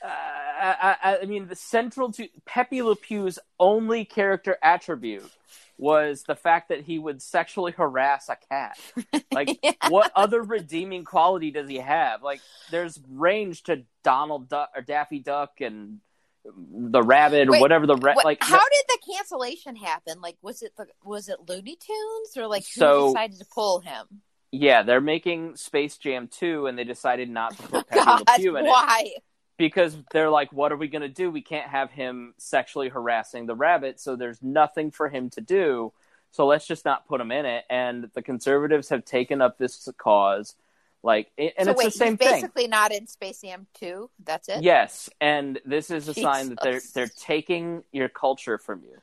Uh, 0.03 0.07
I, 0.07 0.95
I, 1.03 1.17
I 1.23 1.25
mean, 1.25 1.47
the 1.47 1.55
central 1.55 2.11
to 2.13 2.27
Pepe 2.45 2.81
Le 2.81 2.95
Pew's 2.95 3.39
only 3.59 4.05
character 4.05 4.57
attribute 4.61 5.29
was 5.77 6.23
the 6.23 6.35
fact 6.35 6.69
that 6.69 6.81
he 6.81 6.97
would 6.99 7.21
sexually 7.21 7.71
harass 7.73 8.29
a 8.29 8.37
cat. 8.49 8.77
Like, 9.31 9.59
Yeah. 9.61 9.73
what 9.89 10.11
other 10.15 10.41
redeeming 10.41 11.03
quality 11.03 11.51
does 11.51 11.67
he 11.69 11.77
have? 11.77 12.23
Like, 12.23 12.39
there's 12.71 12.97
range 13.09 13.63
to 13.63 13.83
Donald 14.03 14.47
Duck 14.47 14.69
or 14.75 14.81
Daffy 14.81 15.19
Duck 15.19 15.59
and 15.59 15.99
the 16.45 17.01
rabbit 17.01 17.49
or 17.49 17.51
Wait, 17.53 17.59
whatever 17.61 17.85
the 17.85 17.97
ra- 17.97 18.13
What- 18.13 18.23
like. 18.23 18.37
how 18.41 18.57
did 18.59 18.83
the 18.87 19.13
cancellation 19.13 19.75
happen? 19.75 20.21
Like, 20.21 20.37
was 20.41 20.61
it 20.61 20.71
the, 20.77 20.87
was 21.03 21.27
it 21.27 21.37
Looney 21.49 21.75
Tunes 21.75 22.37
or 22.37 22.47
like 22.47 22.63
who 22.63 22.79
So- 22.79 23.07
decided 23.13 23.39
to 23.39 23.45
pull 23.53 23.79
him? 23.81 24.21
yeah, 24.51 24.83
they're 24.83 25.01
making 25.01 25.57
Space 25.57 25.97
Jam 25.97 26.29
2 26.29 26.67
and 26.67 26.77
they 26.77 26.85
decided 26.85 27.29
not 27.29 27.57
to 27.57 27.63
put 27.63 27.87
Pepe 27.89 27.99
Le 28.09 28.37
Pew 28.37 28.55
in 28.57 28.65
it 28.65 28.69
why? 28.69 29.15
Because 29.57 29.97
they're 30.11 30.29
like, 30.29 30.51
what 30.51 30.71
are 30.71 30.77
we 30.77 30.87
going 30.87 31.01
to 31.01 31.09
do? 31.09 31.31
We 31.31 31.41
can't 31.41 31.69
have 31.69 31.91
him 31.91 32.33
sexually 32.37 32.89
harassing 32.89 33.45
the 33.45 33.55
rabbit, 33.55 33.99
so 33.99 34.15
there's 34.15 34.41
nothing 34.41 34.91
for 34.91 35.09
him 35.09 35.29
to 35.31 35.41
do. 35.41 35.93
So 36.31 36.45
let's 36.45 36.67
just 36.67 36.83
not 36.83 37.07
put 37.07 37.21
him 37.21 37.31
in 37.31 37.45
it. 37.45 37.63
And 37.69 38.09
the 38.13 38.21
conservatives 38.21 38.89
have 38.89 39.05
taken 39.05 39.41
up 39.41 39.57
this 39.57 39.87
cause, 39.97 40.55
like, 41.01 41.31
and 41.37 41.51
so 41.61 41.71
it's 41.71 41.77
wait, 41.77 41.85
the 41.85 41.91
same 41.91 42.17
he's 42.17 42.27
thing. 42.27 42.41
basically 42.41 42.67
not 42.67 42.91
in 42.91 43.07
Space 43.07 43.41
Jam 43.41 43.67
two. 43.75 44.09
That's 44.23 44.49
it. 44.49 44.63
Yes, 44.63 45.09
and 45.21 45.59
this 45.63 45.91
is 45.91 46.07
a 46.07 46.13
sign 46.13 46.49
that 46.49 46.57
they're 46.61 46.81
they're 46.93 47.07
taking 47.07 47.83
your 47.91 48.09
culture 48.09 48.57
from 48.57 48.81
you. 48.83 48.97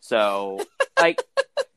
So, 0.00 0.64
like, 0.98 1.22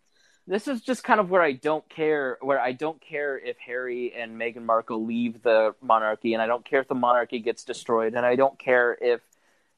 this 0.49 0.67
is 0.67 0.81
just 0.81 1.03
kind 1.03 1.19
of 1.19 1.29
where 1.29 1.43
I 1.43 1.51
don't 1.51 1.87
care. 1.89 2.39
Where 2.41 2.59
I 2.59 2.71
don't 2.71 2.99
care 2.99 3.37
if 3.37 3.57
Harry 3.59 4.13
and 4.13 4.35
Meghan 4.35 4.63
Markle 4.63 5.05
leave 5.05 5.43
the 5.43 5.75
monarchy, 5.79 6.33
and 6.33 6.41
I 6.41 6.47
don't 6.47 6.65
care 6.65 6.81
if 6.81 6.87
the 6.87 6.95
monarchy 6.95 7.37
gets 7.39 7.63
destroyed, 7.63 8.15
and 8.15 8.25
I 8.25 8.35
don't 8.35 8.57
care 8.57 8.97
if 8.99 9.21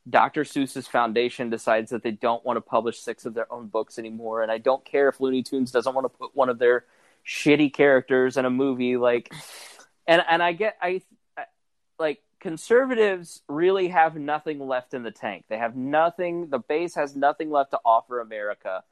Dr. 0.09 0.45
Seuss's 0.45 0.87
foundation 0.87 1.49
decides 1.49 1.91
that 1.91 2.03
they 2.03 2.11
don't 2.11 2.43
want 2.45 2.55
to 2.55 2.61
publish 2.61 2.99
six 2.99 3.25
of 3.25 3.33
their 3.33 3.51
own 3.51 3.67
books 3.67 3.99
anymore, 3.99 4.43
and 4.43 4.51
I 4.51 4.59
don't 4.59 4.83
care 4.85 5.09
if 5.09 5.19
Looney 5.19 5.43
Tunes 5.43 5.71
doesn't 5.71 5.93
want 5.93 6.05
to 6.05 6.17
put 6.17 6.35
one 6.35 6.47
of 6.47 6.57
their 6.57 6.85
shitty 7.27 7.73
characters 7.73 8.37
in 8.37 8.45
a 8.45 8.49
movie 8.49 8.97
like 8.97 9.31
and 10.07 10.23
and 10.27 10.41
I 10.41 10.53
get 10.53 10.75
I 10.81 11.01
like 11.99 12.19
conservatives 12.39 13.43
really 13.47 13.89
have 13.89 14.15
nothing 14.15 14.59
left 14.59 14.95
in 14.95 15.03
the 15.03 15.11
tank. 15.11 15.45
They 15.49 15.57
have 15.57 15.75
nothing 15.75 16.49
the 16.49 16.59
base 16.59 16.95
has 16.95 17.15
nothing 17.15 17.51
left 17.51 17.71
to 17.71 17.79
offer 17.85 18.21
America 18.21 18.83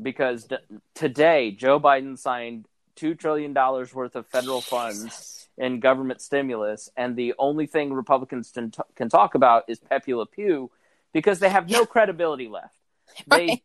because 0.00 0.44
d- 0.44 0.56
today 0.94 1.50
Joe 1.50 1.80
Biden 1.80 2.18
signed 2.18 2.66
2 2.96 3.14
trillion 3.14 3.52
dollars 3.52 3.94
worth 3.94 4.16
of 4.16 4.26
federal 4.26 4.60
funds 4.60 5.48
in 5.58 5.80
government 5.80 6.20
stimulus 6.20 6.90
and 6.96 7.16
the 7.16 7.34
only 7.38 7.66
thing 7.66 7.92
Republicans 7.92 8.50
can, 8.52 8.70
t- 8.70 8.82
can 8.94 9.08
talk 9.08 9.34
about 9.34 9.64
is 9.68 9.78
Pepe 9.78 10.14
Le 10.14 10.26
Pew 10.26 10.70
because 11.12 11.38
they 11.38 11.48
have 11.48 11.70
no 11.70 11.86
credibility 11.86 12.48
left. 12.48 12.74
They 13.26 13.46
Right. 13.46 13.62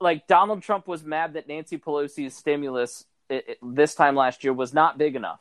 like 0.00 0.26
Donald 0.26 0.62
Trump 0.62 0.86
was 0.88 1.02
mad 1.04 1.34
that 1.34 1.46
Nancy 1.48 1.78
Pelosi's 1.78 2.34
stimulus 2.34 3.04
it, 3.28 3.44
it- 3.48 3.58
this 3.62 3.94
time 3.94 4.16
last 4.16 4.42
year 4.44 4.52
was 4.52 4.74
not 4.74 4.98
big 4.98 5.14
enough. 5.16 5.40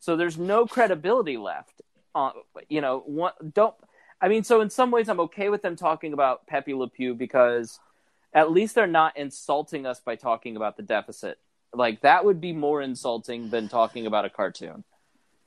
So 0.00 0.16
there's 0.16 0.36
no 0.36 0.66
credibility 0.66 1.38
left. 1.38 1.80
Uh, 2.14 2.30
you 2.68 2.80
know, 2.82 3.02
one, 3.06 3.32
don't. 3.54 3.74
I 4.20 4.28
mean, 4.28 4.44
so 4.44 4.60
in 4.60 4.68
some 4.70 4.90
ways, 4.90 5.08
I'm 5.08 5.20
okay 5.20 5.48
with 5.48 5.62
them 5.62 5.74
talking 5.76 6.12
about 6.12 6.46
Pepe 6.46 6.74
Le 6.74 6.88
Pew 6.88 7.14
because 7.14 7.80
at 8.34 8.50
least 8.50 8.74
they're 8.74 8.86
not 8.86 9.16
insulting 9.16 9.86
us 9.86 10.00
by 10.00 10.16
talking 10.16 10.56
about 10.56 10.76
the 10.76 10.82
deficit. 10.82 11.38
Like 11.72 12.02
that 12.02 12.24
would 12.24 12.40
be 12.40 12.52
more 12.52 12.82
insulting 12.82 13.48
than 13.50 13.68
talking 13.68 14.06
about 14.06 14.24
a 14.24 14.30
cartoon. 14.30 14.84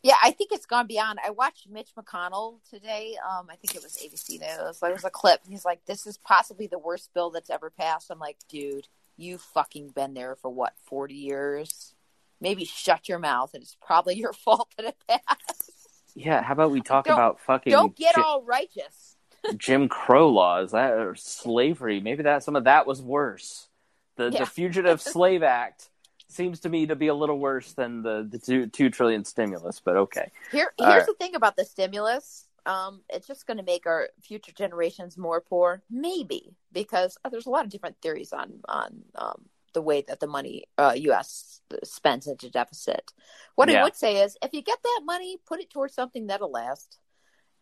Yeah, 0.04 0.16
I 0.24 0.32
think 0.32 0.52
it's 0.52 0.66
gone 0.66 0.88
beyond. 0.88 1.20
I 1.26 1.32
watched 1.32 1.68
Mitch 1.70 1.90
McConnell 1.98 2.60
today. 2.70 3.16
Um, 3.28 3.48
I 3.50 3.56
think 3.56 3.76
it 3.76 3.84
was 3.84 3.98
ABC 3.98 4.40
News. 4.40 4.80
There 4.80 4.94
was 4.94 5.04
a 5.04 5.10
clip. 5.10 5.42
He's 5.48 5.66
like, 5.66 5.84
"This 5.86 6.06
is 6.08 6.18
possibly 6.18 6.68
the 6.68 6.78
worst 6.80 7.14
bill 7.14 7.30
that's 7.32 7.50
ever 7.50 7.70
passed." 7.70 8.10
I'm 8.10 8.20
like, 8.20 8.38
dude, 8.48 8.88
you 9.18 9.38
fucking 9.38 9.90
been 9.90 10.14
there 10.14 10.36
for 10.36 10.50
what, 10.50 10.74
forty 10.86 11.16
years? 11.16 11.94
Maybe 12.40 12.64
shut 12.64 13.10
your 13.10 13.20
mouth. 13.20 13.54
And 13.54 13.64
it's 13.64 13.76
probably 13.82 14.16
your 14.16 14.34
fault 14.46 14.70
that 14.78 14.86
it 14.86 14.98
passed. 15.10 15.72
Yeah, 16.16 16.42
how 16.44 16.54
about 16.54 16.72
we 16.72 16.82
talk 16.82 17.06
Don't- 17.06 17.16
about 17.16 17.40
fucking 17.42 17.72
Don't 17.72 17.96
get 17.96 18.16
Ji- 18.16 18.22
all 18.22 18.44
righteous. 18.44 19.17
Jim 19.58 19.90
Crow 19.90 20.30
laws 20.30 20.72
that 20.72 20.94
or 20.94 21.16
slavery? 21.16 22.00
Maybe 22.00 22.24
that 22.24 22.44
some 22.44 22.56
of 22.56 22.66
that 22.66 22.88
was 22.88 23.02
worse. 23.02 23.68
The 24.16 24.30
Yeah. 24.32 24.40
the 24.40 24.46
Fugitive 24.46 25.02
Slave 25.14 25.44
Act 25.44 25.90
seems 26.28 26.60
to 26.62 26.70
me 26.70 26.88
to 26.88 26.96
be 26.96 27.08
a 27.08 27.14
little 27.14 27.40
worse 27.40 27.74
than 27.74 28.04
the 28.04 28.28
the 28.30 28.40
two, 28.40 28.68
two 28.68 28.90
trillion 28.90 29.24
stimulus, 29.26 29.80
but 29.80 29.96
okay. 29.96 30.32
Here, 30.52 30.74
here's 30.78 30.90
right. 30.90 31.06
the 31.06 31.14
thing 31.14 31.36
about 31.36 31.56
the 31.56 31.66
stimulus. 31.66 32.48
Um, 32.66 33.02
it's 33.10 33.28
just 33.28 33.48
going 33.48 33.58
to 33.58 33.64
make 33.64 33.86
our 33.88 34.10
future 34.22 34.52
generations 34.52 35.18
more 35.18 35.40
poor, 35.40 35.84
maybe, 35.90 36.54
because 36.74 37.18
uh, 37.24 37.30
there's 37.30 37.46
a 37.46 37.50
lot 37.50 37.64
of 37.64 37.72
different 37.72 37.96
theories 38.02 38.34
on 38.34 38.60
on 38.68 39.04
um, 39.16 39.46
the 39.74 39.82
way 39.82 40.04
that 40.08 40.20
the 40.20 40.28
money 40.28 40.66
uh, 40.78 40.94
U.S. 40.96 41.62
spends 41.84 42.28
into 42.28 42.50
deficit. 42.50 43.14
What 43.56 43.70
I 43.70 43.84
would 43.84 43.96
say 43.96 44.22
is, 44.22 44.38
if 44.42 44.52
you 44.54 44.62
get 44.62 44.80
that 44.84 45.02
money, 45.06 45.38
put 45.46 45.62
it 45.62 45.70
towards 45.70 45.94
something 45.94 46.28
that'll 46.28 46.52
last, 46.52 46.98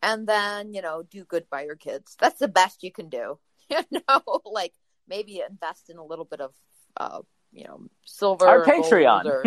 and 0.05 0.25
then 0.27 0.73
you 0.73 0.81
know, 0.81 1.03
do 1.03 1.25
good 1.25 1.49
by 1.49 1.63
your 1.65 1.75
kids. 1.75 2.15
That's 2.19 2.39
the 2.39 2.47
best 2.47 2.83
you 2.83 2.91
can 2.91 3.09
do. 3.09 3.39
You 3.69 3.81
know, 4.07 4.21
like 4.45 4.73
maybe 5.07 5.41
invest 5.41 5.89
in 5.89 5.97
a 5.97 6.05
little 6.05 6.23
bit 6.25 6.39
of, 6.39 6.53
uh, 6.97 7.21
you 7.51 7.63
know, 7.65 7.81
silver. 8.05 8.47
Our 8.47 8.63
Patreon. 8.63 9.25
or- 9.25 9.43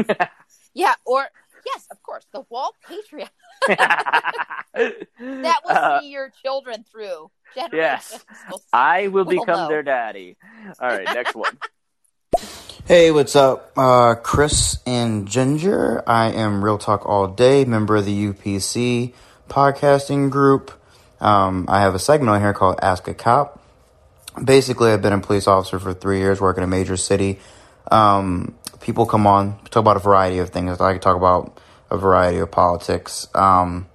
yeah, 0.75 0.95
or 1.07 1.25
yes, 1.65 1.87
of 1.93 2.03
course, 2.03 2.27
the 2.33 2.43
Wall 2.51 2.75
Patreon 2.89 3.29
that 3.69 5.61
will 5.65 5.71
Uh, 5.71 6.01
see 6.01 6.11
your 6.11 6.33
children 6.43 6.85
through 6.91 7.31
generations. 7.55 7.75
yes. 7.75 8.25
will 8.51 8.59
see- 8.59 8.65
I 8.73 9.07
will 9.09 9.25
Well, 9.25 9.37
become 9.39 9.61
no. 9.61 9.69
their 9.69 9.83
daddy. 9.83 10.37
All 10.81 10.89
right, 10.89 11.05
next 11.05 11.35
one. 11.35 11.57
Hey, 12.87 13.11
what's 13.11 13.37
up? 13.37 13.73
Uh, 13.77 14.15
Chris 14.17 14.79
and 14.87 15.29
Ginger. 15.29 16.03
I 16.09 16.31
am 16.33 16.65
Real 16.65 16.79
Talk 16.79 17.05
All 17.07 17.29
Day, 17.29 17.65
member 17.65 17.97
of 17.97 18.05
the 18.07 18.33
UPC 18.33 19.13
podcasting 19.49 20.31
group. 20.31 20.73
Um, 21.21 21.67
I 21.69 21.81
have 21.81 21.95
a 21.95 21.99
segment 21.99 22.31
on 22.31 22.41
here 22.41 22.53
called 22.53 22.79
Ask 22.83 23.09
a 23.09 23.15
Cop. 23.15 23.61
Basically, 24.43 24.93
I've 24.93 25.03
been 25.03 25.13
a 25.13 25.21
police 25.21 25.49
officer 25.49 25.79
for 25.79 25.93
three 25.93 26.19
years, 26.19 26.41
working 26.41 26.63
in 26.63 26.69
a 26.69 26.71
major 26.71 26.97
city. 26.97 27.41
Um, 27.91 28.55
people 28.81 29.07
come 29.07 29.27
on, 29.27 29.59
talk 29.71 29.81
about 29.81 29.97
a 29.97 30.01
variety 30.01 30.39
of 30.39 30.51
things. 30.51 30.81
I 30.81 30.93
can 30.93 31.01
talk 31.01 31.17
about 31.17 31.59
a 31.91 31.97
variety 31.99 32.39
of 32.39 32.51
politics. 32.51 33.27
Um, 33.35 33.89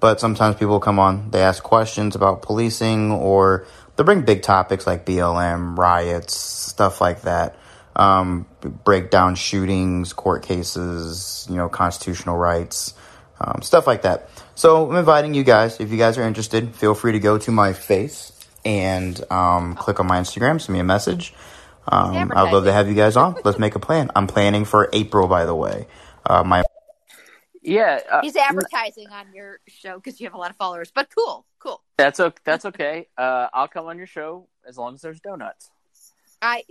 but 0.00 0.20
sometimes 0.20 0.56
people 0.56 0.80
come 0.80 0.98
on, 0.98 1.30
they 1.30 1.40
ask 1.40 1.62
questions 1.62 2.14
about 2.14 2.42
policing 2.42 3.10
or 3.10 3.66
they 3.96 4.02
bring 4.02 4.22
big 4.22 4.42
topics 4.42 4.86
like 4.86 5.06
BLM, 5.06 5.78
riots, 5.78 6.34
stuff 6.34 7.00
like 7.00 7.22
that. 7.22 7.56
Um, 7.96 8.46
break 8.84 9.10
down 9.10 9.36
shootings, 9.36 10.12
court 10.12 10.42
cases, 10.42 11.46
you 11.48 11.56
know, 11.56 11.68
constitutional 11.68 12.36
rights, 12.36 12.92
um, 13.44 13.62
stuff 13.62 13.86
like 13.86 14.02
that. 14.02 14.28
So 14.54 14.90
I'm 14.90 14.96
inviting 14.96 15.34
you 15.34 15.44
guys, 15.44 15.80
if 15.80 15.90
you 15.90 15.98
guys 15.98 16.16
are 16.18 16.22
interested, 16.22 16.74
feel 16.74 16.94
free 16.94 17.12
to 17.12 17.18
go 17.18 17.38
to 17.38 17.50
my 17.50 17.72
face 17.72 18.32
and 18.64 19.22
um, 19.30 19.74
click 19.74 20.00
on 20.00 20.06
my 20.06 20.18
Instagram, 20.18 20.60
send 20.60 20.74
me 20.74 20.80
a 20.80 20.84
message. 20.84 21.34
Um, 21.86 22.32
I'd 22.34 22.52
love 22.52 22.64
to 22.64 22.72
have 22.72 22.88
you 22.88 22.94
guys 22.94 23.16
on. 23.16 23.36
Let's 23.44 23.58
make 23.58 23.74
a 23.74 23.78
plan. 23.78 24.10
I'm 24.16 24.26
planning 24.26 24.64
for 24.64 24.88
April, 24.92 25.28
by 25.28 25.44
the 25.44 25.54
way. 25.54 25.86
Uh, 26.24 26.42
my 26.42 26.64
Yeah, 27.60 28.00
uh, 28.10 28.22
He's 28.22 28.36
advertising 28.36 29.08
on 29.10 29.26
your 29.34 29.60
show 29.68 29.96
because 29.96 30.18
you 30.18 30.26
have 30.26 30.34
a 30.34 30.38
lot 30.38 30.50
of 30.50 30.56
followers. 30.56 30.90
But 30.94 31.08
cool, 31.14 31.44
cool. 31.58 31.82
that's 31.98 32.20
okay. 32.20 32.40
That's 32.44 32.64
okay. 32.64 33.08
Uh, 33.18 33.48
I'll 33.52 33.68
come 33.68 33.86
on 33.86 33.98
your 33.98 34.06
show 34.06 34.46
as 34.66 34.78
long 34.78 34.94
as 34.94 35.02
there's 35.02 35.20
donuts. 35.20 35.70
I, 36.40 36.62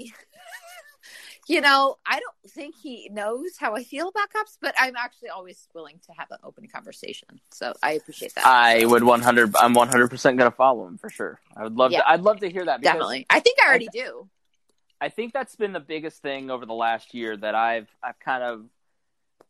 you 1.47 1.61
know, 1.61 1.97
I 2.05 2.19
don't 2.19 2.51
think 2.53 2.75
he 2.81 3.09
knows 3.11 3.57
how 3.59 3.75
I 3.75 3.83
feel 3.83 4.07
about 4.09 4.31
cops, 4.31 4.57
but 4.61 4.73
I'm 4.79 4.95
actually 4.95 5.29
always 5.29 5.67
willing 5.73 5.99
to 6.07 6.13
have 6.17 6.31
an 6.31 6.37
open 6.43 6.67
conversation. 6.67 7.27
So 7.51 7.73
I 7.83 7.93
appreciate 7.93 8.33
that. 8.35 8.45
I 8.45 8.85
would 8.85 9.03
100. 9.03 9.55
I'm 9.57 9.73
100 9.73 10.07
percent 10.09 10.37
gonna 10.37 10.51
follow 10.51 10.87
him 10.87 10.97
for 10.97 11.09
sure. 11.09 11.39
I 11.55 11.63
would 11.63 11.75
love 11.75 11.91
Yeah. 11.91 11.99
to. 11.99 12.09
I'd 12.09 12.21
love 12.21 12.39
to 12.41 12.49
hear 12.49 12.65
that. 12.65 12.79
because 12.81 12.93
definitely. 12.93 13.25
I 13.29 13.39
think 13.39 13.57
I 13.61 13.67
already 13.67 13.89
do. 13.91 14.29
I 15.01 15.09
think 15.09 15.33
that's 15.33 15.55
been 15.57 15.73
the 15.73 15.81
biggest 15.81 16.21
thing 16.21 16.49
over 16.49 16.65
the 16.65 16.73
last 16.73 17.13
year 17.13 17.35
that 17.35 17.55
I've 17.55 17.89
I've 18.01 18.19
kind 18.19 18.41
of 18.43 18.63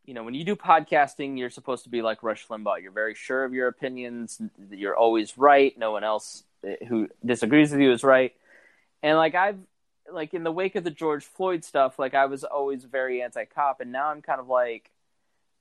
you 0.05 0.13
know 0.15 0.23
when 0.23 0.33
you 0.33 0.43
do 0.43 0.55
podcasting 0.55 1.37
you're 1.37 1.51
supposed 1.51 1.83
to 1.83 1.89
be 1.89 2.01
like 2.01 2.23
Rush 2.23 2.47
Limbaugh 2.47 2.81
you're 2.81 2.91
very 2.91 3.13
sure 3.13 3.43
of 3.45 3.53
your 3.53 3.67
opinions 3.67 4.41
you're 4.71 4.95
always 4.97 5.37
right 5.37 5.77
no 5.77 5.91
one 5.91 6.03
else 6.03 6.43
eh, 6.65 6.77
who 6.87 7.07
disagrees 7.23 7.71
with 7.71 7.79
you 7.81 7.91
is 7.91 8.03
right 8.03 8.33
and 9.03 9.15
like 9.17 9.35
I've 9.35 9.59
like 10.13 10.33
in 10.33 10.43
the 10.43 10.51
wake 10.51 10.75
of 10.75 10.83
the 10.83 10.91
George 10.91 11.25
Floyd 11.25 11.63
stuff 11.63 11.97
like 11.99 12.13
I 12.13 12.25
was 12.25 12.43
always 12.43 12.83
very 12.83 13.21
anti-cop 13.21 13.81
and 13.81 13.91
now 13.91 14.07
I'm 14.09 14.21
kind 14.21 14.39
of 14.39 14.47
like 14.47 14.89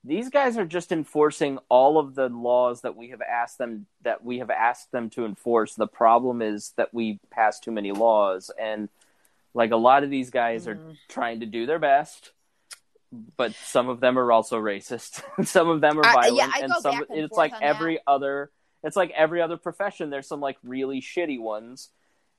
these 0.05 0.30
guys 0.30 0.59
are 0.59 0.64
just 0.66 0.90
enforcing 0.90 1.59
all 1.68 1.98
of 1.98 2.14
the 2.14 2.28
laws 2.28 2.80
that 2.82 2.96
we 2.96 3.11
have 3.11 3.22
asked 3.22 3.59
them 3.59 3.86
that 4.03 4.24
we 4.24 4.38
have 4.40 4.50
asked 4.50 4.90
them 4.92 5.11
to 5.11 5.24
enforce 5.24 5.74
the 5.74 5.86
problem 5.86 6.42
is 6.42 6.72
that 6.76 6.92
we 6.92 7.20
pass 7.30 7.61
too 7.61 7.70
many 7.70 7.92
laws 7.92 8.50
and 8.61 8.88
like 9.55 9.70
a 9.70 9.76
lot 9.76 10.03
of 10.03 10.11
these 10.11 10.30
guys 10.30 10.66
are 10.66 10.76
Mhm. 10.76 10.96
trying 11.09 11.40
to 11.40 11.46
do 11.46 11.66
their 11.66 11.78
best, 11.78 12.32
but 13.36 13.53
some 13.55 13.88
of 13.90 14.00
them 14.00 14.18
are 14.18 14.32
also 14.32 14.59
racist. 14.59 15.22
some 15.46 15.68
of 15.68 15.80
them 15.82 15.98
are 15.98 16.07
I- 16.07 16.12
violent, 16.14 16.36
yeah, 16.38 16.50
I 16.55 16.61
and 16.64 16.72
some 16.80 17.05
and 17.11 17.18
it's 17.20 17.36
like 17.36 17.53
every 17.61 17.98
other. 18.07 18.50
It's 18.82 18.96
like 18.96 19.11
every 19.11 19.42
other 19.42 19.59
profession. 19.59 20.09
There's 20.11 20.26
some 20.26 20.40
like 20.40 20.57
really 20.64 21.00
shitty 21.03 21.38
ones, 21.38 21.90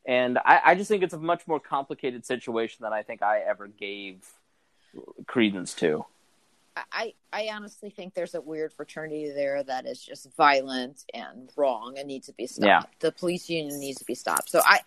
and 0.06 0.38
I, 0.40 0.62
I 0.66 0.76
just 0.76 0.90
think 0.90 1.04
it's 1.04 1.14
a 1.14 1.20
much 1.20 1.48
more 1.48 1.60
complicated 1.60 2.26
situation 2.26 2.80
than 2.82 2.94
I 2.94 3.04
think 3.04 3.22
I 3.22 3.40
ever 3.40 3.68
gave 3.68 4.26
credence 5.28 5.74
to. 5.76 6.06
I, 6.92 7.14
I 7.32 7.50
honestly 7.54 7.90
think 7.90 8.14
there's 8.14 8.36
a 8.36 8.42
weird 8.42 8.74
fraternity 8.74 9.32
there 9.32 9.64
that 9.64 9.86
is 9.86 10.04
just 10.04 10.28
violent 10.36 11.06
and 11.14 11.52
wrong 11.56 11.96
and 11.98 12.08
needs 12.08 12.28
to 12.28 12.34
be 12.34 12.48
stopped. 12.48 12.66
Yeah. 12.66 12.82
The 13.00 13.12
police 13.12 13.50
union 13.50 13.80
needs 13.80 14.00
to 14.00 14.06
be 14.06 14.16
stopped. 14.16 14.50
So 14.50 14.62
I, 14.66 14.80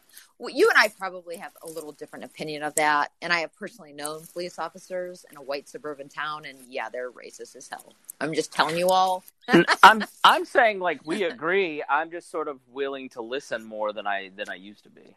you 0.48 0.68
and 0.68 0.78
I 0.78 0.88
probably 0.88 1.36
have 1.36 1.52
a 1.62 1.68
little 1.68 1.92
different 1.92 2.24
opinion 2.24 2.62
of 2.62 2.74
that. 2.74 3.12
And 3.22 3.32
I 3.32 3.40
have 3.40 3.54
personally 3.54 3.92
known 3.92 4.22
police 4.32 4.58
officers 4.58 5.24
in 5.30 5.36
a 5.36 5.42
white 5.42 5.68
suburban 5.68 6.08
town, 6.08 6.44
and 6.44 6.58
yeah, 6.68 6.88
they're 6.88 7.10
racist 7.10 7.54
as 7.56 7.68
hell. 7.68 7.92
I'm 8.20 8.34
just 8.34 8.52
telling 8.52 8.76
you 8.76 8.88
all. 8.88 9.24
I'm 9.82 10.04
I'm 10.24 10.44
saying 10.44 10.80
like 10.80 11.00
we 11.04 11.22
agree. 11.24 11.82
I'm 11.88 12.10
just 12.10 12.30
sort 12.30 12.48
of 12.48 12.58
willing 12.68 13.10
to 13.10 13.22
listen 13.22 13.64
more 13.64 13.92
than 13.92 14.06
I 14.06 14.30
than 14.34 14.48
I 14.50 14.56
used 14.56 14.84
to 14.84 14.90
be. 14.90 15.16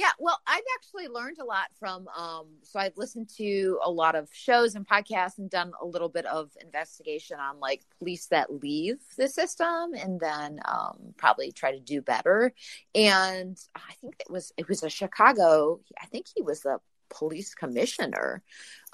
Yeah, 0.00 0.12
well, 0.18 0.40
I've 0.46 0.64
actually 0.76 1.08
learned 1.08 1.36
a 1.40 1.44
lot 1.44 1.66
from. 1.78 2.08
Um, 2.16 2.46
so 2.62 2.80
I've 2.80 2.96
listened 2.96 3.28
to 3.36 3.78
a 3.84 3.90
lot 3.90 4.14
of 4.14 4.30
shows 4.32 4.74
and 4.74 4.88
podcasts 4.88 5.36
and 5.36 5.50
done 5.50 5.72
a 5.78 5.84
little 5.84 6.08
bit 6.08 6.24
of 6.24 6.50
investigation 6.58 7.38
on 7.38 7.60
like 7.60 7.82
police 7.98 8.24
that 8.28 8.50
leave 8.50 8.96
the 9.18 9.28
system 9.28 9.92
and 9.92 10.18
then 10.18 10.58
um, 10.64 11.12
probably 11.18 11.52
try 11.52 11.72
to 11.72 11.80
do 11.80 12.00
better. 12.00 12.54
And 12.94 13.58
I 13.74 13.92
think 14.00 14.14
it 14.20 14.30
was 14.30 14.54
it 14.56 14.70
was 14.70 14.82
a 14.82 14.88
Chicago. 14.88 15.80
I 16.00 16.06
think 16.06 16.28
he 16.34 16.40
was 16.40 16.60
the 16.60 16.78
police 17.10 17.54
commissioner. 17.54 18.42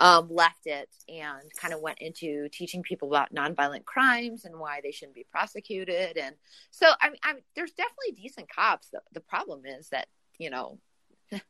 Um, 0.00 0.26
left 0.28 0.66
it 0.66 0.88
and 1.08 1.54
kind 1.56 1.72
of 1.72 1.80
went 1.80 1.98
into 2.00 2.48
teaching 2.48 2.82
people 2.82 3.06
about 3.06 3.32
nonviolent 3.32 3.84
crimes 3.84 4.44
and 4.44 4.58
why 4.58 4.80
they 4.82 4.90
shouldn't 4.90 5.14
be 5.14 5.26
prosecuted. 5.30 6.16
And 6.16 6.34
so 6.72 6.88
I 7.00 7.10
mean, 7.10 7.42
there's 7.54 7.74
definitely 7.74 8.20
decent 8.20 8.48
cops. 8.48 8.88
The, 8.88 9.02
the 9.12 9.20
problem 9.20 9.64
is 9.66 9.90
that 9.90 10.08
you 10.40 10.50
know 10.50 10.80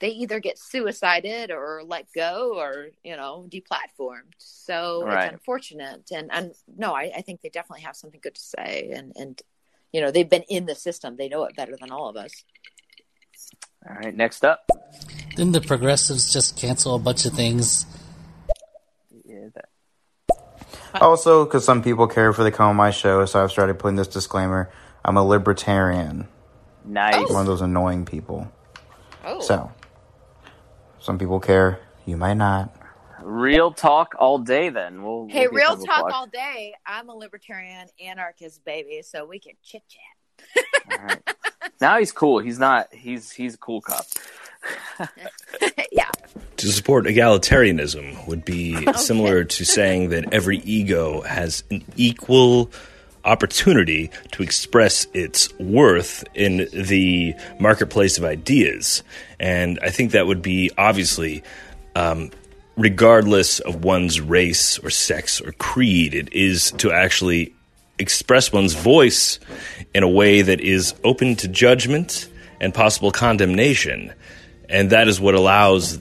they 0.00 0.08
either 0.08 0.40
get 0.40 0.58
suicided 0.58 1.50
or 1.50 1.82
let 1.84 2.06
go 2.14 2.54
or 2.58 2.88
you 3.02 3.16
know 3.16 3.48
deplatformed 3.50 4.34
so 4.38 5.02
Right. 5.04 5.24
it's 5.24 5.32
unfortunate 5.32 6.10
and 6.12 6.30
and 6.32 6.52
no 6.76 6.94
I, 6.94 7.12
I 7.16 7.22
think 7.22 7.40
they 7.40 7.48
definitely 7.48 7.82
have 7.82 7.96
something 7.96 8.20
good 8.22 8.34
to 8.34 8.40
say 8.40 8.92
and 8.94 9.12
and 9.16 9.40
you 9.92 10.00
know 10.00 10.10
they've 10.10 10.28
been 10.28 10.44
in 10.48 10.66
the 10.66 10.74
system 10.74 11.16
they 11.16 11.28
know 11.28 11.44
it 11.44 11.56
better 11.56 11.76
than 11.80 11.90
all 11.90 12.08
of 12.08 12.16
us 12.16 12.44
All 13.88 13.96
right, 13.96 14.14
next 14.14 14.44
up. 14.44 14.68
Didn't 15.36 15.52
the 15.52 15.60
progressives 15.60 16.32
just 16.32 16.56
cancel 16.58 16.94
a 16.94 16.98
bunch 16.98 17.24
of 17.26 17.32
things? 17.34 17.86
Yeah, 19.24 19.48
that, 19.54 19.68
Also, 21.00 21.44
because 21.44 21.64
some 21.64 21.82
people 21.82 22.06
care 22.08 22.32
for 22.32 22.42
the 22.42 22.50
come 22.50 22.70
on 22.70 22.76
my 22.76 22.90
show, 22.90 23.24
so 23.26 23.42
I've 23.42 23.50
started 23.52 23.78
putting 23.78 23.96
this 23.96 24.08
disclaimer. 24.08 24.70
I'm 25.04 25.16
a 25.16 25.22
libertarian, 25.24 26.26
nice. 26.84 27.28
one 27.30 27.42
of 27.42 27.46
those 27.46 27.60
annoying 27.60 28.04
people. 28.06 28.50
Oh 29.26 29.40
So, 29.40 29.70
some 31.00 31.18
people 31.18 31.40
care. 31.40 31.78
You 32.06 32.16
might 32.16 32.34
not. 32.34 32.74
Real 33.22 33.72
talk 33.72 34.14
all 34.18 34.38
day. 34.38 34.68
Then 34.68 35.02
we'll. 35.02 35.26
hey 35.28 35.48
we'll 35.48 35.56
real 35.56 35.76
talk 35.84 36.00
plug. 36.02 36.12
all 36.12 36.26
day 36.28 36.74
i'm 36.86 37.08
a 37.08 37.14
libertarian 37.14 37.88
anarchist 38.04 38.64
baby 38.64 39.02
so 39.02 39.26
we 39.26 39.38
can 39.40 39.54
chit 39.64 39.82
chat 39.88 40.64
All 41.00 41.04
right. 41.06 41.22
Now 41.80 41.98
he's 41.98 42.12
cool. 42.12 42.38
He's 42.38 42.58
not. 42.58 42.92
He's 42.94 43.30
he's 43.32 43.54
a 43.54 43.58
cool 43.58 43.80
cop. 43.82 44.04
yeah 45.92 46.10
To 46.58 46.66
support 46.72 47.04
egalitarianism 47.06 48.26
would 48.26 48.44
be 48.44 48.86
similar 48.96 49.44
to 49.44 49.64
saying 49.64 50.10
that 50.10 50.32
every 50.32 50.58
ego 50.58 51.22
has 51.22 51.64
an 51.70 51.84
equal 51.96 52.70
opportunity 53.26 54.10
to 54.32 54.42
express 54.42 55.06
its 55.12 55.52
worth 55.58 56.24
in 56.34 56.68
the 56.72 57.34
marketplace 57.58 58.18
of 58.18 58.24
ideas. 58.24 59.02
And 59.38 59.78
I 59.82 59.90
think 59.90 60.12
that 60.12 60.26
would 60.26 60.42
be 60.42 60.70
obviously, 60.78 61.42
um, 61.94 62.30
regardless 62.76 63.60
of 63.60 63.84
one's 63.84 64.20
race 64.20 64.78
or 64.78 64.90
sex 64.90 65.40
or 65.40 65.52
creed, 65.52 66.14
it 66.14 66.32
is 66.32 66.70
to 66.72 66.92
actually 66.92 67.54
express 67.98 68.52
one's 68.52 68.74
voice 68.74 69.38
in 69.94 70.02
a 70.02 70.08
way 70.08 70.42
that 70.42 70.60
is 70.60 70.94
open 71.04 71.36
to 71.36 71.48
judgment 71.48 72.28
and 72.60 72.72
possible 72.72 73.10
condemnation. 73.10 74.12
And 74.68 74.90
that 74.90 75.08
is 75.08 75.20
what 75.20 75.34
allows 75.34 76.00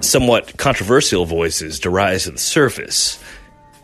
somewhat 0.00 0.56
controversial 0.56 1.24
voices 1.24 1.80
to 1.80 1.90
rise 1.90 2.24
to 2.24 2.32
the 2.32 2.38
surface 2.38 3.22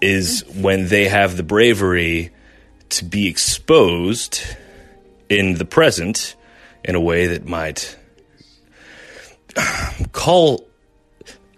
is 0.00 0.44
when 0.54 0.88
they 0.88 1.08
have 1.08 1.36
the 1.36 1.42
bravery 1.42 2.30
to 2.90 3.04
be 3.04 3.26
exposed 3.26 4.42
in 5.28 5.54
the 5.54 5.64
present 5.64 6.36
in 6.84 6.94
a 6.94 7.00
way 7.00 7.26
that 7.26 7.46
might 7.46 7.96
call 10.12 10.66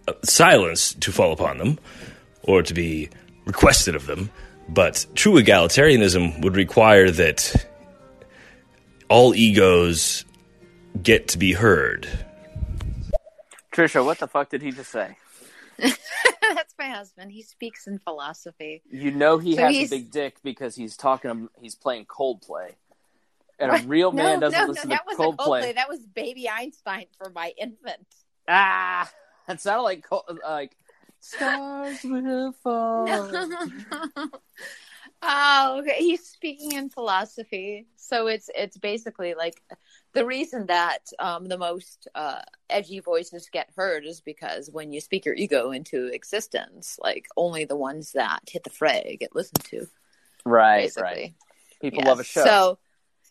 uh, 0.09 0.13
silence 0.23 0.95
to 0.95 1.13
fall 1.13 1.33
upon 1.33 1.59
them 1.59 1.79
or 2.43 2.63
to 2.63 2.75
be 2.75 3.09
requested 3.45 3.95
of 3.95 4.07
them. 4.07 4.31
But 4.69 5.07
true 5.15 5.35
egalitarianism 5.35 6.43
would 6.43 6.57
require 6.57 7.11
that 7.11 7.67
all 9.09 9.35
egos 9.35 10.25
get 11.03 11.29
to 11.29 11.39
be 11.39 11.53
heard. 11.53 12.09
Trisha, 13.73 14.05
what 14.05 14.19
the 14.19 14.27
fuck 14.27 14.49
did 14.51 14.63
he 14.63 14.71
just 14.71 14.91
say? 14.91 15.17
that's 16.43 16.75
my 16.79 16.87
husband 16.87 17.31
he 17.33 17.43
speaks 17.43 17.87
in 17.87 17.99
philosophy 17.99 18.83
You 18.91 19.11
know 19.11 19.39
he 19.39 19.57
So 19.57 19.63
has 19.63 19.75
he's- 19.75 19.93
a 19.93 19.97
big 19.97 20.11
dick 20.11 20.37
because 20.43 20.75
he's 20.77 20.97
talking. 20.97 21.49
He's 21.61 21.75
playing 21.75 22.07
Coldplay, 22.07 22.75
and 23.59 23.71
a 23.71 23.87
real 23.87 24.13
man 24.13 24.41
no, 24.41 24.49
doesn't 24.51 24.61
no, 24.61 24.67
listen 24.67 24.89
no, 24.89 24.97
to 24.97 25.03
that 25.03 25.07
was 25.07 25.17
Coldplay. 25.17 25.63
Coldplay. 25.63 25.75
That 25.75 25.89
was 25.89 26.01
Baby 26.07 26.49
Einstein 26.49 27.07
for 27.19 27.31
my 27.31 27.53
infant. 27.61 28.07
Ah, 28.49 29.11
that 29.47 29.61
sounded 29.61 29.83
like 29.83 30.07
like 30.45 30.77
stars 31.21 32.03
will 32.05 32.53
fall. 32.63 33.07
oh, 35.23 35.79
okay. 35.81 35.97
He's 35.99 36.25
speaking 36.27 36.73
in 36.73 36.89
philosophy, 36.91 37.87
so 37.97 38.27
it's 38.27 38.51
it's 38.55 38.77
basically 38.79 39.35
like 39.35 39.63
the 40.13 40.27
reason 40.27 40.67
that 40.67 41.07
um, 41.19 41.47
the 41.47 41.59
most 41.59 42.09
uh, 42.15 42.41
edgy 42.69 43.01
voices 43.01 43.49
get 43.53 43.71
heard 43.77 44.05
is 44.05 44.21
because 44.21 44.69
when 44.71 44.93
you 44.93 45.01
speak 45.01 45.25
your 45.25 45.35
ego 45.35 45.71
into 45.71 46.07
existence, 46.07 46.99
like 47.01 47.27
only 47.37 47.65
the 47.65 47.77
ones 47.77 48.13
that 48.13 48.41
hit 48.49 48.65
the 48.65 48.71
fray 48.71 49.17
get 49.21 49.35
listened 49.35 49.65
to. 49.65 49.87
Right, 50.45 50.83
basically. 50.83 51.03
right. 51.03 51.35
People 51.81 52.01
Yes. 52.01 52.09
love 52.09 52.21
a 52.21 52.25
show. 52.25 52.45
So, 52.45 52.79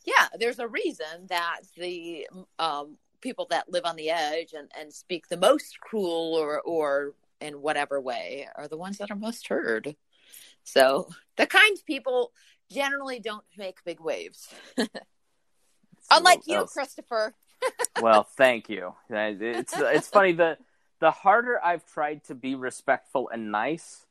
yeah, 0.05 0.27
there's 0.39 0.59
a 0.59 0.67
reason 0.67 1.27
that 1.27 1.61
the 1.75 2.27
um, 2.57 2.97
people 3.21 3.47
that 3.49 3.69
live 3.71 3.85
on 3.85 3.95
the 3.95 4.09
edge 4.09 4.53
and, 4.53 4.69
and 4.79 4.93
speak 4.93 5.27
the 5.27 5.37
most 5.37 5.79
cruel 5.79 6.35
or 6.35 6.61
or 6.61 7.13
in 7.41 7.61
whatever 7.61 8.01
way 8.01 8.47
are 8.55 8.67
the 8.67 8.77
ones 8.77 8.97
that 8.97 9.11
are 9.11 9.15
most 9.15 9.47
heard. 9.47 9.95
So 10.63 11.09
the 11.37 11.45
kind 11.45 11.77
people 11.85 12.31
generally 12.71 13.19
don't 13.19 13.45
make 13.57 13.83
big 13.83 13.99
waves, 13.99 14.53
unlike 16.11 16.41
you, 16.45 16.57
Else. 16.57 16.73
Christopher. 16.73 17.33
well, 18.01 18.23
thank 18.37 18.69
you. 18.69 18.93
It's 19.09 19.73
it's 19.75 20.07
funny 20.07 20.33
the 20.33 20.57
the 20.99 21.11
harder 21.11 21.59
I've 21.63 21.85
tried 21.85 22.23
to 22.25 22.35
be 22.35 22.55
respectful 22.55 23.29
and 23.29 23.51
nice, 23.51 24.05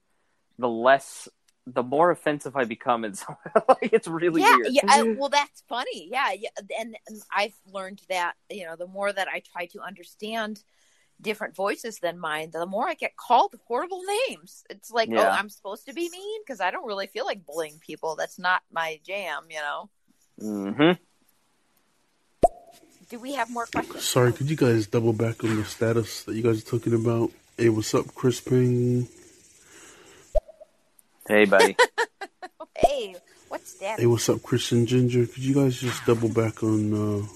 the 0.59 0.69
less 0.69 1.29
the 1.67 1.83
more 1.83 2.11
offensive 2.11 2.57
I 2.57 2.65
become. 2.65 3.05
It's 3.05 3.25
like 3.69 3.91
it's 3.93 4.09
really 4.09 4.43
yeah, 4.43 4.57
weird. 4.57 4.69
yeah. 4.71 4.83
I, 4.89 5.03
well, 5.19 5.29
that's 5.29 5.63
funny. 5.69 6.09
Yeah, 6.11 6.33
yeah. 6.33 6.49
And, 6.79 6.97
and 7.07 7.23
I've 7.35 7.55
learned 7.73 8.01
that 8.09 8.35
you 8.51 8.65
know 8.65 8.77
the 8.77 8.87
more 8.87 9.13
that 9.13 9.29
I 9.29 9.43
try 9.53 9.67
to 9.67 9.81
understand 9.81 10.63
different 11.21 11.57
voices 11.57 11.99
than 11.99 12.19
mine, 12.19 12.51
the 12.53 12.65
more 12.65 12.89
I 12.89 12.95
get 12.95 13.17
called 13.17 13.55
horrible 13.67 14.03
names. 14.29 14.65
It's 14.71 14.91
like, 14.91 15.11
oh, 15.13 15.19
I'm 15.19 15.49
supposed 15.49 15.87
to 15.87 15.93
be 15.93 16.09
mean 16.11 16.43
because 16.43 16.61
I 16.61 16.71
don't 16.71 16.87
really 16.87 17.09
feel 17.09 17.27
like 17.27 17.45
bullying 17.45 17.79
people. 17.81 18.17
That's 18.17 18.39
not 18.39 18.63
my 18.73 19.01
jam. 19.07 19.45
You 19.51 19.61
know. 19.61 19.91
hmm 20.75 20.93
Do 23.09 23.19
we 23.19 23.35
have 23.35 23.51
more 23.51 23.67
questions? 23.67 24.05
Sorry, 24.05 24.33
could 24.33 24.51
you 24.51 24.57
guys 24.57 24.87
double 24.87 25.13
back 25.13 25.43
on 25.43 25.57
the 25.57 25.65
status 25.65 26.25
that 26.25 26.35
you 26.35 26.43
guys 26.43 26.63
are 26.63 26.67
talking 26.79 26.95
about? 26.95 27.31
Hey, 27.57 27.69
what's 27.71 27.95
up, 27.95 28.15
Chris 28.15 28.41
Ping? 28.41 29.09
Hey, 31.29 31.45
buddy. 31.45 31.77
Hey, 32.77 33.17
what's 33.49 33.75
that? 33.81 33.99
Hey, 33.99 34.07
what's 34.07 34.29
up, 34.29 34.41
Chris 34.41 34.71
and 34.71 34.87
Ginger? 34.87 35.27
Could 35.27 35.39
you 35.43 35.53
guys 35.53 35.81
just 35.81 36.07
double 36.07 36.29
back 36.29 36.63
on 36.63 36.93
uh, 36.95 37.27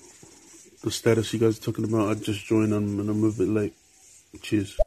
the 0.84 0.90
status 0.92 1.32
you 1.32 1.40
guys 1.40 1.58
are 1.58 1.62
talking 1.62 1.84
about? 1.84 2.10
I 2.10 2.14
just 2.14 2.44
joined 2.44 2.72
on 2.72 2.84
and 2.84 3.10
I'm 3.10 3.24
a 3.24 3.32
bit 3.32 3.48
late. 3.48 3.74
Cheers. 4.40 4.78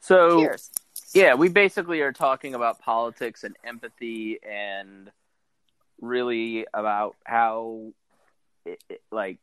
So 0.00 0.40
Cheers. 0.40 0.70
yeah, 1.14 1.34
we 1.34 1.48
basically 1.50 2.00
are 2.00 2.12
talking 2.12 2.56
about 2.56 2.80
politics 2.80 3.44
and 3.44 3.56
empathy 3.62 4.40
and 4.42 5.12
really 6.00 6.66
about 6.74 7.14
how 7.24 7.92
it, 8.66 8.82
it- 8.88 9.02
like 9.12 9.38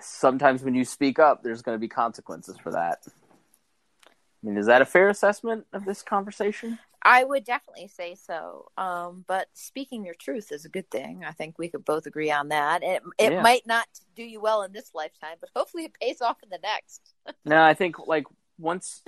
sometimes 0.00 0.62
when 0.62 0.74
you 0.74 0.84
speak 0.84 1.18
up 1.18 1.42
there's 1.42 1.62
going 1.62 1.74
to 1.74 1.80
be 1.80 1.88
consequences 1.88 2.56
for 2.58 2.72
that. 2.72 2.98
I 3.06 4.46
mean, 4.48 4.56
is 4.58 4.66
that 4.66 4.82
a 4.82 4.86
fair 4.86 5.08
assessment 5.08 5.66
of 5.72 5.84
this 5.84 6.02
conversation? 6.02 6.78
I 7.02 7.22
would 7.24 7.44
definitely 7.44 7.88
say 7.88 8.16
so. 8.16 8.70
Um, 8.76 9.24
but 9.28 9.48
speaking 9.54 10.04
your 10.04 10.14
truth 10.14 10.50
is 10.50 10.64
a 10.64 10.68
good 10.68 10.90
thing. 10.90 11.24
I 11.24 11.30
think 11.32 11.58
we 11.58 11.68
could 11.68 11.84
both 11.84 12.06
agree 12.06 12.30
on 12.30 12.48
that. 12.48 12.82
It 12.82 13.02
it 13.18 13.32
Yeah. 13.32 13.42
might 13.42 13.66
not 13.66 13.86
do 14.14 14.24
you 14.24 14.40
well 14.40 14.62
in 14.62 14.72
this 14.72 14.90
lifetime, 14.94 15.36
but 15.40 15.50
hopefully 15.54 15.84
it 15.84 15.94
pays 16.00 16.20
off 16.20 16.42
in 16.42 16.48
the 16.48 16.58
next. 16.62 17.12
No, 17.44 17.62
I 17.62 17.74
think 17.74 18.06
like 18.06 18.26
once 18.58 19.02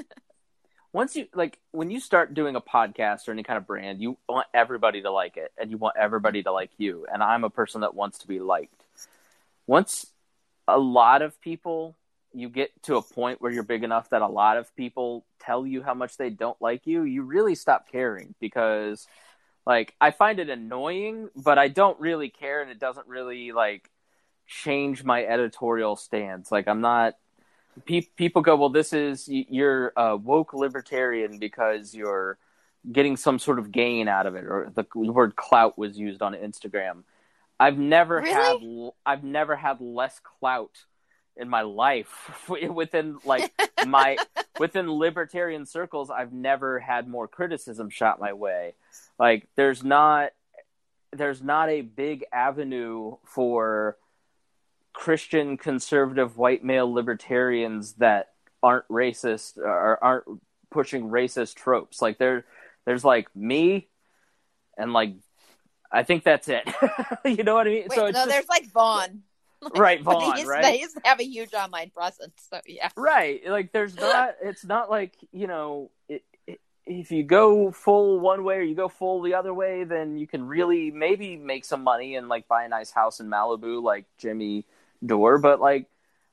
once 0.92 1.16
you 1.16 1.26
like 1.34 1.58
when 1.72 1.90
you 1.90 2.00
start 2.00 2.34
doing 2.34 2.54
a 2.56 2.60
podcast 2.60 3.28
or 3.28 3.32
any 3.32 3.42
kind 3.42 3.56
of 3.56 3.66
brand, 3.66 4.00
you 4.00 4.16
want 4.28 4.46
everybody 4.54 5.02
to 5.02 5.10
like 5.10 5.36
it 5.36 5.52
and 5.58 5.70
you 5.70 5.76
want 5.76 5.96
everybody 5.98 6.42
to 6.44 6.52
like 6.52 6.70
you. 6.78 7.06
And 7.12 7.22
I'm 7.22 7.44
a 7.44 7.50
person 7.50 7.80
that 7.80 7.94
wants 7.94 8.18
to 8.20 8.28
be 8.28 8.38
liked. 8.40 8.84
Once 9.66 10.06
a 10.68 10.78
lot 10.78 11.22
of 11.22 11.40
people 11.40 11.96
you 12.32 12.48
get 12.48 12.70
to 12.82 12.96
a 12.96 13.02
point 13.02 13.40
where 13.40 13.50
you're 13.50 13.62
big 13.62 13.82
enough 13.82 14.10
that 14.10 14.22
a 14.22 14.28
lot 14.28 14.58
of 14.58 14.74
people 14.76 15.24
tell 15.40 15.66
you 15.66 15.82
how 15.82 15.94
much 15.94 16.16
they 16.16 16.30
don't 16.30 16.60
like 16.60 16.86
you, 16.86 17.02
you 17.02 17.22
really 17.22 17.54
stop 17.54 17.90
caring 17.90 18.34
because 18.38 19.06
like 19.66 19.94
I 20.00 20.10
find 20.10 20.38
it 20.38 20.50
annoying, 20.50 21.30
but 21.34 21.58
I 21.58 21.68
don't 21.68 21.98
really 21.98 22.28
care 22.28 22.62
and 22.62 22.70
it 22.70 22.78
doesn't 22.78 23.06
really 23.08 23.52
like 23.52 23.90
change 24.46 25.04
my 25.04 25.24
editorial 25.24 25.96
stance. 25.96 26.52
Like 26.52 26.68
I'm 26.68 26.80
not 26.80 27.14
pe- 27.86 28.08
people 28.16 28.42
go, 28.42 28.56
well, 28.56 28.68
this 28.68 28.92
is 28.92 29.28
you're 29.28 29.92
a 29.96 30.16
woke 30.16 30.54
libertarian 30.54 31.38
because 31.38 31.94
you're 31.94 32.38
getting 32.90 33.16
some 33.16 33.38
sort 33.38 33.58
of 33.58 33.72
gain 33.72 34.08
out 34.08 34.26
of 34.26 34.34
it, 34.34 34.44
or 34.44 34.72
the 34.74 34.86
word 34.94 35.36
clout 35.36 35.78
was 35.78 35.98
used 35.98 36.22
on 36.22 36.34
Instagram. 36.34 37.02
I've 37.60 37.78
never 37.78 38.16
Really? 38.20 38.32
had 38.32 38.90
I've 39.04 39.24
never 39.24 39.56
had 39.56 39.80
less 39.80 40.20
clout 40.20 40.84
in 41.36 41.48
my 41.48 41.62
life 41.62 42.48
within 42.48 43.18
like 43.24 43.52
my 43.86 44.16
within 44.58 44.90
libertarian 44.90 45.66
circles. 45.66 46.10
I've 46.10 46.32
never 46.32 46.78
had 46.78 47.08
more 47.08 47.28
criticism 47.28 47.90
shot 47.90 48.20
my 48.20 48.32
way. 48.32 48.74
Like 49.18 49.48
there's 49.56 49.82
not 49.82 50.30
there's 51.12 51.42
not 51.42 51.68
a 51.68 51.80
big 51.80 52.24
avenue 52.32 53.16
for 53.24 53.96
Christian 54.92 55.56
conservative 55.56 56.36
white 56.36 56.64
male 56.64 56.92
libertarians 56.92 57.94
that 57.94 58.30
aren't 58.62 58.88
racist 58.88 59.56
or 59.56 60.02
aren't 60.02 60.24
pushing 60.70 61.08
racist 61.08 61.54
tropes. 61.54 62.02
Like 62.02 62.18
there 62.18 62.44
there's 62.84 63.04
like 63.04 63.34
me 63.34 63.88
and 64.76 64.92
like 64.92 65.14
I 65.90 66.02
think 66.02 66.24
that's 66.24 66.48
it. 66.48 66.68
you 67.24 67.42
know 67.44 67.54
what 67.54 67.66
I 67.66 67.70
mean? 67.70 67.86
Wait, 67.88 67.96
so 67.96 68.06
no, 68.06 68.12
just- 68.12 68.28
there's 68.28 68.48
like 68.48 68.70
Vaughn. 68.72 69.22
right, 69.76 70.02
But 70.04 70.20
Vaughn, 70.20 70.36
he's, 70.36 70.46
right? 70.46 70.80
To 70.80 71.00
have 71.04 71.20
a 71.20 71.24
huge 71.24 71.54
online 71.54 71.90
presence, 71.90 72.46
so 72.50 72.60
yeah. 72.66 72.90
Right. 72.96 73.40
Like 73.46 73.72
there's 73.72 73.96
not 73.96 74.34
it's 74.42 74.64
not 74.64 74.90
like, 74.90 75.14
you 75.32 75.46
know, 75.46 75.90
it, 76.08 76.22
it, 76.46 76.60
if 76.86 77.10
you 77.10 77.22
go 77.22 77.70
full 77.70 78.20
one 78.20 78.44
way 78.44 78.56
or 78.56 78.62
you 78.62 78.74
go 78.74 78.88
full 78.88 79.22
the 79.22 79.34
other 79.34 79.52
way, 79.52 79.84
then 79.84 80.16
you 80.16 80.26
can 80.26 80.46
really 80.46 80.90
maybe 80.90 81.36
make 81.36 81.64
some 81.64 81.82
money 81.82 82.16
and 82.16 82.28
like 82.28 82.46
buy 82.48 82.64
a 82.64 82.68
nice 82.68 82.90
house 82.90 83.20
in 83.20 83.28
Malibu 83.28 83.82
like 83.82 84.04
Jimmy 84.18 84.64
Dore, 85.04 85.38
but 85.38 85.60
like 85.60 85.86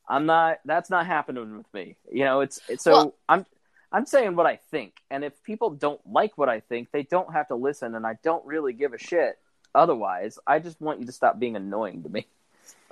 I'm 0.07 0.25
not 0.25 0.59
that's 0.65 0.89
not 0.89 1.07
happening 1.07 1.57
with 1.57 1.73
me. 1.73 1.95
You 2.11 2.25
know, 2.25 2.41
it's, 2.41 2.59
it's 2.67 2.83
so 2.83 2.91
Well- 2.91 3.15
I'm 3.27 3.45
I'm 3.91 4.05
saying 4.05 4.35
what 4.35 4.45
I 4.45 4.57
think. 4.71 4.95
And 5.09 5.23
if 5.23 5.41
people 5.43 5.69
don't 5.69 6.01
like 6.05 6.37
what 6.37 6.49
I 6.49 6.59
think, 6.59 6.91
they 6.91 7.03
don't 7.03 7.31
have 7.31 7.47
to 7.47 7.55
listen 7.55 7.95
and 7.95 8.05
I 8.05 8.17
don't 8.23 8.45
really 8.45 8.73
give 8.73 8.93
a 8.93 8.97
shit 8.97 9.39
otherwise. 9.75 10.39
I 10.47 10.59
just 10.59 10.81
want 10.81 10.99
you 10.99 11.05
to 11.05 11.11
stop 11.11 11.37
being 11.39 11.55
annoying 11.55 12.03
to 12.03 12.09
me. 12.09 12.25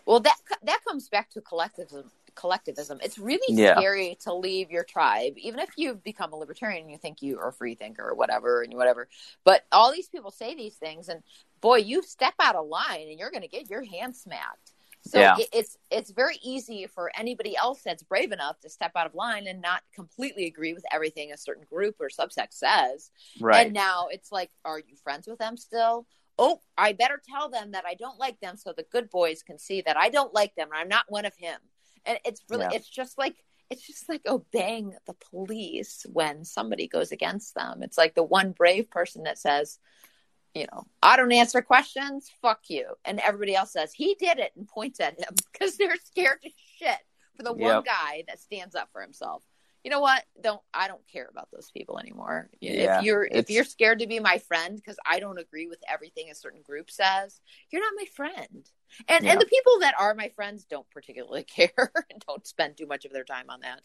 Well, 0.06 0.20
that 0.20 0.38
that 0.64 0.80
comes 0.86 1.08
back 1.10 1.30
to 1.32 1.42
collectivism. 1.42 2.12
Collectivism. 2.36 3.00
It's 3.02 3.18
really 3.18 3.56
Yeah. 3.56 3.76
scary 3.78 4.18
to 4.22 4.34
leave 4.34 4.70
your 4.72 4.84
tribe, 4.84 5.38
even 5.38 5.60
if 5.60 5.70
you've 5.78 6.04
become 6.04 6.34
a 6.34 6.36
libertarian 6.36 6.82
and 6.84 6.92
you 6.92 6.98
think 6.98 7.22
you 7.22 7.40
are 7.40 7.50
a 7.50 7.54
free 7.54 7.76
thinker 7.76 8.10
or 8.10 8.16
whatever 8.16 8.64
and 8.64 8.74
whatever. 8.74 9.08
But 9.44 9.66
all 9.72 9.92
these 9.92 10.10
people 10.10 10.32
say 10.32 10.56
these 10.56 10.76
things, 10.76 11.10
and 11.10 11.24
boy, 11.62 11.78
you 11.78 12.02
step 12.02 12.34
out 12.40 12.56
of 12.56 12.68
line 12.68 13.08
and 13.08 13.18
you're 13.20 13.32
going 13.32 13.44
to 13.44 13.48
get 13.48 13.70
your 13.70 13.84
hand 13.84 14.16
smacked. 14.16 14.74
So 15.06 15.20
Yeah. 15.20 15.36
it's 15.52 15.78
it's 15.92 16.12
very 16.12 16.38
easy 16.42 16.88
for 16.88 17.12
anybody 17.16 17.56
else 17.56 17.82
that's 17.84 18.04
brave 18.04 18.32
enough 18.32 18.60
to 18.62 18.70
step 18.70 18.94
out 18.96 19.06
of 19.06 19.14
line 19.16 19.48
and 19.48 19.62
not 19.62 19.84
completely 19.94 20.46
agree 20.48 20.74
with 20.74 20.86
everything 20.92 21.32
a 21.32 21.38
certain 21.38 21.66
group 21.66 21.98
or 22.00 22.10
subsect 22.10 22.54
says. 22.54 23.12
Right. 23.40 23.66
And 23.68 23.74
now 23.74 24.08
it's 24.08 24.32
like, 24.32 24.50
are 24.66 24.80
you 24.80 24.96
friends 25.04 25.28
with 25.28 25.40
them 25.40 25.56
still? 25.56 26.08
Oh, 26.38 26.62
I 26.78 26.94
better 26.94 27.22
tell 27.30 27.50
them 27.50 27.72
that 27.72 27.86
I 27.86 27.94
don't 27.94 28.20
like 28.20 28.40
them 28.40 28.58
so 28.58 28.74
the 28.76 28.86
good 28.92 29.10
boys 29.10 29.44
can 29.44 29.60
see 29.60 29.82
that 29.82 29.98
I 29.98 30.10
don't 30.10 30.34
like 30.34 30.56
them 30.56 30.70
and 30.72 30.80
I'm 30.80 30.88
not 30.90 31.06
one 31.08 31.26
of 31.26 31.36
him. 31.36 31.58
And 32.06 32.18
it's 32.26 32.42
really, 32.50 32.64
Yeah. 32.64 32.72
it's 32.74 32.90
just 32.90 33.18
like, 33.18 33.36
it's 33.70 33.86
just 33.86 34.10
like 34.10 34.22
oh, 34.26 34.36
obeying 34.36 34.96
the 35.06 35.16
police 35.32 36.06
when 36.12 36.44
somebody 36.44 36.88
goes 36.88 37.12
against 37.12 37.56
them. 37.56 37.82
It's 37.82 37.98
like 37.98 38.16
the 38.16 38.24
one 38.24 38.52
brave 38.52 38.90
person 38.90 39.24
that 39.24 39.38
says, 39.38 39.80
you 40.54 40.68
know, 40.72 40.86
I 41.02 41.18
don't 41.18 41.32
answer 41.32 41.62
questions, 41.62 42.30
fuck 42.42 42.62
you. 42.68 42.86
And 43.06 43.20
everybody 43.20 43.56
else 43.56 43.74
says, 43.74 43.94
he 43.94 44.16
did 44.16 44.38
it 44.40 44.52
and 44.56 44.68
points 44.68 45.00
at 45.00 45.20
him 45.20 45.34
because 45.52 45.78
they're 45.78 45.96
scared 46.04 46.42
to 46.44 46.50
shit 46.78 46.98
for 47.36 47.44
the 47.44 47.54
one 47.54 47.84
guy 47.84 48.24
that 48.28 48.40
stands 48.40 48.76
up 48.76 48.90
for 48.92 49.02
himself. 49.02 49.44
You 49.84 49.92
know 49.92 50.00
what? 50.00 50.24
Don't 50.42 50.62
I 50.74 50.88
don't 50.88 51.06
care 51.12 51.28
about 51.30 51.50
those 51.52 51.70
people 51.72 52.00
anymore. 52.00 52.50
Yeah, 52.62 53.00
if 53.00 53.04
you're 53.06 53.28
if 53.30 53.50
you're 53.50 53.66
scared 53.66 54.00
to 54.00 54.08
be 54.08 54.20
my 54.20 54.38
friend 54.38 54.78
because 54.78 54.98
I 55.06 55.20
don't 55.20 55.38
agree 55.38 55.68
with 55.68 55.80
everything 55.92 56.30
a 56.32 56.36
certain 56.36 56.62
group 56.62 56.90
says, 56.90 57.42
you're 57.70 57.82
not 57.82 57.94
my 57.98 58.06
friend. 58.16 58.70
And 59.10 59.26
Yeah. 59.26 59.32
and 59.34 59.42
the 59.42 59.46
people 59.46 59.80
that 59.80 59.96
are 60.00 60.14
my 60.14 60.30
friends 60.30 60.64
don't 60.64 60.90
particularly 60.90 61.44
care 61.58 61.92
and 62.10 62.24
don't 62.26 62.48
spend 62.48 62.78
too 62.78 62.88
much 62.88 63.04
of 63.04 63.12
their 63.12 63.26
time 63.26 63.50
on 63.50 63.60
that. 63.62 63.82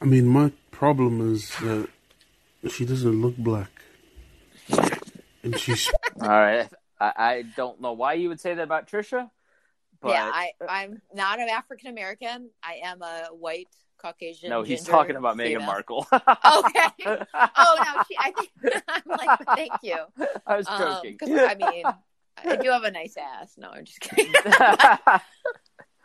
I 0.00 0.04
mean, 0.04 0.26
my 0.26 0.52
problem 0.70 1.34
is 1.34 1.50
that 1.58 1.88
she 2.68 2.84
doesn't 2.84 3.20
look 3.20 3.36
black, 3.36 3.70
and 5.42 5.58
she's 5.58 5.88
All 6.20 6.28
right. 6.28 6.68
I, 7.00 7.12
I 7.16 7.42
don't 7.56 7.80
know 7.80 7.92
why 7.92 8.14
you 8.14 8.28
would 8.28 8.40
say 8.40 8.54
that 8.54 8.62
about 8.62 8.88
Trisha, 8.88 9.30
but 10.00 10.10
yeah, 10.10 10.30
I 10.32 10.52
I'm 10.68 11.00
not 11.14 11.40
an 11.40 11.48
African 11.48 11.88
American. 11.88 12.50
I 12.62 12.80
am 12.84 13.02
a 13.02 13.28
white 13.32 13.68
Caucasian. 13.98 14.50
no, 14.50 14.62
he's 14.62 14.84
talking 14.84 15.16
about 15.16 15.36
Meghan. 15.36 15.64
Markle. 15.64 16.06
Okay. 16.12 16.88
Oh 17.34 17.76
no, 17.84 18.02
she, 18.08 18.16
I 18.18 18.32
think 18.32 18.50
I'm 18.88 19.02
like, 19.06 19.40
thank 19.56 19.72
you. 19.82 19.98
I 20.46 20.56
was 20.56 20.68
Um, 20.68 21.00
I 21.02 21.54
mean, 21.58 21.84
I 22.44 22.56
do 22.56 22.70
have 22.70 22.84
a 22.84 22.90
nice 22.90 23.16
ass. 23.16 23.54
No, 23.58 23.68
I'm 23.70 23.84
just 23.84 24.00
kidding. 24.00 24.32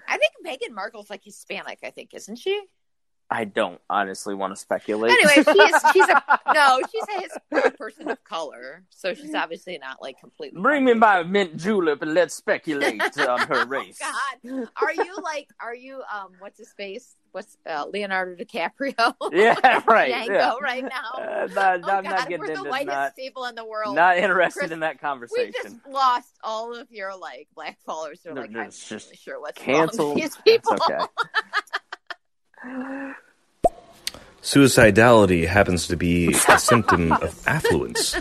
I 0.06 0.18
think 0.18 0.34
Meghan 0.46 0.74
Markle's 0.74 1.10
like 1.10 1.24
Hispanic. 1.24 1.80
I 1.84 1.92
think, 1.92 2.14
isn't 2.14 2.38
she? 2.38 2.62
I 3.34 3.46
don't 3.46 3.82
honestly 3.90 4.36
want 4.36 4.54
to 4.54 4.62
speculate. 4.62 5.10
Anyway, 5.10 5.44
she 5.44 5.60
is. 5.60 5.82
She's 5.94 6.08
a 6.08 6.40
no. 6.54 6.80
She's 6.92 7.64
a 7.66 7.72
person 7.72 8.08
of 8.12 8.24
color, 8.24 8.84
so 8.92 9.16
she's 9.16 9.34
obviously 9.34 9.76
not 9.80 10.00
like 10.04 10.20
completely. 10.20 10.62
Bring 10.62 10.86
me 10.86 10.94
my 10.94 11.24
mint 11.24 11.58
julep 11.58 12.04
and 12.04 12.14
let's 12.14 12.36
speculate 12.36 13.02
on 13.18 13.40
her 13.48 13.66
race. 13.66 14.00
Oh, 14.04 14.38
God, 14.46 14.68
are 14.80 14.94
you 14.94 15.16
like? 15.24 15.50
Are 15.60 15.74
you 15.74 16.04
um? 16.14 16.34
What's 16.38 16.60
his 16.60 16.72
face? 16.74 17.16
What's 17.32 17.58
uh, 17.68 17.88
Leonardo 17.92 18.36
DiCaprio? 18.36 18.94
Yeah, 19.32 19.82
right. 19.88 20.14
Django 20.14 20.28
yeah. 20.28 20.54
right 20.62 20.84
now. 20.84 21.20
Uh, 21.20 21.48
not, 21.56 21.80
oh 21.86 21.90
I'm 21.90 22.04
God, 22.04 22.04
not 22.04 22.30
getting 22.30 22.40
we're 22.42 22.56
the 22.56 22.70
whitest 22.70 22.88
not, 22.96 23.16
people 23.16 23.46
in 23.46 23.56
the 23.56 23.66
world. 23.66 23.96
not 23.96 24.20
interested 24.20 24.60
Chris, 24.60 24.72
in 24.72 24.82
that 24.82 25.02
conversation. 25.02 25.54
we 25.64 25.70
just 25.72 25.88
lost 25.90 26.38
all 26.44 26.76
of 26.76 26.92
your 26.92 27.18
like 27.18 27.48
black 27.56 27.80
followers. 27.84 28.20
They're 28.24 28.36
No, 28.36 28.42
like, 28.42 28.52
I'm 28.52 28.58
not 28.58 28.66
just 28.74 29.08
really 29.08 29.18
sure 29.18 29.42
what's 29.42 29.60
Cancel. 29.60 30.10
wrong 30.10 30.14
with 30.14 30.24
these 30.24 30.38
people. 30.44 30.74
It's 30.74 31.08
okay. 32.64 33.14
Suicidality 34.44 35.48
happens 35.48 35.88
to 35.88 35.96
be 35.96 36.34
a 36.50 36.60
symptom 36.60 37.14
of 37.14 37.48
affluence. 37.48 38.16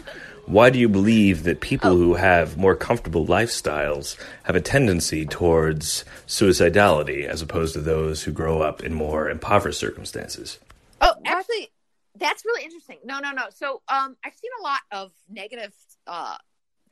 Why 0.47 0.71
do 0.71 0.79
you 0.79 0.89
believe 0.89 1.43
that 1.43 1.61
people 1.61 1.97
who 1.97 2.15
have 2.15 2.57
more 2.57 2.77
comfortable 2.77 3.27
lifestyles 3.27 4.17
have 4.45 4.55
a 4.55 4.61
tendency 4.61 5.27
towards 5.27 6.05
suicidality 6.29 7.27
as 7.27 7.43
opposed 7.43 7.75
to 7.75 7.81
those 7.81 8.23
who 8.23 8.31
grow 8.31 8.63
up 8.63 8.85
in 8.85 8.95
more 8.95 9.29
impoverished 9.29 9.81
circumstances? 9.81 10.61
Oh, 11.01 11.13
actually, 11.25 11.73
that's 12.15 12.45
really 12.45 12.65
interesting. 12.65 12.99
No, 13.05 13.19
no, 13.19 13.33
no. 13.33 13.47
So, 13.53 13.83
um, 13.89 14.17
I've 14.25 14.35
seen 14.35 14.51
a 14.61 14.63
lot 14.63 14.81
of 14.93 15.11
negative 15.29 15.73
uh, 16.07 16.37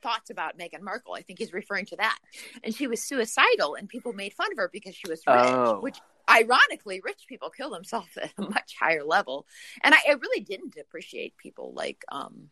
thoughts 0.02 0.30
about 0.30 0.58
Meghan 0.58 0.80
Markle. 0.82 1.14
I 1.14 1.22
think 1.22 1.38
he's 1.38 1.52
referring 1.52 1.86
to 1.86 1.96
that, 1.96 2.18
and 2.64 2.74
she 2.74 2.86
was 2.86 3.02
suicidal, 3.02 3.74
and 3.74 3.88
people 3.88 4.12
made 4.12 4.32
fun 4.32 4.50
of 4.52 4.58
her 4.58 4.70
because 4.72 4.94
she 4.94 5.08
was 5.08 5.20
rich, 5.26 5.36
Oh. 5.38 5.80
which 5.80 5.98
ironically, 6.28 7.00
rich 7.04 7.24
people 7.28 7.50
kill 7.50 7.70
themselves 7.70 8.08
at 8.22 8.32
a 8.38 8.42
much 8.42 8.76
higher 8.78 9.04
level. 9.04 9.46
And 9.82 9.94
I, 9.94 9.98
I 10.08 10.12
really 10.12 10.40
didn't 10.40 10.76
appreciate 10.80 11.36
people 11.36 11.72
like, 11.74 12.04
um, 12.10 12.50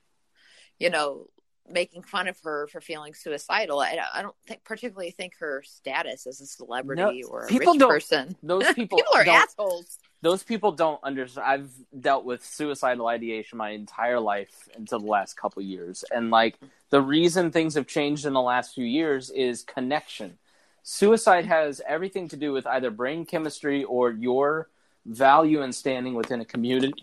you 0.79 0.91
know, 0.91 1.29
making 1.71 2.03
fun 2.03 2.29
of 2.29 2.39
her 2.41 2.67
for 2.69 2.81
feeling 2.81 3.15
suicidal. 3.15 3.81
I, 3.81 3.99
I 4.15 4.23
don't 4.23 4.35
think 4.47 4.65
particularly 4.65 5.11
think 5.11 5.35
her 5.41 5.63
status 5.65 6.27
as 6.27 6.41
a 6.41 6.47
celebrity 6.47 7.23
or 7.23 7.45
a 7.45 7.47
people 7.49 7.75
rich 7.75 7.81
don't- 7.81 7.89
person. 7.91 8.37
Those 8.43 8.67
people, 8.75 8.99
people 8.99 9.15
are 9.15 9.27
assholes. 9.27 9.99
those 10.23 10.43
people 10.43 10.73
don't 10.73 11.03
understand. 11.03 11.47
I've 11.47 11.71
dealt 12.01 12.25
with 12.25 12.45
suicidal 12.45 13.07
ideation 13.07 13.59
my 13.59 13.71
entire 13.71 14.21
life 14.21 14.69
until 14.77 15.01
the 15.01 15.07
last 15.07 15.37
couple 15.37 15.63
years, 15.63 16.05
and 16.11 16.31
like 16.31 16.59
the 16.91 17.01
reason 17.03 17.51
things 17.51 17.75
have 17.75 17.87
changed 17.87 18.25
in 18.27 18.33
the 18.33 18.41
last 18.41 18.75
few 18.75 18.85
years 18.85 19.31
is 19.31 19.63
connection. 19.63 20.39
Suicide 20.83 21.45
has 21.45 21.83
everything 21.87 22.29
to 22.29 22.37
do 22.37 22.53
with 22.53 22.67
either 22.67 22.91
brain 22.91 23.27
chemistry 23.27 23.85
or 23.85 24.11
your 24.11 24.69
value 25.05 25.61
and 25.63 25.75
standing 25.75 26.15
within 26.15 26.41
a 26.41 26.45
community, 26.47 26.95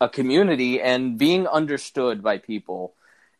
a 0.00 0.08
community, 0.08 0.80
and 0.80 1.18
being 1.18 1.46
understood 1.46 2.22
by 2.22 2.38
people, 2.38 2.94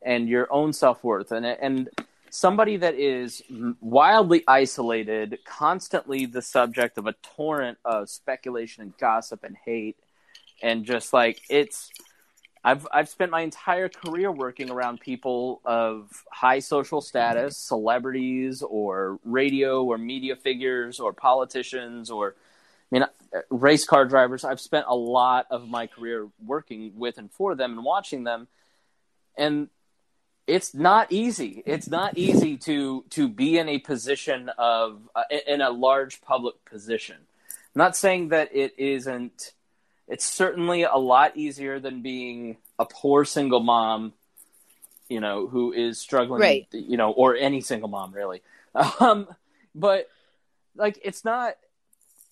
and 0.04 0.28
your 0.28 0.52
own 0.52 0.72
self 0.72 1.02
worth, 1.02 1.32
and 1.32 1.44
and 1.44 1.88
somebody 2.30 2.76
that 2.76 2.94
is 2.94 3.42
wildly 3.80 4.44
isolated, 4.46 5.38
constantly 5.44 6.26
the 6.26 6.42
subject 6.42 6.98
of 6.98 7.06
a 7.06 7.14
torrent 7.22 7.78
of 7.84 8.08
speculation 8.08 8.82
and 8.82 8.96
gossip 8.98 9.42
and 9.42 9.56
hate, 9.64 9.96
and 10.62 10.84
just 10.84 11.12
like 11.12 11.40
it's. 11.48 11.90
I've 12.66 12.86
I've 12.90 13.10
spent 13.10 13.30
my 13.30 13.42
entire 13.42 13.90
career 13.90 14.32
working 14.32 14.70
around 14.70 15.00
people 15.00 15.60
of 15.66 16.08
high 16.32 16.60
social 16.60 17.02
status, 17.02 17.58
celebrities 17.58 18.62
or 18.62 19.18
radio 19.22 19.84
or 19.84 19.98
media 19.98 20.34
figures 20.34 20.98
or 20.98 21.12
politicians 21.12 22.10
or 22.10 22.34
I 22.90 22.98
mean 22.98 23.04
race 23.50 23.84
car 23.84 24.06
drivers. 24.06 24.44
I've 24.44 24.60
spent 24.60 24.86
a 24.88 24.96
lot 24.96 25.46
of 25.50 25.68
my 25.68 25.86
career 25.86 26.28
working 26.42 26.92
with 26.96 27.18
and 27.18 27.30
for 27.30 27.54
them 27.54 27.72
and 27.72 27.84
watching 27.84 28.24
them 28.24 28.48
and 29.36 29.68
it's 30.46 30.74
not 30.74 31.10
easy. 31.10 31.62
It's 31.64 31.88
not 31.88 32.18
easy 32.18 32.56
to 32.58 33.04
to 33.10 33.28
be 33.28 33.58
in 33.58 33.68
a 33.68 33.78
position 33.78 34.50
of 34.58 35.00
uh, 35.14 35.22
in 35.46 35.60
a 35.60 35.70
large 35.70 36.20
public 36.20 36.64
position. 36.64 37.16
I'm 37.16 37.78
not 37.78 37.96
saying 37.96 38.28
that 38.28 38.54
it 38.54 38.74
isn't. 38.78 39.52
It's 40.06 40.24
certainly 40.26 40.82
a 40.82 40.96
lot 40.96 41.36
easier 41.36 41.80
than 41.80 42.02
being 42.02 42.58
a 42.78 42.84
poor 42.84 43.24
single 43.24 43.60
mom, 43.60 44.12
you 45.08 45.18
know, 45.20 45.46
who 45.46 45.72
is 45.72 45.98
struggling, 45.98 46.42
Right. 46.42 46.66
you 46.72 46.96
know, 46.98 47.10
or 47.10 47.36
any 47.36 47.60
single 47.62 47.88
mom 47.88 48.12
really. 48.12 48.42
Um, 49.00 49.28
but 49.74 50.08
like, 50.76 50.98
it's 51.04 51.24
not. 51.24 51.54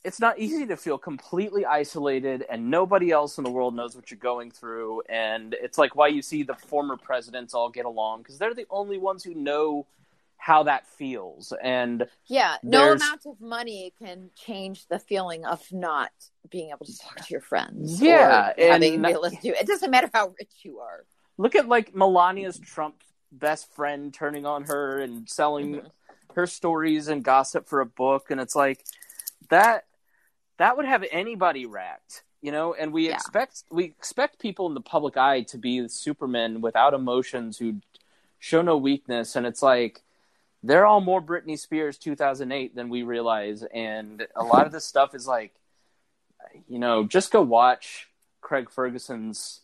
It's 0.05 0.19
not 0.19 0.39
easy 0.39 0.67
to 0.67 0.77
feel 0.77 0.99
completely 0.99 1.65
isolated 1.65 2.45
and 2.51 2.71
nobody 2.71 3.13
else 3.13 3.39
in 3.39 3.45
the 3.45 3.51
world 3.51 3.75
knows 3.77 3.95
what 3.95 4.11
you're 4.11 4.19
going 4.19 4.51
through. 4.51 5.03
And 5.09 5.55
it's 5.61 5.79
like 5.79 5.95
why 5.95 6.09
you 6.09 6.23
see 6.23 6.43
the 6.43 6.55
former 6.55 6.97
presidents 6.97 7.55
all 7.55 7.71
get 7.71 7.85
along 7.85 8.23
because 8.23 8.37
they're 8.39 8.55
the 8.55 8.67
only 8.69 8.99
ones 8.99 9.23
who 9.23 9.33
know 9.35 9.87
how 10.39 10.65
that 10.65 10.85
feels 10.89 11.53
and 11.63 12.09
Yeah, 12.27 12.57
no 12.65 12.93
amount 12.95 13.27
of 13.27 13.41
money 13.41 13.93
can 14.03 14.31
change 14.35 14.89
the 14.89 14.99
feeling 14.99 15.45
of 15.45 15.63
not 15.71 16.11
being 16.51 16.71
able 16.71 16.85
to 16.85 16.99
talk 16.99 17.15
to 17.19 17.31
your 17.31 17.41
friends. 17.41 18.03
Yeah, 18.03 18.53
and- 18.59 18.83
to 18.83 19.21
listen 19.21 19.39
it. 19.45 19.67
doesn't 19.69 19.91
matter 19.93 20.11
how 20.13 20.35
rich 20.41 20.51
you 20.65 20.81
are. 20.81 21.05
look 21.39 21.55
at 21.55 21.69
like 21.69 21.95
Melania's 21.95 22.59
Trump 22.59 22.97
best 23.31 23.73
friend 23.73 24.13
turning 24.13 24.45
on 24.45 24.65
her 24.65 24.99
and 24.99 25.29
selling 25.31 25.77
Mhm. 25.77 25.91
her 26.35 26.47
stories 26.49 27.07
and 27.07 27.23
gossip 27.23 27.69
for 27.69 27.81
a 27.81 27.87
book 27.87 28.31
and 28.33 28.41
it's 28.41 28.57
like 28.57 28.85
that 29.49 29.85
that 30.59 30.77
would 30.77 30.87
have 30.87 31.05
anybody 31.11 31.67
racked 31.67 32.23
you 32.43 32.51
know? 32.51 32.75
And 32.75 32.93
we 32.93 33.09
Yeah. 33.09 33.15
expect 33.15 33.65
we 33.71 33.85
expect 33.85 34.39
people 34.39 34.67
in 34.67 34.75
the 34.75 34.81
public 34.81 35.17
eye 35.17 35.43
to 35.43 35.57
be 35.57 35.89
supermen 35.89 36.61
without 36.61 36.93
emotions 36.93 37.57
who 37.59 37.81
show 38.39 38.61
no 38.61 38.77
weakness. 38.77 39.37
And 39.37 39.47
it's 39.47 39.63
like 39.63 40.03
they're 40.63 40.85
all 40.85 41.01
more 41.01 41.23
Britney 41.23 41.59
Spears 41.59 41.97
2008 41.97 42.75
than 42.75 42.89
we 42.89 43.03
realize. 43.03 43.63
And 43.63 44.27
a 44.37 44.45
lot 44.45 44.67
of 44.67 44.73
this 44.73 44.85
stuff 44.85 45.15
is 45.15 45.27
like 45.27 45.55
you 46.69 46.79
know 46.79 47.05
just 47.05 47.31
go 47.31 47.41
watch 47.41 48.11
Craig 48.41 48.69
Ferguson's 48.69 49.61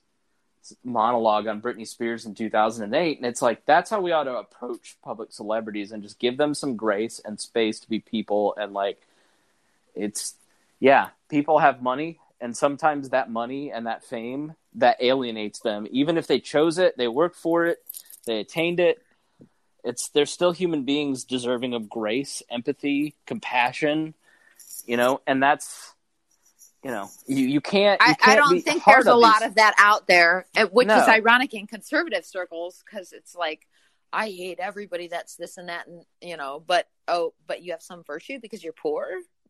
monologue 0.84 1.47
on 1.49 1.61
Britney 1.61 1.86
Spears 1.86 2.26
in 2.26 2.34
2008 2.34 3.16
and 3.16 3.26
it's 3.26 3.43
like 3.43 3.64
that's 3.64 3.91
how 3.91 4.01
we 4.01 4.12
ought 4.12 4.24
to 4.24 4.36
approach 4.36 4.97
public 5.03 5.32
celebrities 5.32 5.93
and 5.93 6.03
just 6.03 6.18
give 6.18 6.36
them 6.36 6.55
some 6.55 6.76
grace 6.76 7.20
and 7.24 7.41
space 7.41 7.80
to 7.80 7.89
be 7.89 7.99
people. 7.99 8.55
And 8.57 8.72
like 8.72 9.01
it's 9.95 10.38
yeah 10.81 11.09
people 11.29 11.59
have 11.59 11.83
money 11.83 12.18
and 12.41 12.57
sometimes 12.57 13.11
that 13.11 13.31
money 13.31 13.70
and 13.72 13.87
that 13.87 14.05
fame 14.05 14.55
that 14.74 14.97
alienates 15.01 15.61
them 15.61 15.87
even 15.91 16.16
if 16.16 16.26
they 16.26 16.39
chose 16.41 16.79
it 16.79 16.97
they 16.97 17.09
worked 17.09 17.37
for 17.37 17.66
it 17.66 17.79
they 18.26 18.39
attained 18.41 18.81
it 18.81 19.03
it's 19.85 20.09
they're 20.11 20.26
still 20.26 20.53
human 20.53 20.85
beings 20.85 21.24
deserving 21.24 21.74
of 21.74 21.89
grace 21.89 22.43
empathy 22.51 23.14
compassion 23.26 24.14
you 24.87 24.97
know 24.97 25.20
and 25.26 25.43
that's 25.43 25.95
you 26.85 26.91
know 26.91 27.11
you, 27.26 27.47
you 27.47 27.61
can't 27.61 28.01
you 28.01 28.07
I, 28.07 28.11
I 28.11 28.14
can't 28.14 28.37
don't 28.39 28.61
think 28.61 28.85
there's 28.85 29.07
a 29.07 29.14
lot 29.14 29.41
these- 29.41 29.49
of 29.49 29.55
that 29.57 29.74
out 29.79 30.07
there, 30.07 30.47
uh, 30.57 30.66
which 30.66 30.87
No. 30.87 30.97
is 30.97 31.09
ironic 31.09 31.53
in 31.55 31.66
conservative 31.66 32.24
circles 32.24 32.85
because 32.85 33.12
it's 33.12 33.35
like 33.35 33.66
I 34.12 34.29
hate 34.29 34.59
everybody 34.61 35.09
that's 35.09 35.35
this 35.35 35.59
and 35.59 35.68
that, 35.68 35.87
and 35.89 36.05
you 36.22 36.37
know, 36.37 36.62
but 36.64 36.87
oh, 37.09 37.35
but 37.47 37.62
you 37.62 37.72
have 37.72 37.83
some 37.83 38.05
virtue 38.05 38.39
because 38.41 38.62
you're 38.62 38.72
poor. 38.72 39.07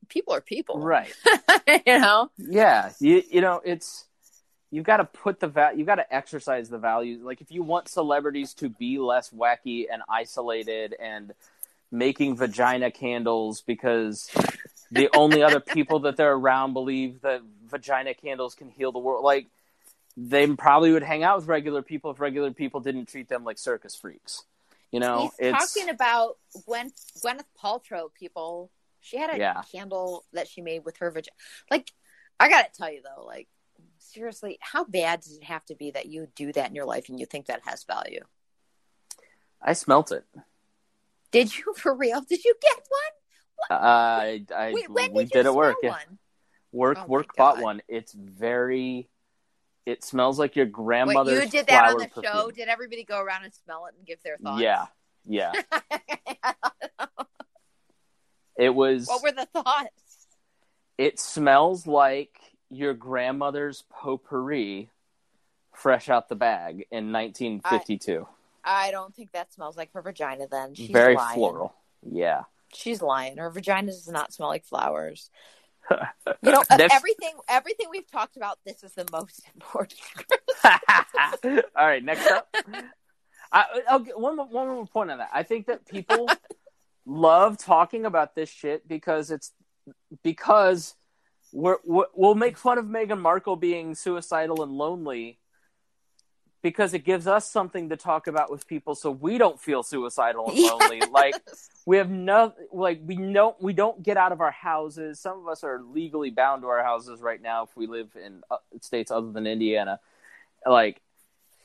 People 0.08 0.34
are 0.34 0.40
people, 0.40 0.78
right 0.78 1.12
you 1.86 1.98
know, 1.98 2.30
Yeah, 2.38 2.92
you 3.00 3.22
you 3.30 3.40
know 3.40 3.60
it's 3.64 4.04
you've 4.70 4.84
got 4.84 4.98
to 4.98 5.04
put 5.04 5.40
the 5.40 5.48
va- 5.48 5.72
you've 5.76 5.86
got 5.86 5.96
to 5.96 6.14
exercise 6.14 6.68
the 6.68 6.78
values. 6.78 7.22
Like 7.22 7.40
if 7.40 7.50
you 7.50 7.62
want 7.62 7.88
celebrities 7.88 8.54
to 8.54 8.68
be 8.68 8.98
less 8.98 9.30
wacky 9.30 9.86
and 9.90 10.02
isolated 10.08 10.94
and 10.98 11.32
making 11.90 12.36
vagina 12.36 12.90
candles 12.90 13.62
because 13.62 14.30
the 14.90 15.08
only 15.14 15.42
other 15.42 15.60
people 15.74 16.00
that 16.00 16.16
they're 16.16 16.34
around 16.34 16.72
believe 16.72 17.20
that 17.22 17.42
vagina 17.66 18.14
candles 18.14 18.54
can 18.54 18.68
heal 18.68 18.92
the 18.92 18.98
world. 18.98 19.24
Like 19.24 19.46
they 20.16 20.46
probably 20.48 20.92
would 20.92 21.02
hang 21.02 21.22
out 21.22 21.38
with 21.38 21.46
regular 21.46 21.82
people 21.82 22.10
if 22.10 22.20
regular 22.20 22.50
people 22.52 22.80
didn't 22.80 23.06
treat 23.06 23.28
them 23.28 23.44
like 23.44 23.58
circus 23.58 23.94
freaks. 23.94 24.44
You 24.90 25.00
know, 25.00 25.30
he's 25.38 25.52
it's 25.52 25.74
talking 25.74 25.90
about 25.90 26.38
Gwen 26.66 26.92
Gwyneth 27.22 27.44
Paltrow. 27.62 28.12
People, 28.12 28.70
she 29.08 29.16
had 29.16 29.30
a 29.34 29.38
Yeah. 29.38 29.62
candle 29.72 30.24
that 30.32 30.48
she 30.48 30.60
made 30.60 30.84
with 30.84 30.98
her 30.98 31.10
vagina. 31.10 31.34
Like, 31.70 31.92
I 32.38 32.48
gotta 32.48 32.68
tell 32.76 32.92
you 32.92 33.02
though, 33.02 33.24
like 33.24 33.48
seriously, 33.98 34.58
how 34.60 34.84
bad 34.84 35.20
does 35.20 35.36
it 35.36 35.44
have 35.44 35.64
to 35.66 35.74
be 35.74 35.90
that 35.92 36.06
you 36.06 36.28
do 36.34 36.52
that 36.52 36.68
in 36.68 36.74
your 36.74 36.84
life 36.84 37.08
and 37.08 37.18
you 37.18 37.26
think 37.26 37.46
that 37.46 37.62
has 37.64 37.84
value? 37.84 38.24
I 39.62 39.72
smelt 39.72 40.12
it. 40.12 40.24
Did 41.30 41.56
you 41.56 41.74
for 41.76 41.94
real? 41.94 42.20
Did 42.22 42.44
you 42.44 42.54
get 42.60 42.76
one? 42.88 43.14
Uh, 43.70 43.82
I 43.82 44.44
I 44.54 44.72
Wait, 44.72 44.88
when 44.90 45.12
we 45.12 45.24
did 45.24 45.32
did 45.32 45.46
it 45.46 45.54
work. 45.54 45.76
Yeah. 45.82 45.96
Work 46.70 46.98
Oh 47.00 47.06
work 47.06 47.34
bought 47.36 47.60
one. 47.60 47.80
It's 47.88 48.12
very. 48.12 49.08
It 49.86 50.04
smells 50.04 50.38
like 50.38 50.54
your 50.54 50.66
Wait, 50.66 50.72
grandmother's 50.72 51.44
you 51.44 51.50
did 51.50 51.66
that 51.68 51.90
on 51.90 51.98
the 51.98 52.08
perfume. 52.08 52.24
show. 52.32 52.50
Did 52.50 52.68
everybody 52.68 53.04
go 53.04 53.18
around 53.20 53.44
and 53.44 53.54
smell 53.54 53.86
it 53.86 53.94
and 53.96 54.06
give 54.06 54.22
their 54.22 54.36
thoughts? 54.36 54.60
Yeah, 54.60 54.86
yeah. 55.26 55.52
It 58.58 58.74
was. 58.74 59.06
what 59.06 59.22
were 59.22 59.32
the 59.32 59.46
thoughts? 59.46 60.26
It 60.98 61.18
smells 61.18 61.86
like 61.86 62.36
your 62.70 62.92
grandmother's 62.92 63.84
potpourri, 63.88 64.90
fresh 65.72 66.08
out 66.10 66.28
the 66.28 66.34
bag 66.34 66.86
in 66.90 67.12
1952. 67.12 68.26
I 68.64 68.90
don't 68.90 69.14
think 69.14 69.32
that 69.32 69.52
smells 69.52 69.76
like 69.76 69.92
her 69.94 70.02
vagina. 70.02 70.46
Then 70.50 70.74
she's 70.74 70.90
very 70.90 71.14
lying. 71.14 71.36
floral. 71.36 71.72
Yeah. 72.02 72.42
She's 72.74 73.00
lying. 73.00 73.38
Her 73.38 73.48
vagina 73.48 73.92
does 73.92 74.08
not 74.08 74.32
smell 74.32 74.48
like 74.48 74.64
flowers. 74.64 75.30
You 76.42 76.52
know, 76.52 76.62
That's- 76.68 76.90
everything 76.92 77.32
everything 77.48 77.86
we've 77.90 78.10
talked 78.10 78.36
about, 78.36 78.58
this 78.66 78.84
is 78.84 78.92
the 78.92 79.06
most 79.10 79.40
important. 79.54 79.98
All 81.74 81.86
right, 81.86 82.04
next 82.04 82.30
up. 82.30 82.54
I, 83.50 83.64
I'll 83.88 84.00
get 84.00 84.20
one 84.20 84.36
one 84.36 84.68
more 84.68 84.86
point 84.86 85.10
on 85.10 85.16
that. 85.18 85.30
I 85.32 85.44
think 85.44 85.66
that 85.68 85.88
people 85.88 86.28
love 87.08 87.56
talking 87.58 88.04
about 88.04 88.34
this 88.34 88.50
shit 88.50 88.86
because 88.86 89.30
it's 89.30 89.52
because 90.22 90.94
we're, 91.52 91.78
we'll 91.84 92.34
make 92.34 92.58
fun 92.58 92.76
of 92.78 92.84
Meghan 92.84 93.20
Markle 93.20 93.56
being 93.56 93.94
suicidal 93.94 94.62
and 94.62 94.72
lonely 94.72 95.38
because 96.60 96.92
it 96.92 97.04
gives 97.04 97.26
us 97.26 97.50
something 97.50 97.88
to 97.88 97.96
talk 97.96 98.26
about 98.26 98.50
with 98.50 98.66
people 98.66 98.94
so 98.94 99.10
we 99.10 99.38
don't 99.38 99.58
feel 99.60 99.82
suicidal 99.82 100.50
and 100.50 100.58
lonely. 100.80 101.00
Like 101.10 101.34
we 101.86 101.96
have 101.96 102.10
no 102.10 102.52
like 102.72 103.00
we 103.04 103.16
don't 103.16 103.60
we 103.62 103.72
don't 103.72 104.02
get 104.02 104.16
out 104.16 104.32
of 104.32 104.40
our 104.40 104.50
houses. 104.50 105.18
Some 105.18 105.38
of 105.38 105.48
us 105.48 105.64
are 105.64 105.80
legally 105.80 106.30
bound 106.30 106.62
to 106.62 106.68
our 106.68 106.82
houses 106.84 107.20
right 107.22 107.40
now 107.40 107.64
if 107.64 107.76
we 107.76 107.86
live 107.86 108.10
in 108.22 108.42
uh, 108.50 108.56
states 108.82 109.10
other 109.10 109.32
than 109.32 109.46
Indiana. 109.46 110.00
Like 110.66 111.00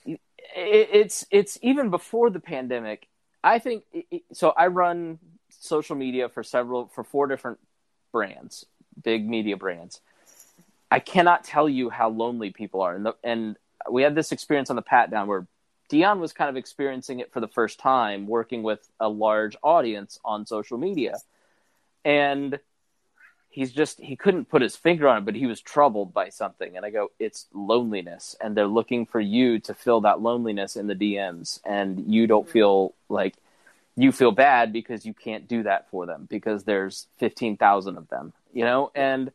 it, 0.05 0.19
it's 0.55 1.25
it's 1.31 1.57
even 1.61 1.89
before 1.89 2.29
the 2.29 2.39
pandemic. 2.39 3.07
I 3.43 3.59
think 3.59 3.83
it- 3.91 4.23
so. 4.31 4.53
I 4.55 4.67
run 4.67 5.19
social 5.63 5.95
media 5.95 6.29
for 6.29 6.43
several 6.43 6.87
for 6.87 7.03
four 7.03 7.27
different 7.27 7.59
brands, 8.11 8.65
big 9.01 9.27
media 9.27 9.57
brands. 9.57 10.01
I 10.91 10.99
cannot 10.99 11.43
tell 11.43 11.67
you 11.67 11.89
how 11.89 12.09
lonely 12.09 12.51
people 12.51 12.81
are, 12.81 12.93
and 12.95 13.05
the, 13.05 13.15
and 13.23 13.55
we 13.89 14.03
had 14.03 14.15
this 14.15 14.31
experience 14.31 14.69
on 14.69 14.75
the 14.75 14.81
pat 14.81 15.09
down 15.09 15.27
where 15.27 15.47
Dion 15.89 16.19
was 16.19 16.33
kind 16.33 16.49
of 16.49 16.57
experiencing 16.57 17.19
it 17.19 17.31
for 17.31 17.39
the 17.39 17.47
first 17.47 17.79
time, 17.79 18.27
working 18.27 18.63
with 18.63 18.87
a 18.99 19.09
large 19.09 19.55
audience 19.63 20.19
on 20.23 20.45
social 20.45 20.77
media, 20.77 21.17
and 22.05 22.59
he's 23.49 23.71
just 23.71 23.99
he 24.01 24.15
couldn't 24.15 24.49
put 24.49 24.61
his 24.61 24.75
finger 24.75 25.07
on 25.07 25.19
it, 25.19 25.25
but 25.25 25.35
he 25.35 25.45
was 25.45 25.61
troubled 25.61 26.13
by 26.13 26.29
something. 26.29 26.75
And 26.75 26.85
I 26.85 26.89
go, 26.89 27.11
it's 27.19 27.47
loneliness, 27.53 28.35
and 28.41 28.55
they're 28.55 28.67
looking 28.67 29.05
for 29.05 29.19
you 29.19 29.59
to 29.59 29.73
fill 29.73 30.01
that 30.01 30.21
loneliness 30.21 30.75
in 30.75 30.87
the 30.87 30.95
DMs, 30.95 31.59
and 31.65 32.11
you 32.13 32.27
don't 32.27 32.49
feel 32.49 32.93
like 33.09 33.35
you 33.95 34.11
feel 34.11 34.31
bad 34.31 34.73
because 34.73 35.05
you 35.05 35.13
can't 35.13 35.47
do 35.47 35.63
that 35.63 35.89
for 35.89 36.05
them 36.05 36.27
because 36.29 36.63
there's 36.63 37.07
15,000 37.19 37.97
of 37.97 38.07
them, 38.09 38.33
you 38.53 38.65
know? 38.65 38.91
And 38.95 39.31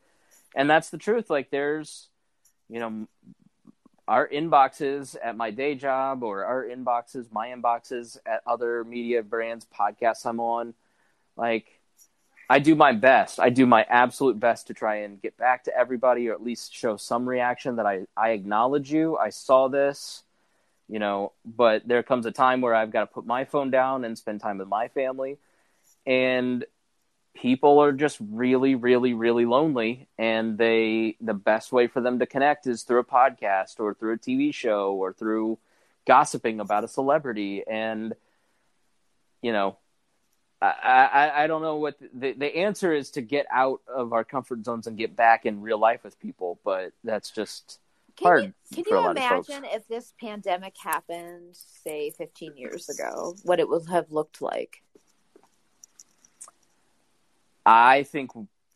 and 0.55 0.69
that's 0.69 0.91
the 0.91 0.99
truth. 0.99 1.31
Like 1.31 1.51
there's 1.51 2.09
you 2.69 2.81
know 2.81 3.07
our 4.09 4.27
inboxes 4.27 5.17
at 5.23 5.37
my 5.37 5.51
day 5.51 5.75
job 5.75 6.23
or 6.23 6.45
our 6.45 6.65
inboxes, 6.65 7.31
my 7.31 7.49
inboxes 7.49 8.19
at 8.27 8.43
other 8.47 8.83
media 8.85 9.23
brands, 9.23 9.67
podcasts 9.79 10.25
I'm 10.25 10.41
on, 10.41 10.75
like 11.37 11.79
I 12.51 12.59
do 12.59 12.75
my 12.75 12.93
best. 12.93 13.39
I 13.39 13.51
do 13.51 13.67
my 13.67 13.85
absolute 13.91 14.41
best 14.41 14.69
to 14.69 14.75
try 14.75 14.97
and 15.01 15.21
get 15.21 15.37
back 15.37 15.65
to 15.65 15.77
everybody 15.77 16.29
or 16.29 16.33
at 16.33 16.43
least 16.43 16.75
show 16.75 16.97
some 16.97 17.29
reaction 17.29 17.77
that 17.77 17.87
I, 17.87 18.07
I 18.17 18.31
acknowledge 18.31 18.91
you. 18.91 19.19
I 19.19 19.29
saw 19.29 19.69
this, 19.69 20.23
you 20.89 20.99
know, 20.99 21.33
but 21.45 21.87
there 21.87 22.03
comes 22.03 22.27
a 22.27 22.33
time 22.33 22.61
where 22.61 22.75
I've 22.75 22.91
got 22.91 23.01
to 23.01 23.07
put 23.07 23.27
my 23.27 23.45
phone 23.45 23.71
down 23.71 24.05
and 24.05 24.17
spend 24.17 24.41
time 24.41 24.59
with 24.59 24.69
my 24.69 24.89
family. 24.89 25.39
And 26.07 26.65
people 27.35 27.79
are 27.81 27.93
just 27.93 28.19
really, 28.21 28.75
really, 28.75 29.13
really 29.13 29.45
lonely. 29.45 30.09
And 30.19 30.57
they, 30.57 31.17
the 31.21 31.35
best 31.35 31.73
way 31.73 31.87
for 31.87 32.01
them 32.01 32.19
to 32.21 32.27
connect 32.27 32.67
is 32.67 32.83
through 32.83 33.01
a 33.01 33.05
podcast 33.05 33.79
or 33.79 33.95
through 33.95 34.15
a 34.15 34.19
TV 34.19 34.53
show 34.53 34.95
or 34.95 35.13
through 35.13 35.59
gossiping 36.07 36.59
about 36.59 36.85
a 36.85 36.89
celebrity. 36.89 37.63
And, 37.69 38.15
you 39.43 39.53
know, 39.53 39.77
I, 40.61 40.67
I, 40.67 41.45
I 41.45 41.47
don't 41.47 41.63
know 41.63 41.77
what 41.77 41.99
the, 42.01 42.33
the 42.33 42.57
answer 42.57 42.93
is 42.93 43.11
to 43.13 43.21
get 43.21 43.47
out 43.53 43.83
of 43.87 44.13
our 44.13 44.25
comfort 44.25 44.65
zones 44.65 44.87
and 44.87 44.97
get 44.97 45.15
back 45.15 45.45
in 45.45 45.61
real 45.61 45.79
life 45.79 46.03
with 46.03 46.19
people, 46.19 46.59
but 46.65 46.93
that's 47.05 47.31
just 47.31 47.79
hard 48.25 48.45
you, 48.45 48.53
can 48.75 48.85
you 48.87 49.11
imagine 49.11 49.65
if 49.65 49.87
this 49.89 50.13
pandemic 50.21 50.75
happened, 50.83 51.57
say, 51.57 52.11
15 52.11 52.57
years 52.57 52.89
ago, 52.89 53.35
what 53.45 53.61
it 53.61 53.69
would 53.69 53.89
have 53.89 54.11
looked 54.11 54.43
like? 54.43 54.83
I 57.65 58.03
think 58.03 58.31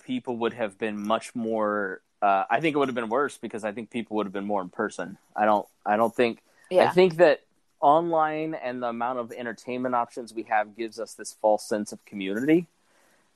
people 0.04 0.36
would 0.38 0.52
have 0.54 0.78
been 0.78 0.98
much 0.98 1.34
more. 1.34 2.02
Uh, 2.20 2.44
I 2.48 2.60
think 2.60 2.74
it 2.74 2.78
would 2.78 2.88
have 2.88 2.94
been 2.94 3.08
worse 3.08 3.38
because 3.38 3.64
I 3.64 3.72
think 3.72 3.90
people 3.90 4.16
would 4.16 4.26
have 4.26 4.32
been 4.32 4.44
more 4.46 4.62
in 4.62 4.68
person. 4.68 5.18
I 5.34 5.44
don't. 5.44 5.66
I 5.84 5.96
don't 5.96 6.14
think. 6.14 6.42
I 6.72 6.88
think 6.88 7.16
that 7.16 7.42
online 7.80 8.54
and 8.54 8.82
the 8.82 8.86
amount 8.86 9.18
of 9.18 9.32
entertainment 9.32 9.94
options 9.94 10.32
we 10.32 10.44
have 10.44 10.76
gives 10.76 10.98
us 11.00 11.14
this 11.14 11.32
false 11.32 11.68
sense 11.68 11.92
of 11.92 12.02
community 12.04 12.68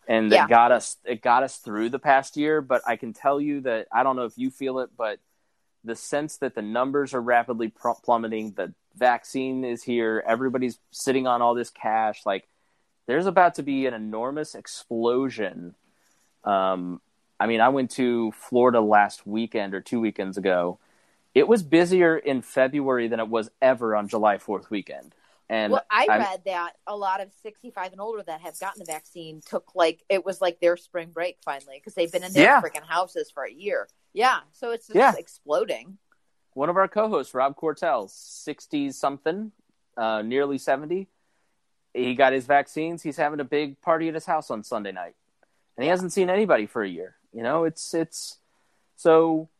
and 0.06 0.30
Yeah. 0.30 0.44
it 0.44 0.48
got 0.48 0.70
us 0.70 0.96
it 1.04 1.20
got 1.20 1.42
us 1.42 1.56
through 1.58 1.88
the 1.88 1.98
past 1.98 2.36
year 2.36 2.60
but 2.62 2.80
i 2.86 2.94
can 2.94 3.12
tell 3.12 3.40
you 3.40 3.60
that 3.62 3.88
i 3.92 4.04
don't 4.04 4.14
know 4.14 4.24
if 4.24 4.38
you 4.38 4.50
feel 4.52 4.78
it 4.78 4.90
but 4.96 5.18
the 5.86 5.96
sense 5.96 6.36
that 6.38 6.54
the 6.54 6.62
numbers 6.62 7.14
are 7.14 7.22
rapidly 7.22 7.68
pl- 7.68 8.00
plummeting 8.04 8.52
the 8.52 8.74
vaccine 8.96 9.64
is 9.64 9.82
here 9.82 10.22
everybody's 10.26 10.78
sitting 10.90 11.26
on 11.26 11.40
all 11.40 11.54
this 11.54 11.70
cash 11.70 12.26
like 12.26 12.48
there's 13.06 13.26
about 13.26 13.54
to 13.54 13.62
be 13.62 13.86
an 13.86 13.94
enormous 13.94 14.54
explosion. 14.54 15.74
Um, 16.44 17.00
i 17.38 17.46
mean 17.46 17.60
i 17.60 17.68
went 17.68 17.90
to 17.92 18.32
florida 18.32 18.80
last 18.80 19.26
weekend 19.26 19.74
or 19.74 19.80
two 19.80 20.00
weekends 20.00 20.36
ago. 20.36 20.78
It 21.34 21.48
was 21.48 21.62
busier 21.62 22.16
in 22.16 22.42
february 22.42 23.08
than 23.08 23.20
it 23.20 23.28
was 23.28 23.50
ever 23.62 23.94
on 23.94 24.08
july 24.08 24.38
4th 24.38 24.70
weekend 24.70 25.14
and 25.48 25.72
well, 25.72 25.84
I 25.90 26.06
I'm- 26.10 26.20
read 26.20 26.42
that 26.46 26.72
a 26.86 26.96
lot 26.96 27.20
of 27.20 27.32
65 27.42 27.92
and 27.92 28.00
older 28.00 28.22
that 28.24 28.40
have 28.40 28.58
gotten 28.58 28.80
the 28.80 28.84
vaccine 28.84 29.40
took 29.40 29.74
like 29.74 30.04
it 30.08 30.24
was 30.24 30.40
like 30.40 30.58
their 30.60 30.76
spring 30.76 31.10
break 31.10 31.38
finally 31.44 31.76
because 31.78 31.94
they've 31.94 32.10
been 32.10 32.24
in 32.24 32.32
their 32.32 32.44
Yeah. 32.44 32.60
freaking 32.60 32.84
houses 32.86 33.30
for 33.30 33.44
a 33.44 33.52
year. 33.52 33.88
Yeah, 34.12 34.40
so 34.52 34.70
it's 34.72 34.86
just 34.86 34.96
Yeah. 34.96 35.14
exploding. 35.16 35.98
one 36.54 36.70
of 36.70 36.76
our 36.78 36.88
co-hosts, 36.88 37.34
Rob 37.34 37.54
Cortell, 37.54 38.08
sixty 38.08 38.90
something, 38.90 39.52
uh, 39.98 40.22
nearly 40.22 40.56
seventy. 40.56 41.06
He 41.92 42.14
got 42.14 42.32
his 42.32 42.46
vaccines. 42.46 43.02
He's 43.02 43.18
having 43.18 43.40
a 43.40 43.44
big 43.44 43.78
party 43.82 44.08
at 44.08 44.14
his 44.14 44.24
house 44.24 44.50
on 44.50 44.64
Sunday 44.64 44.90
night, 44.92 45.16
and 45.76 45.84
he 45.84 45.90
hasn't 45.90 46.14
seen 46.14 46.30
anybody 46.30 46.64
for 46.66 46.82
a 46.82 46.88
year. 46.88 47.16
You 47.32 47.42
know, 47.42 47.64
it's 47.64 47.92
it's 47.92 48.38
so, 48.96 49.50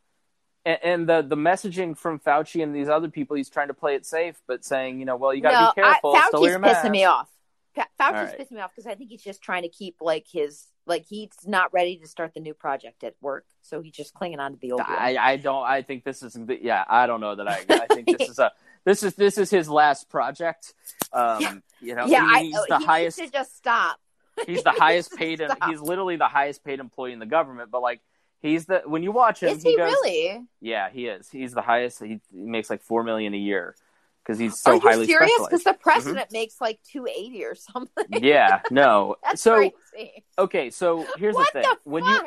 and, 0.67 0.79
and 0.83 1.09
the 1.09 1.23
the 1.23 1.37
messaging 1.37 1.97
from 1.97 2.19
Fauci 2.19 2.63
and 2.63 2.75
these 2.75 2.89
other 2.89 3.09
people, 3.09 3.37
he's 3.37 3.49
trying 3.49 3.69
to 3.69 3.75
play 3.75 3.95
it 3.95 4.05
safe, 4.05 4.37
but 4.47 4.65
saying, 4.65 4.99
you 4.99 5.07
know, 5.07 5.17
well, 5.17 5.33
you 5.33 5.41
got 5.41 5.53
to 5.53 5.61
no, 5.61 5.73
be 5.75 5.81
careful. 5.83 6.15
I, 6.15 6.29
Fauci's 6.31 6.51
your 6.51 6.59
pissing 6.59 6.91
me 6.91 7.05
off. 7.05 7.31
Fauci's 7.79 7.89
right. 8.01 8.39
pissing 8.39 8.53
me 8.53 8.61
off 8.61 8.73
because 8.75 8.87
I 8.87 8.95
think 8.95 9.11
he's 9.11 9.23
just 9.23 9.41
trying 9.43 9.63
to 9.63 9.69
keep 9.69 9.97
like 10.01 10.27
his 10.31 10.67
like 10.87 11.07
he's 11.09 11.31
not 11.45 11.73
ready 11.73 11.97
to 11.99 12.07
start 12.09 12.33
the 12.35 12.41
new 12.41 12.55
project 12.55 13.05
at 13.05 13.15
work, 13.21 13.45
so 13.63 13.81
he's 13.81 13.93
just 13.93 14.15
clinging 14.15 14.41
on 14.41 14.53
to 14.53 14.59
the 14.59 14.73
old. 14.73 14.81
one. 14.81 14.91
I, 14.91 15.17
I 15.17 15.37
don't. 15.37 15.65
I 15.65 15.83
think 15.83 16.05
this 16.05 16.23
is. 16.23 16.39
Yeah, 16.63 16.85
I 16.89 17.07
don't 17.07 17.21
know 17.21 17.35
that 17.35 17.49
I. 17.49 17.65
I 17.69 17.87
think 17.87 18.19
this 18.19 18.29
is 18.31 18.39
a. 18.39 18.53
This 18.85 19.03
is 19.03 19.15
this 19.15 19.37
is 19.39 19.51
his 19.51 19.69
last 19.69 20.09
project. 20.09 20.75
Um, 21.13 21.41
Yeah. 21.41 21.55
You 21.81 21.95
know, 21.95 22.07
yeah, 22.07 22.27
he- 22.27 22.37
I, 22.37 22.43
he's 22.43 22.57
oh, 22.57 22.65
the 22.69 22.79
he 22.79 22.85
highest. 22.85 23.19
needs 23.19 23.31
to 23.33 23.39
just 23.39 23.57
stop. 23.57 23.99
He's 24.47 24.63
the 24.63 24.73
He 24.73 24.79
highest 24.79 25.13
paid. 25.17 25.41
stop. 25.41 25.69
He's 25.69 25.81
literally 25.81 26.17
the 26.17 26.29
highest 26.29 26.65
paid 26.65 26.81
employee 26.81 27.13
in 27.13 27.19
the 27.19 27.27
government. 27.27 27.71
But 27.71 27.83
like, 27.83 28.01
he's 28.47 28.67
the 28.67 28.83
when 28.87 29.03
you 29.03 29.13
watch 29.13 29.43
him, 29.43 29.51
Is 29.51 29.63
he 29.63 29.77
goes, 29.77 29.91
really? 29.93 30.43
Yeah, 30.61 30.89
he 30.91 31.07
is. 31.07 31.29
He's 31.31 31.53
the 31.53 31.63
highest. 31.63 32.03
He, 32.03 32.21
he 32.33 32.41
makes 32.47 32.71
like 32.71 32.83
four 32.83 33.03
million 33.05 33.35
a 33.35 33.39
year 33.39 33.75
because 34.25 34.39
he's 34.39 34.61
so 34.61 34.73
Are 34.73 34.75
you 34.75 34.81
highly 34.81 35.07
serious? 35.07 35.31
specialized. 35.33 35.51
Because 35.51 35.65
the 35.65 35.73
president 35.75 36.33
makes 36.33 36.61
like 36.61 36.81
two 36.91 37.07
eighty 37.07 37.45
or 37.45 37.55
something. 37.55 38.05
yeah, 38.11 38.61
no. 38.71 39.17
That's 39.23 39.43
so 39.43 39.71
crazy. 39.93 40.25
okay, 40.39 40.71
so 40.71 41.07
here's 41.19 41.37
the 41.37 41.47
thing: 41.53 41.63
the 41.63 41.77
when 41.85 42.05
you 42.05 42.21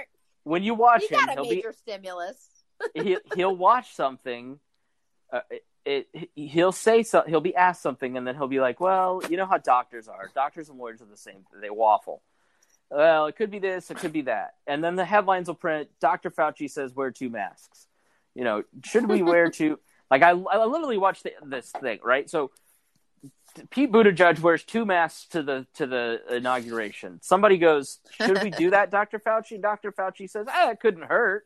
when 0.43 0.63
you 0.63 0.73
watch 0.75 1.03
You 1.09 1.17
him, 1.17 1.25
got 1.25 1.37
a 1.37 1.41
he'll 1.43 1.49
be 1.49 1.65
stimulus. 1.77 2.47
he, 2.93 3.17
he'll 3.35 3.55
watch 3.55 3.93
something. 3.93 4.59
Uh, 5.31 5.41
it, 5.85 6.07
it, 6.13 6.29
he'll 6.35 6.71
say 6.71 7.03
so, 7.03 7.23
he'll 7.27 7.41
be 7.41 7.55
asked 7.55 7.81
something 7.81 8.17
and 8.17 8.25
then 8.27 8.35
he'll 8.35 8.47
be 8.47 8.59
like, 8.59 8.79
"Well, 8.79 9.21
you 9.29 9.37
know 9.37 9.45
how 9.45 9.57
doctors 9.57 10.07
are. 10.07 10.29
Doctors 10.33 10.69
and 10.69 10.77
lawyers 10.77 11.01
are 11.01 11.05
the 11.05 11.17
same. 11.17 11.45
They 11.61 11.69
waffle. 11.69 12.21
Well, 12.89 13.27
it 13.27 13.35
could 13.35 13.51
be 13.51 13.59
this, 13.59 13.91
it 13.91 13.97
could 13.97 14.13
be 14.13 14.23
that." 14.23 14.55
And 14.67 14.83
then 14.83 14.95
the 14.95 15.05
headlines 15.05 15.47
will 15.47 15.55
print, 15.55 15.89
"Dr. 15.99 16.31
Fauci 16.31 16.69
says 16.69 16.95
wear 16.95 17.11
two 17.11 17.29
masks." 17.29 17.87
You 18.35 18.43
know, 18.43 18.63
should 18.85 19.07
we 19.07 19.21
wear 19.21 19.49
two? 19.51 19.79
Like 20.09 20.23
I, 20.23 20.31
I 20.31 20.65
literally 20.65 20.97
watched 20.97 21.23
the, 21.23 21.33
this 21.43 21.71
thing, 21.71 21.99
right? 22.03 22.29
So 22.29 22.51
Pete 23.69 23.91
Buttigieg 23.91 24.39
wears 24.39 24.63
two 24.63 24.85
masks 24.85 25.25
to 25.29 25.43
the 25.43 25.67
to 25.75 25.85
the 25.85 26.21
inauguration. 26.29 27.19
Somebody 27.21 27.57
goes, 27.57 27.99
"Should 28.11 28.41
we 28.43 28.49
do 28.49 28.71
that, 28.71 28.91
Dr. 28.91 29.19
Fauci?" 29.19 29.61
Dr. 29.61 29.91
Fauci 29.91 30.29
says, 30.29 30.47
"Ah, 30.49 30.71
it 30.71 30.79
couldn't 30.79 31.03
hurt." 31.03 31.45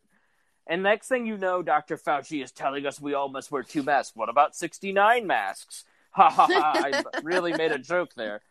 And 0.68 0.84
next 0.84 1.08
thing 1.08 1.26
you 1.26 1.38
know, 1.38 1.62
Dr. 1.62 1.98
Fauci 1.98 2.44
is 2.44 2.52
telling 2.52 2.86
us 2.86 3.02
we 3.02 3.14
all 3.14 3.28
must 3.28 3.52
wear 3.52 3.64
two 3.64 3.84
masks. 3.84 4.16
What 4.16 4.30
about 4.30 4.56
69 4.56 5.28
masks? 5.28 5.84
Ha 6.12 6.30
ha 6.30 6.48
ha. 6.50 6.74
I 6.76 7.04
really 7.24 7.54
made 7.54 7.72
a 7.72 7.80
joke 7.80 8.14
there. 8.16 8.41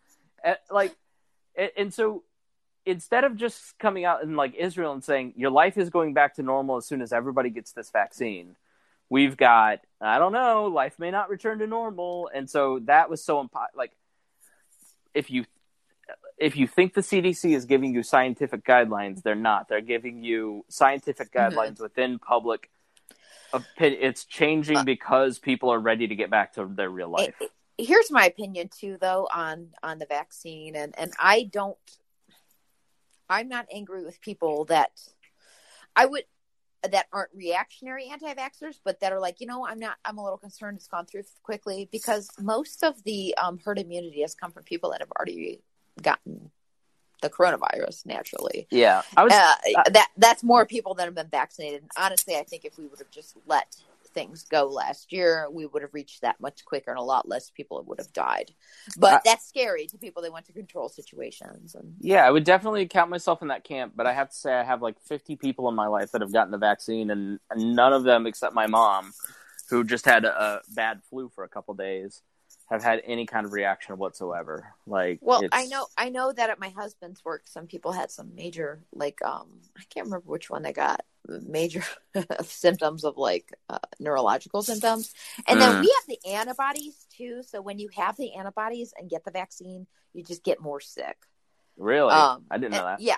And, 0.45 0.59
like, 0.71 0.95
and, 1.57 1.71
and 1.77 1.95
so 1.95 2.23
instead 2.85 3.25
of 3.25 3.37
just 3.37 3.79
coming 3.79 4.05
out 4.05 4.23
in 4.23 4.37
like 4.37 4.55
Israel 4.55 4.93
and 4.93 5.05
saying 5.05 5.35
your 5.37 5.51
life 5.51 5.77
is 5.79 5.91
going 5.91 6.15
back 6.15 6.35
to 6.37 6.43
normal 6.43 6.77
as 6.77 6.87
soon 6.87 7.01
as 7.03 7.13
everybody 7.13 7.51
gets 7.51 7.73
this 7.73 7.91
vaccine, 7.91 8.57
we've 9.09 9.37
got, 9.37 9.81
I 10.01 10.19
don't 10.19 10.33
know, 10.33 10.67
life 10.67 10.99
may 10.99 11.11
not 11.11 11.31
return 11.31 11.59
to 11.61 11.67
normal. 11.67 12.31
And 12.35 12.49
so 12.51 12.81
that 12.85 13.09
was 13.11 13.23
so 13.25 13.43
impo- 13.43 13.67
like, 13.77 13.93
if 15.15 15.31
you 15.31 15.45
if 16.39 16.57
you 16.57 16.67
think 16.67 16.95
the 16.95 17.03
CDC 17.03 17.55
is 17.55 17.67
giving 17.67 17.95
you 17.95 18.03
scientific 18.03 18.65
guidelines, 18.65 19.23
they're 19.23 19.35
not. 19.37 19.69
They're 19.69 19.81
giving 19.81 20.25
you 20.25 20.65
scientific 20.69 21.31
Mhm. 21.33 21.53
guidelines 21.53 21.81
within 21.81 22.19
public. 22.19 22.69
opin- 23.55 23.99
It's 24.01 24.25
changing 24.25 24.79
Uh, 24.79 24.85
because 24.85 25.39
people 25.39 25.71
are 25.71 25.79
ready 25.79 26.07
to 26.09 26.15
get 26.17 26.31
back 26.31 26.55
to 26.55 26.65
their 26.65 26.89
real 26.89 27.11
life. 27.11 27.35
It- 27.39 27.53
here's 27.79 28.11
my 28.11 28.25
opinion 28.27 28.69
too 28.69 28.97
though 29.01 29.29
on 29.33 29.69
on 29.83 29.99
the 29.99 30.07
vaccine 30.07 30.77
and 30.77 30.95
and 30.99 31.13
i 31.19 31.43
don't 31.45 31.77
i'm 33.33 33.49
not 33.49 33.67
angry 33.73 34.05
with 34.05 34.21
people 34.21 34.65
that 34.67 34.91
i 35.97 36.07
would 36.07 36.25
that 36.91 37.07
aren't 37.13 37.31
reactionary 37.35 38.09
anti-vaxxers 38.11 38.79
but 38.85 39.01
that 39.01 39.13
are 39.13 39.21
like 39.21 39.41
you 39.41 39.47
know 39.47 39.67
i'm 39.67 39.79
not 39.79 39.97
i'm 40.05 40.19
a 40.19 40.23
little 40.23 40.39
concerned 40.39 40.77
it's 40.77 40.89
gone 40.89 41.07
through 41.07 41.23
quickly 41.43 41.89
because 41.93 42.29
most 42.41 42.83
of 42.83 43.03
the 43.05 43.35
um, 43.43 43.59
herd 43.65 43.79
immunity 43.79 44.21
has 44.21 44.35
come 44.35 44.51
from 44.51 44.65
people 44.65 44.91
that 44.91 45.01
have 45.01 45.11
already 45.19 45.61
gotten 46.03 46.51
the 47.21 47.31
coronavirus 47.31 48.05
naturally 48.05 48.67
yeah, 48.73 49.03
I 49.17 49.25
was. 49.25 49.33
uh, 49.33 49.91
that 49.91 50.09
that's 50.17 50.43
more 50.43 50.67
people 50.67 50.95
that 50.95 51.05
have 51.05 51.15
been 51.15 51.29
vaccinated. 51.29 51.83
And 51.83 51.91
honestly, 51.97 52.37
I 52.37 52.43
think 52.43 52.65
if 52.65 52.79
we 52.79 52.87
would 52.87 52.99
have 52.99 53.11
just 53.11 53.37
let 53.47 53.77
things 54.13 54.45
go 54.45 54.67
last 54.67 55.13
year, 55.13 55.49
we 55.51 55.67
would 55.67 55.83
have 55.83 55.95
reached 55.95 56.23
that 56.23 56.41
much 56.41 56.65
quicker, 56.65 56.91
and 56.91 56.99
a 56.99 57.03
lot 57.03 57.29
less 57.29 57.51
people 57.51 57.83
would 57.87 57.99
have 57.99 58.13
died. 58.13 58.53
But 58.99 59.23
that's 59.25 59.47
scary 59.47 59.87
to 59.89 59.99
people 59.99 60.23
that 60.23 60.33
want 60.33 60.47
to 60.47 60.53
control 60.53 60.89
situations. 60.89 61.75
And 61.75 61.95
Yeah, 62.01 62.27
I 62.27 62.31
would 62.31 62.45
definitely 62.45 62.87
count 62.87 63.11
myself 63.11 63.43
in 63.43 63.49
that 63.49 63.65
camp, 63.65 63.95
but 63.97 64.07
I 64.07 64.13
have 64.13 64.31
to 64.31 64.37
say 64.37 64.53
I 64.53 64.65
have 64.65 64.83
like 64.83 65.01
50 65.01 65.37
people 65.37 65.69
in 65.69 65.75
my 65.75 65.87
life 65.87 66.13
that 66.13 66.21
have 66.21 66.33
gotten 66.33 66.53
the 66.53 66.59
vaccine, 66.59 67.11
and 67.11 67.39
none 67.57 67.93
of 67.93 68.05
them, 68.05 68.27
except 68.27 68.55
my 68.55 68.67
mom, 68.67 69.13
who 69.71 69.85
just 69.85 70.05
had 70.05 70.25
a, 70.25 70.43
a 70.43 70.61
bad 70.75 71.01
flu 71.09 71.31
for 71.35 71.45
a 71.45 71.49
couple 71.49 71.75
days, 71.75 72.23
have 72.71 72.83
had 72.83 73.03
any 73.05 73.27
kind 73.27 73.45
of 73.45 73.53
reaction 73.53 73.99
whatsoever. 73.99 74.73
Like, 74.87 75.19
well, 75.21 75.45
it's- 75.45 75.51
I 75.53 75.67
know 75.67 75.87
I 75.97 76.09
know 76.09 76.33
that 76.33 76.51
at 76.51 76.59
my 76.59 76.71
husband's 76.71 77.25
work, 77.25 77.43
some 77.47 77.67
people 77.67 77.93
had 77.93 78.11
some 78.11 78.35
major 78.35 78.83
like 78.93 79.21
um 79.25 79.61
I 79.77 79.83
can't 79.91 80.07
remember 80.07 80.31
which 80.31 80.49
one 80.51 80.63
they 80.63 80.73
got 80.73 81.05
major 81.29 81.85
symptoms 82.43 83.05
of 83.05 83.17
like 83.17 83.53
uh, 83.69 83.79
neurological 84.01 84.63
symptoms, 84.63 85.13
and 85.47 85.61
then 85.61 85.77
Mm. 85.77 85.81
we 85.83 85.95
have 86.01 86.07
the 86.21 86.31
antibodies 86.31 87.07
too. 87.17 87.43
So 87.43 87.61
when 87.61 87.79
you 87.79 87.89
have 87.97 88.17
the 88.17 88.35
antibodies 88.35 88.93
and 88.99 89.09
get 89.11 89.25
the 89.25 89.31
vaccine, 89.31 89.87
you 90.15 90.23
just 90.25 90.43
get 90.43 90.61
more 90.61 90.81
sick. 90.81 91.17
really, 91.77 92.13
Um, 92.13 92.45
I 92.51 92.59
didn't 92.59 92.73
know 92.73 92.87
and- 92.87 92.99
that. 92.99 93.01
Yeah, 93.01 93.17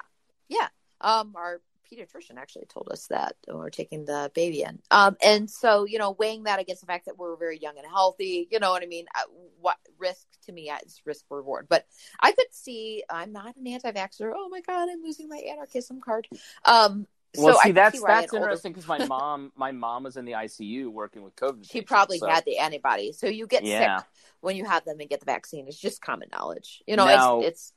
yeah. 0.49 0.69
Um, 1.01 1.35
our 1.37 1.61
pediatrician 1.95 2.37
actually 2.37 2.67
told 2.67 2.89
us 2.91 3.07
that 3.09 3.37
when 3.47 3.57
we 3.57 3.63
we're 3.63 3.71
taking 3.71 4.05
the 4.05 4.31
baby 4.35 4.63
in. 4.63 4.81
Um, 4.91 5.17
and 5.25 5.51
so 5.51 5.85
you 5.85 5.99
know, 5.99 6.13
weighing 6.13 6.45
that 6.45 6.59
against 6.59 6.81
the 6.83 6.87
fact 6.87 7.07
that 7.07 7.19
we're 7.19 7.37
very 7.37 7.59
young 7.59 7.77
and 7.79 7.87
healthy, 7.87 8.49
you 8.51 8.59
know 8.61 8.71
what 8.71 8.83
I 8.83 8.87
mean? 8.87 9.07
Uh, 9.15 9.23
what 9.61 9.77
risk 9.99 10.27
to 10.47 10.53
me 10.53 10.71
is 10.85 11.01
risk 11.05 11.25
reward. 11.31 11.67
But 11.69 11.87
I 12.21 12.33
could 12.33 12.53
see. 12.53 13.05
I'm 13.09 13.33
not 13.33 13.57
an 13.57 13.67
anti-vaxxer. 13.67 14.33
Oh 14.35 14.49
my 14.49 14.61
god, 14.61 14.89
I'm 14.91 15.03
losing 15.03 15.29
my 15.29 15.39
anarchism 15.39 16.01
card. 16.01 16.29
Um, 16.65 17.07
Well, 17.37 17.55
so 17.55 17.61
see, 17.65 17.73
that's 17.73 17.99
see 17.99 18.05
that's 18.07 18.33
interesting 18.33 18.73
because 18.73 18.87
my 18.87 19.05
mom, 19.07 19.53
my 19.57 19.73
mom 19.73 20.05
was 20.05 20.17
in 20.17 20.25
the 20.25 20.33
ICU 20.33 20.89
working 20.89 21.23
with 21.23 21.35
COVID. 21.37 21.65
She 21.65 21.73
patients, 21.81 21.89
probably 21.89 22.19
so- 22.19 22.29
had 22.29 22.45
the 22.45 22.59
antibodies. 22.59 23.19
So 23.19 23.27
you 23.27 23.47
get 23.47 23.65
Yeah. 23.65 23.99
sick 23.99 24.07
when 24.41 24.57
you 24.57 24.65
have 24.65 24.85
them 24.85 25.01
and 25.01 25.09
get 25.09 25.21
the 25.21 25.27
vaccine. 25.27 25.67
It's 25.67 25.79
just 25.79 26.01
common 26.01 26.29
knowledge. 26.33 26.83
You 26.87 26.97
know, 26.97 27.07
Now- 27.07 27.41
it's, 27.41 27.49
it's 27.49 27.73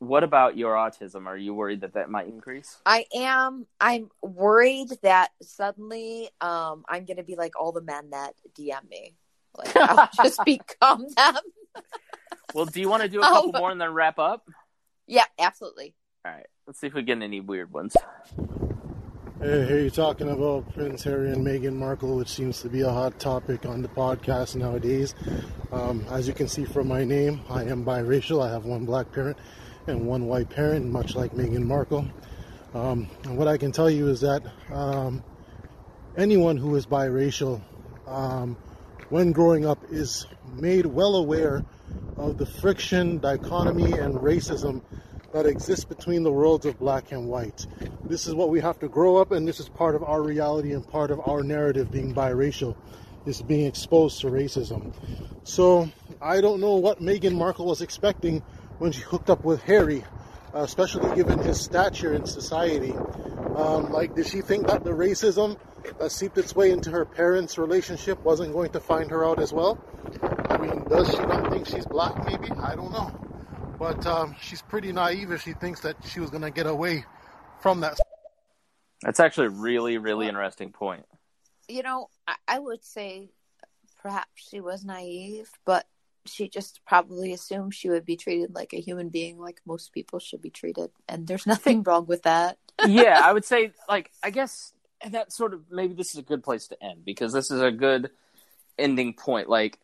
What 0.00 0.22
about 0.22 0.56
your 0.56 0.74
autism? 0.74 1.26
Are 1.26 1.36
you 1.36 1.54
worried 1.54 1.80
that 1.80 1.94
that 1.94 2.08
might 2.08 2.28
increase? 2.28 2.76
I 2.86 3.06
am. 3.14 3.66
I'm 3.80 4.10
worried 4.22 4.90
that 5.02 5.30
suddenly 5.42 6.30
um, 6.40 6.84
I'm 6.88 7.04
going 7.04 7.16
to 7.16 7.24
be 7.24 7.34
like 7.34 7.58
all 7.60 7.72
the 7.72 7.80
men 7.82 8.10
that 8.10 8.34
DM 8.56 8.88
me. 8.88 9.14
Like 9.56 9.74
I'll 9.76 10.08
just 10.22 10.40
become 10.44 11.06
them. 11.16 11.36
Well, 12.54 12.66
do 12.66 12.80
you 12.80 12.88
want 12.88 13.02
to 13.02 13.08
do 13.08 13.20
a 13.20 13.24
Oh. 13.26 13.32
couple 13.50 13.52
more 13.60 13.70
and 13.72 13.80
then 13.80 13.92
wrap 13.92 14.18
up? 14.20 14.46
Yeah, 15.08 15.24
absolutely. 15.38 15.94
All 16.24 16.30
right, 16.32 16.46
let's 16.66 16.78
see 16.78 16.86
if 16.86 16.94
we 16.94 17.02
get 17.02 17.20
any 17.20 17.40
weird 17.40 17.72
ones. 17.72 17.96
Hey, 19.40 19.64
hey, 19.66 19.80
you're 19.82 19.90
talking 19.90 20.28
about 20.30 20.72
Prince 20.74 21.04
Harry 21.04 21.30
and 21.32 21.46
Meghan 21.46 21.74
Markle, 21.74 22.16
which 22.16 22.28
seems 22.28 22.60
to 22.62 22.68
be 22.68 22.80
a 22.82 22.90
hot 22.90 23.18
topic 23.20 23.66
on 23.66 23.82
the 23.82 23.88
podcast 23.88 24.56
nowadays. 24.56 25.14
Um, 25.72 26.04
as 26.10 26.26
you 26.26 26.34
can 26.34 26.48
see 26.48 26.64
from 26.64 26.88
my 26.88 27.04
name, 27.04 27.40
I 27.48 27.62
am 27.64 27.84
biracial. 27.84 28.44
I 28.44 28.50
have 28.50 28.64
one 28.64 28.84
black 28.84 29.12
parent 29.12 29.36
and 29.88 30.06
one 30.06 30.26
white 30.26 30.50
parent, 30.50 30.86
much 30.86 31.14
like 31.14 31.32
Meghan 31.32 31.64
Markle. 31.64 32.06
Um, 32.74 33.08
and 33.24 33.36
what 33.36 33.48
I 33.48 33.56
can 33.56 33.72
tell 33.72 33.88
you 33.88 34.08
is 34.08 34.20
that 34.20 34.42
um, 34.70 35.22
anyone 36.16 36.56
who 36.56 36.74
is 36.76 36.86
biracial, 36.86 37.60
um, 38.06 38.56
when 39.08 39.32
growing 39.32 39.64
up, 39.64 39.78
is 39.90 40.26
made 40.54 40.86
well 40.86 41.16
aware 41.16 41.64
of 42.16 42.36
the 42.36 42.46
friction, 42.46 43.18
dichotomy, 43.18 43.92
and 43.92 44.14
racism 44.16 44.82
that 45.32 45.46
exists 45.46 45.84
between 45.84 46.22
the 46.22 46.32
worlds 46.32 46.66
of 46.66 46.78
black 46.78 47.12
and 47.12 47.26
white. 47.26 47.66
This 48.04 48.26
is 48.26 48.34
what 48.34 48.50
we 48.50 48.60
have 48.60 48.78
to 48.80 48.88
grow 48.88 49.16
up, 49.16 49.32
and 49.32 49.46
this 49.46 49.60
is 49.60 49.68
part 49.68 49.94
of 49.94 50.02
our 50.02 50.22
reality 50.22 50.72
and 50.72 50.86
part 50.86 51.10
of 51.10 51.20
our 51.28 51.42
narrative 51.42 51.90
being 51.90 52.14
biracial, 52.14 52.76
is 53.26 53.42
being 53.42 53.66
exposed 53.66 54.20
to 54.20 54.28
racism. 54.28 54.92
So 55.44 55.90
I 56.20 56.40
don't 56.40 56.60
know 56.60 56.76
what 56.76 57.00
Meghan 57.00 57.34
Markle 57.34 57.66
was 57.66 57.80
expecting 57.80 58.42
when 58.78 58.92
she 58.92 59.02
hooked 59.02 59.30
up 59.30 59.44
with 59.44 59.62
Harry, 59.62 60.04
uh, 60.54 60.60
especially 60.60 61.14
given 61.14 61.38
his 61.38 61.60
stature 61.60 62.14
in 62.14 62.26
society. 62.26 62.94
Um, 63.56 63.90
like, 63.90 64.14
did 64.14 64.26
she 64.26 64.40
think 64.40 64.68
that 64.68 64.84
the 64.84 64.90
racism 64.90 65.58
that 65.98 66.12
seeped 66.12 66.38
its 66.38 66.54
way 66.54 66.70
into 66.70 66.90
her 66.90 67.04
parents' 67.04 67.58
relationship 67.58 68.22
wasn't 68.24 68.52
going 68.52 68.70
to 68.70 68.80
find 68.80 69.10
her 69.10 69.24
out 69.24 69.40
as 69.40 69.52
well? 69.52 69.82
I 70.48 70.58
mean, 70.58 70.84
does 70.88 71.10
she 71.10 71.18
not 71.18 71.52
think 71.52 71.66
she's 71.66 71.86
black? 71.86 72.24
Maybe 72.24 72.50
I 72.52 72.74
don't 72.74 72.92
know, 72.92 73.12
but 73.78 74.06
um, 74.06 74.36
she's 74.40 74.62
pretty 74.62 74.92
naive 74.92 75.32
if 75.32 75.42
she 75.42 75.52
thinks 75.52 75.80
that 75.80 75.96
she 76.06 76.20
was 76.20 76.30
going 76.30 76.42
to 76.42 76.50
get 76.50 76.66
away 76.66 77.04
from 77.60 77.80
that. 77.80 77.98
That's 79.02 79.20
actually 79.20 79.48
a 79.48 79.50
really, 79.50 79.98
really 79.98 80.28
interesting 80.28 80.72
point. 80.72 81.04
You 81.68 81.82
know, 81.82 82.08
I, 82.26 82.36
I 82.46 82.58
would 82.58 82.84
say 82.84 83.30
perhaps 84.02 84.30
she 84.36 84.60
was 84.60 84.84
naive, 84.84 85.50
but 85.64 85.86
she 86.28 86.48
just 86.48 86.80
probably 86.86 87.32
assumed 87.32 87.74
she 87.74 87.90
would 87.90 88.04
be 88.04 88.16
treated 88.16 88.54
like 88.54 88.72
a 88.72 88.80
human 88.80 89.08
being, 89.08 89.38
like 89.38 89.60
most 89.66 89.92
people 89.92 90.18
should 90.18 90.42
be 90.42 90.50
treated, 90.50 90.90
and 91.08 91.26
there's 91.26 91.46
nothing 91.54 91.82
wrong 91.82 92.06
with 92.06 92.22
that. 92.22 92.58
yeah, 92.86 93.20
I 93.22 93.32
would 93.32 93.44
say, 93.46 93.72
like, 93.88 94.10
I 94.22 94.30
guess 94.30 94.72
and 95.00 95.14
that 95.14 95.32
sort 95.32 95.54
of 95.54 95.70
maybe 95.70 95.94
this 95.94 96.12
is 96.12 96.18
a 96.18 96.22
good 96.22 96.42
place 96.42 96.68
to 96.68 96.82
end 96.82 97.04
because 97.04 97.32
this 97.32 97.50
is 97.50 97.60
a 97.60 97.70
good 97.70 98.10
ending 98.78 99.14
point. 99.14 99.48
Like, 99.48 99.78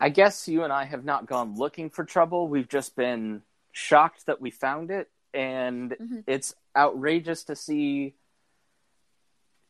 I 0.00 0.08
guess 0.08 0.48
you 0.48 0.64
and 0.64 0.72
I 0.72 0.84
have 0.84 1.04
not 1.04 1.26
gone 1.26 1.56
looking 1.56 1.90
for 1.90 2.04
trouble. 2.04 2.48
We've 2.48 2.68
just 2.68 2.96
been 2.96 3.42
shocked 3.72 4.26
that 4.26 4.40
we 4.40 4.50
found 4.50 4.90
it, 4.90 5.08
and 5.32 5.92
mm-hmm. 5.92 6.20
it's 6.26 6.54
outrageous 6.76 7.44
to 7.44 7.56
see. 7.56 8.14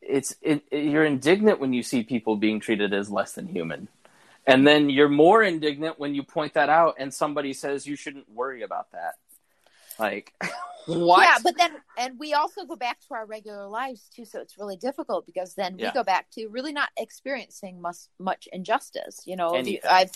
It's 0.01 0.37
it, 0.41 0.63
it, 0.71 0.85
you're 0.85 1.05
indignant 1.05 1.61
when 1.61 1.73
you 1.73 1.83
see 1.83 2.03
people 2.03 2.37
being 2.37 2.61
treated 2.61 2.95
as 2.95 3.11
less 3.11 3.33
than 3.33 3.49
human, 3.49 3.89
and 4.47 4.67
then 4.67 4.89
you're 4.91 5.09
more 5.09 5.43
indignant 5.43 5.99
when 5.99 6.15
you 6.15 6.23
point 6.23 6.55
that 6.55 6.69
out 6.69 6.97
and 6.99 7.13
somebody 7.13 7.53
says 7.53 7.87
you 7.87 7.97
shouldn't 7.97 8.29
worry 8.29 8.63
about 8.63 8.93
that. 8.93 9.15
Like, 9.99 10.33
what? 10.87 11.23
Yeah, 11.23 11.39
but 11.43 11.57
then, 11.57 11.73
and 11.99 12.19
we 12.19 12.35
also 12.35 12.65
go 12.65 12.77
back 12.77 13.01
to 13.09 13.15
our 13.15 13.27
regular 13.27 13.67
lives 13.67 14.09
too, 14.15 14.25
so 14.25 14.41
it's 14.41 14.59
really 14.59 14.77
difficult 14.77 15.27
because 15.27 15.55
then 15.55 15.77
we 15.77 15.91
go 15.93 16.05
back 16.05 16.31
to 16.33 16.49
really 16.49 16.73
not 16.73 16.91
experiencing 16.97 17.81
much 17.81 17.97
much 18.19 18.49
injustice. 18.53 19.23
You 19.25 19.37
know, 19.37 19.55
Anything. 19.55 19.91
I've, 19.91 20.11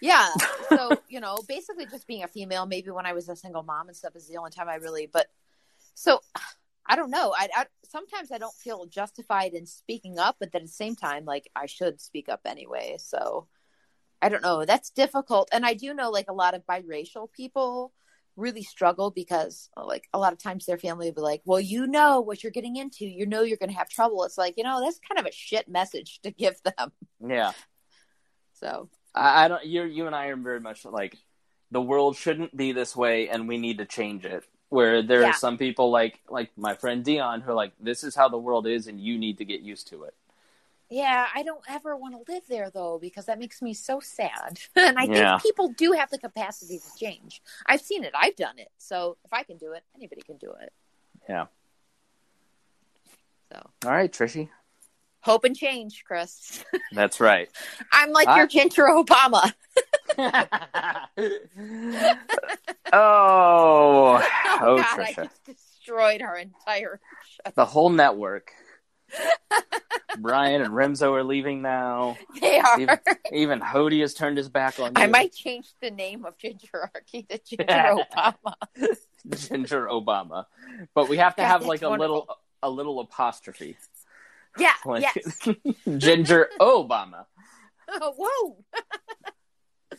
yeah. 0.00 0.28
so 0.68 0.90
you 1.08 1.20
know, 1.20 1.36
basically 1.46 1.86
just 1.86 2.06
being 2.06 2.24
a 2.24 2.28
female. 2.28 2.66
Maybe 2.66 2.90
when 2.90 3.06
I 3.06 3.12
was 3.12 3.28
a 3.28 3.36
single 3.36 3.62
mom 3.62 3.88
and 3.88 3.96
stuff 3.96 4.16
is 4.16 4.26
the 4.28 4.38
only 4.38 4.50
time 4.50 4.68
I 4.68 4.76
really. 4.76 5.08
But 5.12 5.28
so 5.94 6.20
I 6.86 6.96
don't 6.96 7.10
know. 7.10 7.34
I, 7.36 7.48
I 7.54 7.66
sometimes 7.88 8.32
I 8.32 8.38
don't 8.38 8.54
feel 8.54 8.86
justified 8.86 9.54
in 9.54 9.66
speaking 9.66 10.18
up, 10.18 10.36
but 10.40 10.52
then 10.52 10.62
at 10.62 10.68
the 10.68 10.72
same 10.72 10.96
time, 10.96 11.24
like 11.24 11.48
I 11.54 11.66
should 11.66 12.00
speak 12.00 12.28
up 12.28 12.40
anyway. 12.44 12.96
So 12.98 13.48
I 14.20 14.28
don't 14.28 14.42
know. 14.42 14.64
That's 14.64 14.90
difficult, 14.90 15.48
and 15.52 15.64
I 15.64 15.74
do 15.74 15.94
know 15.94 16.10
like 16.10 16.28
a 16.28 16.34
lot 16.34 16.54
of 16.54 16.66
biracial 16.66 17.30
people 17.32 17.92
really 18.36 18.62
struggle 18.62 19.10
because 19.10 19.68
uh, 19.76 19.84
like 19.84 20.08
a 20.12 20.18
lot 20.18 20.32
of 20.32 20.38
times 20.38 20.64
their 20.64 20.78
family 20.78 21.06
will 21.06 21.14
be 21.14 21.20
like 21.20 21.42
well 21.44 21.60
you 21.60 21.86
know 21.86 22.20
what 22.20 22.42
you're 22.42 22.52
getting 22.52 22.76
into 22.76 23.04
you 23.04 23.26
know 23.26 23.42
you're 23.42 23.58
going 23.58 23.68
to 23.68 23.76
have 23.76 23.88
trouble 23.88 24.24
it's 24.24 24.38
like 24.38 24.54
you 24.56 24.64
know 24.64 24.80
that's 24.80 24.98
kind 25.06 25.18
of 25.18 25.26
a 25.26 25.32
shit 25.32 25.68
message 25.68 26.18
to 26.22 26.30
give 26.30 26.54
them 26.64 26.92
yeah 27.26 27.52
so 28.54 28.88
i, 29.14 29.44
I 29.44 29.48
don't 29.48 29.64
you 29.66 29.82
you 29.82 30.06
and 30.06 30.16
i 30.16 30.26
are 30.26 30.36
very 30.36 30.60
much 30.60 30.84
like 30.84 31.18
the 31.70 31.82
world 31.82 32.16
shouldn't 32.16 32.56
be 32.56 32.72
this 32.72 32.96
way 32.96 33.28
and 33.28 33.48
we 33.48 33.58
need 33.58 33.78
to 33.78 33.84
change 33.84 34.24
it 34.24 34.44
where 34.72 35.02
there 35.02 35.20
yeah. 35.20 35.28
are 35.28 35.32
some 35.34 35.58
people 35.58 35.90
like 35.90 36.20
like 36.28 36.50
my 36.56 36.74
friend 36.74 37.04
dion 37.04 37.40
who 37.40 37.50
are 37.50 37.54
like 37.54 37.72
this 37.78 38.02
is 38.02 38.14
how 38.14 38.28
the 38.28 38.38
world 38.38 38.66
is 38.66 38.86
and 38.86 39.00
you 39.00 39.18
need 39.18 39.38
to 39.38 39.44
get 39.44 39.60
used 39.60 39.86
to 39.88 40.04
it 40.04 40.14
yeah, 40.92 41.26
I 41.34 41.42
don't 41.42 41.64
ever 41.70 41.96
want 41.96 42.14
to 42.14 42.30
live 42.30 42.42
there 42.50 42.68
though 42.68 42.98
because 43.00 43.24
that 43.24 43.38
makes 43.38 43.62
me 43.62 43.72
so 43.72 43.98
sad. 44.00 44.60
and 44.76 44.98
I 44.98 45.04
yeah. 45.04 45.38
think 45.38 45.42
people 45.42 45.68
do 45.68 45.92
have 45.92 46.10
the 46.10 46.18
capacity 46.18 46.78
to 46.78 46.98
change. 46.98 47.40
I've 47.64 47.80
seen 47.80 48.04
it. 48.04 48.12
I've 48.14 48.36
done 48.36 48.58
it. 48.58 48.68
So 48.76 49.16
if 49.24 49.32
I 49.32 49.42
can 49.42 49.56
do 49.56 49.72
it, 49.72 49.84
anybody 49.96 50.20
can 50.20 50.36
do 50.36 50.52
it. 50.60 50.70
Yeah. 51.30 51.46
So. 53.50 53.70
All 53.86 53.92
right, 53.92 54.12
Trishy. 54.12 54.50
Hope 55.22 55.44
and 55.44 55.56
change, 55.56 56.02
Chris. 56.04 56.64
That's 56.92 57.20
right. 57.20 57.48
I'm 57.92 58.10
like 58.10 58.26
I... 58.26 58.38
your 58.38 58.48
Ginger 58.48 58.84
Obama. 58.84 59.52
oh, 60.18 61.06
oh, 62.92 64.20
oh 64.60 64.76
God, 64.78 64.84
Trisha. 64.84 65.00
I 65.00 65.12
just 65.24 65.44
destroyed 65.44 66.22
our 66.22 66.36
entire 66.36 67.00
show. 67.24 67.52
The 67.54 67.64
whole 67.64 67.90
network. 67.90 68.50
Brian 70.18 70.60
and 70.62 70.72
Remzo 70.72 71.12
are 71.12 71.22
leaving 71.22 71.62
now. 71.62 72.16
They 72.40 72.58
are. 72.58 72.80
Even, 72.80 72.98
even 73.32 73.60
Hody 73.60 74.00
has 74.00 74.14
turned 74.14 74.38
his 74.38 74.48
back 74.48 74.80
on 74.80 74.86
you. 74.96 75.02
I 75.02 75.06
might 75.06 75.32
change 75.32 75.68
the 75.80 75.90
name 75.90 76.24
of 76.24 76.36
Gingerarchy 76.38 77.28
to 77.28 77.38
Ginger 77.38 77.96
Obama. 78.14 78.54
Ginger 79.30 79.86
Obama. 79.86 80.46
But 80.94 81.08
we 81.08 81.18
have 81.18 81.36
to 81.36 81.44
have 81.44 81.64
like 81.64 81.82
a 81.82 81.90
little 81.90 82.26
a 82.62 82.70
little 82.70 83.00
apostrophe. 83.00 83.76
Yeah. 84.58 84.72
Like, 84.84 85.02
yes. 85.02 85.48
Ginger 85.98 86.48
Obama. 86.60 87.26
Oh, 87.88 88.12
whoa. 88.16 88.64
All 89.92 89.98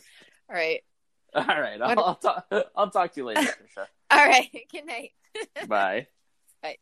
right. 0.50 0.80
All 1.34 1.44
right. 1.46 1.80
I'll, 1.80 2.04
I'll, 2.04 2.14
talk, 2.16 2.46
I'll 2.76 2.90
talk 2.90 3.12
to 3.12 3.20
you 3.20 3.26
later, 3.26 3.40
Trisha. 3.40 3.86
All 4.10 4.26
right. 4.26 4.48
Good 4.70 4.86
night. 4.86 5.10
Bye. 5.66 6.06
Bye. 6.62 6.76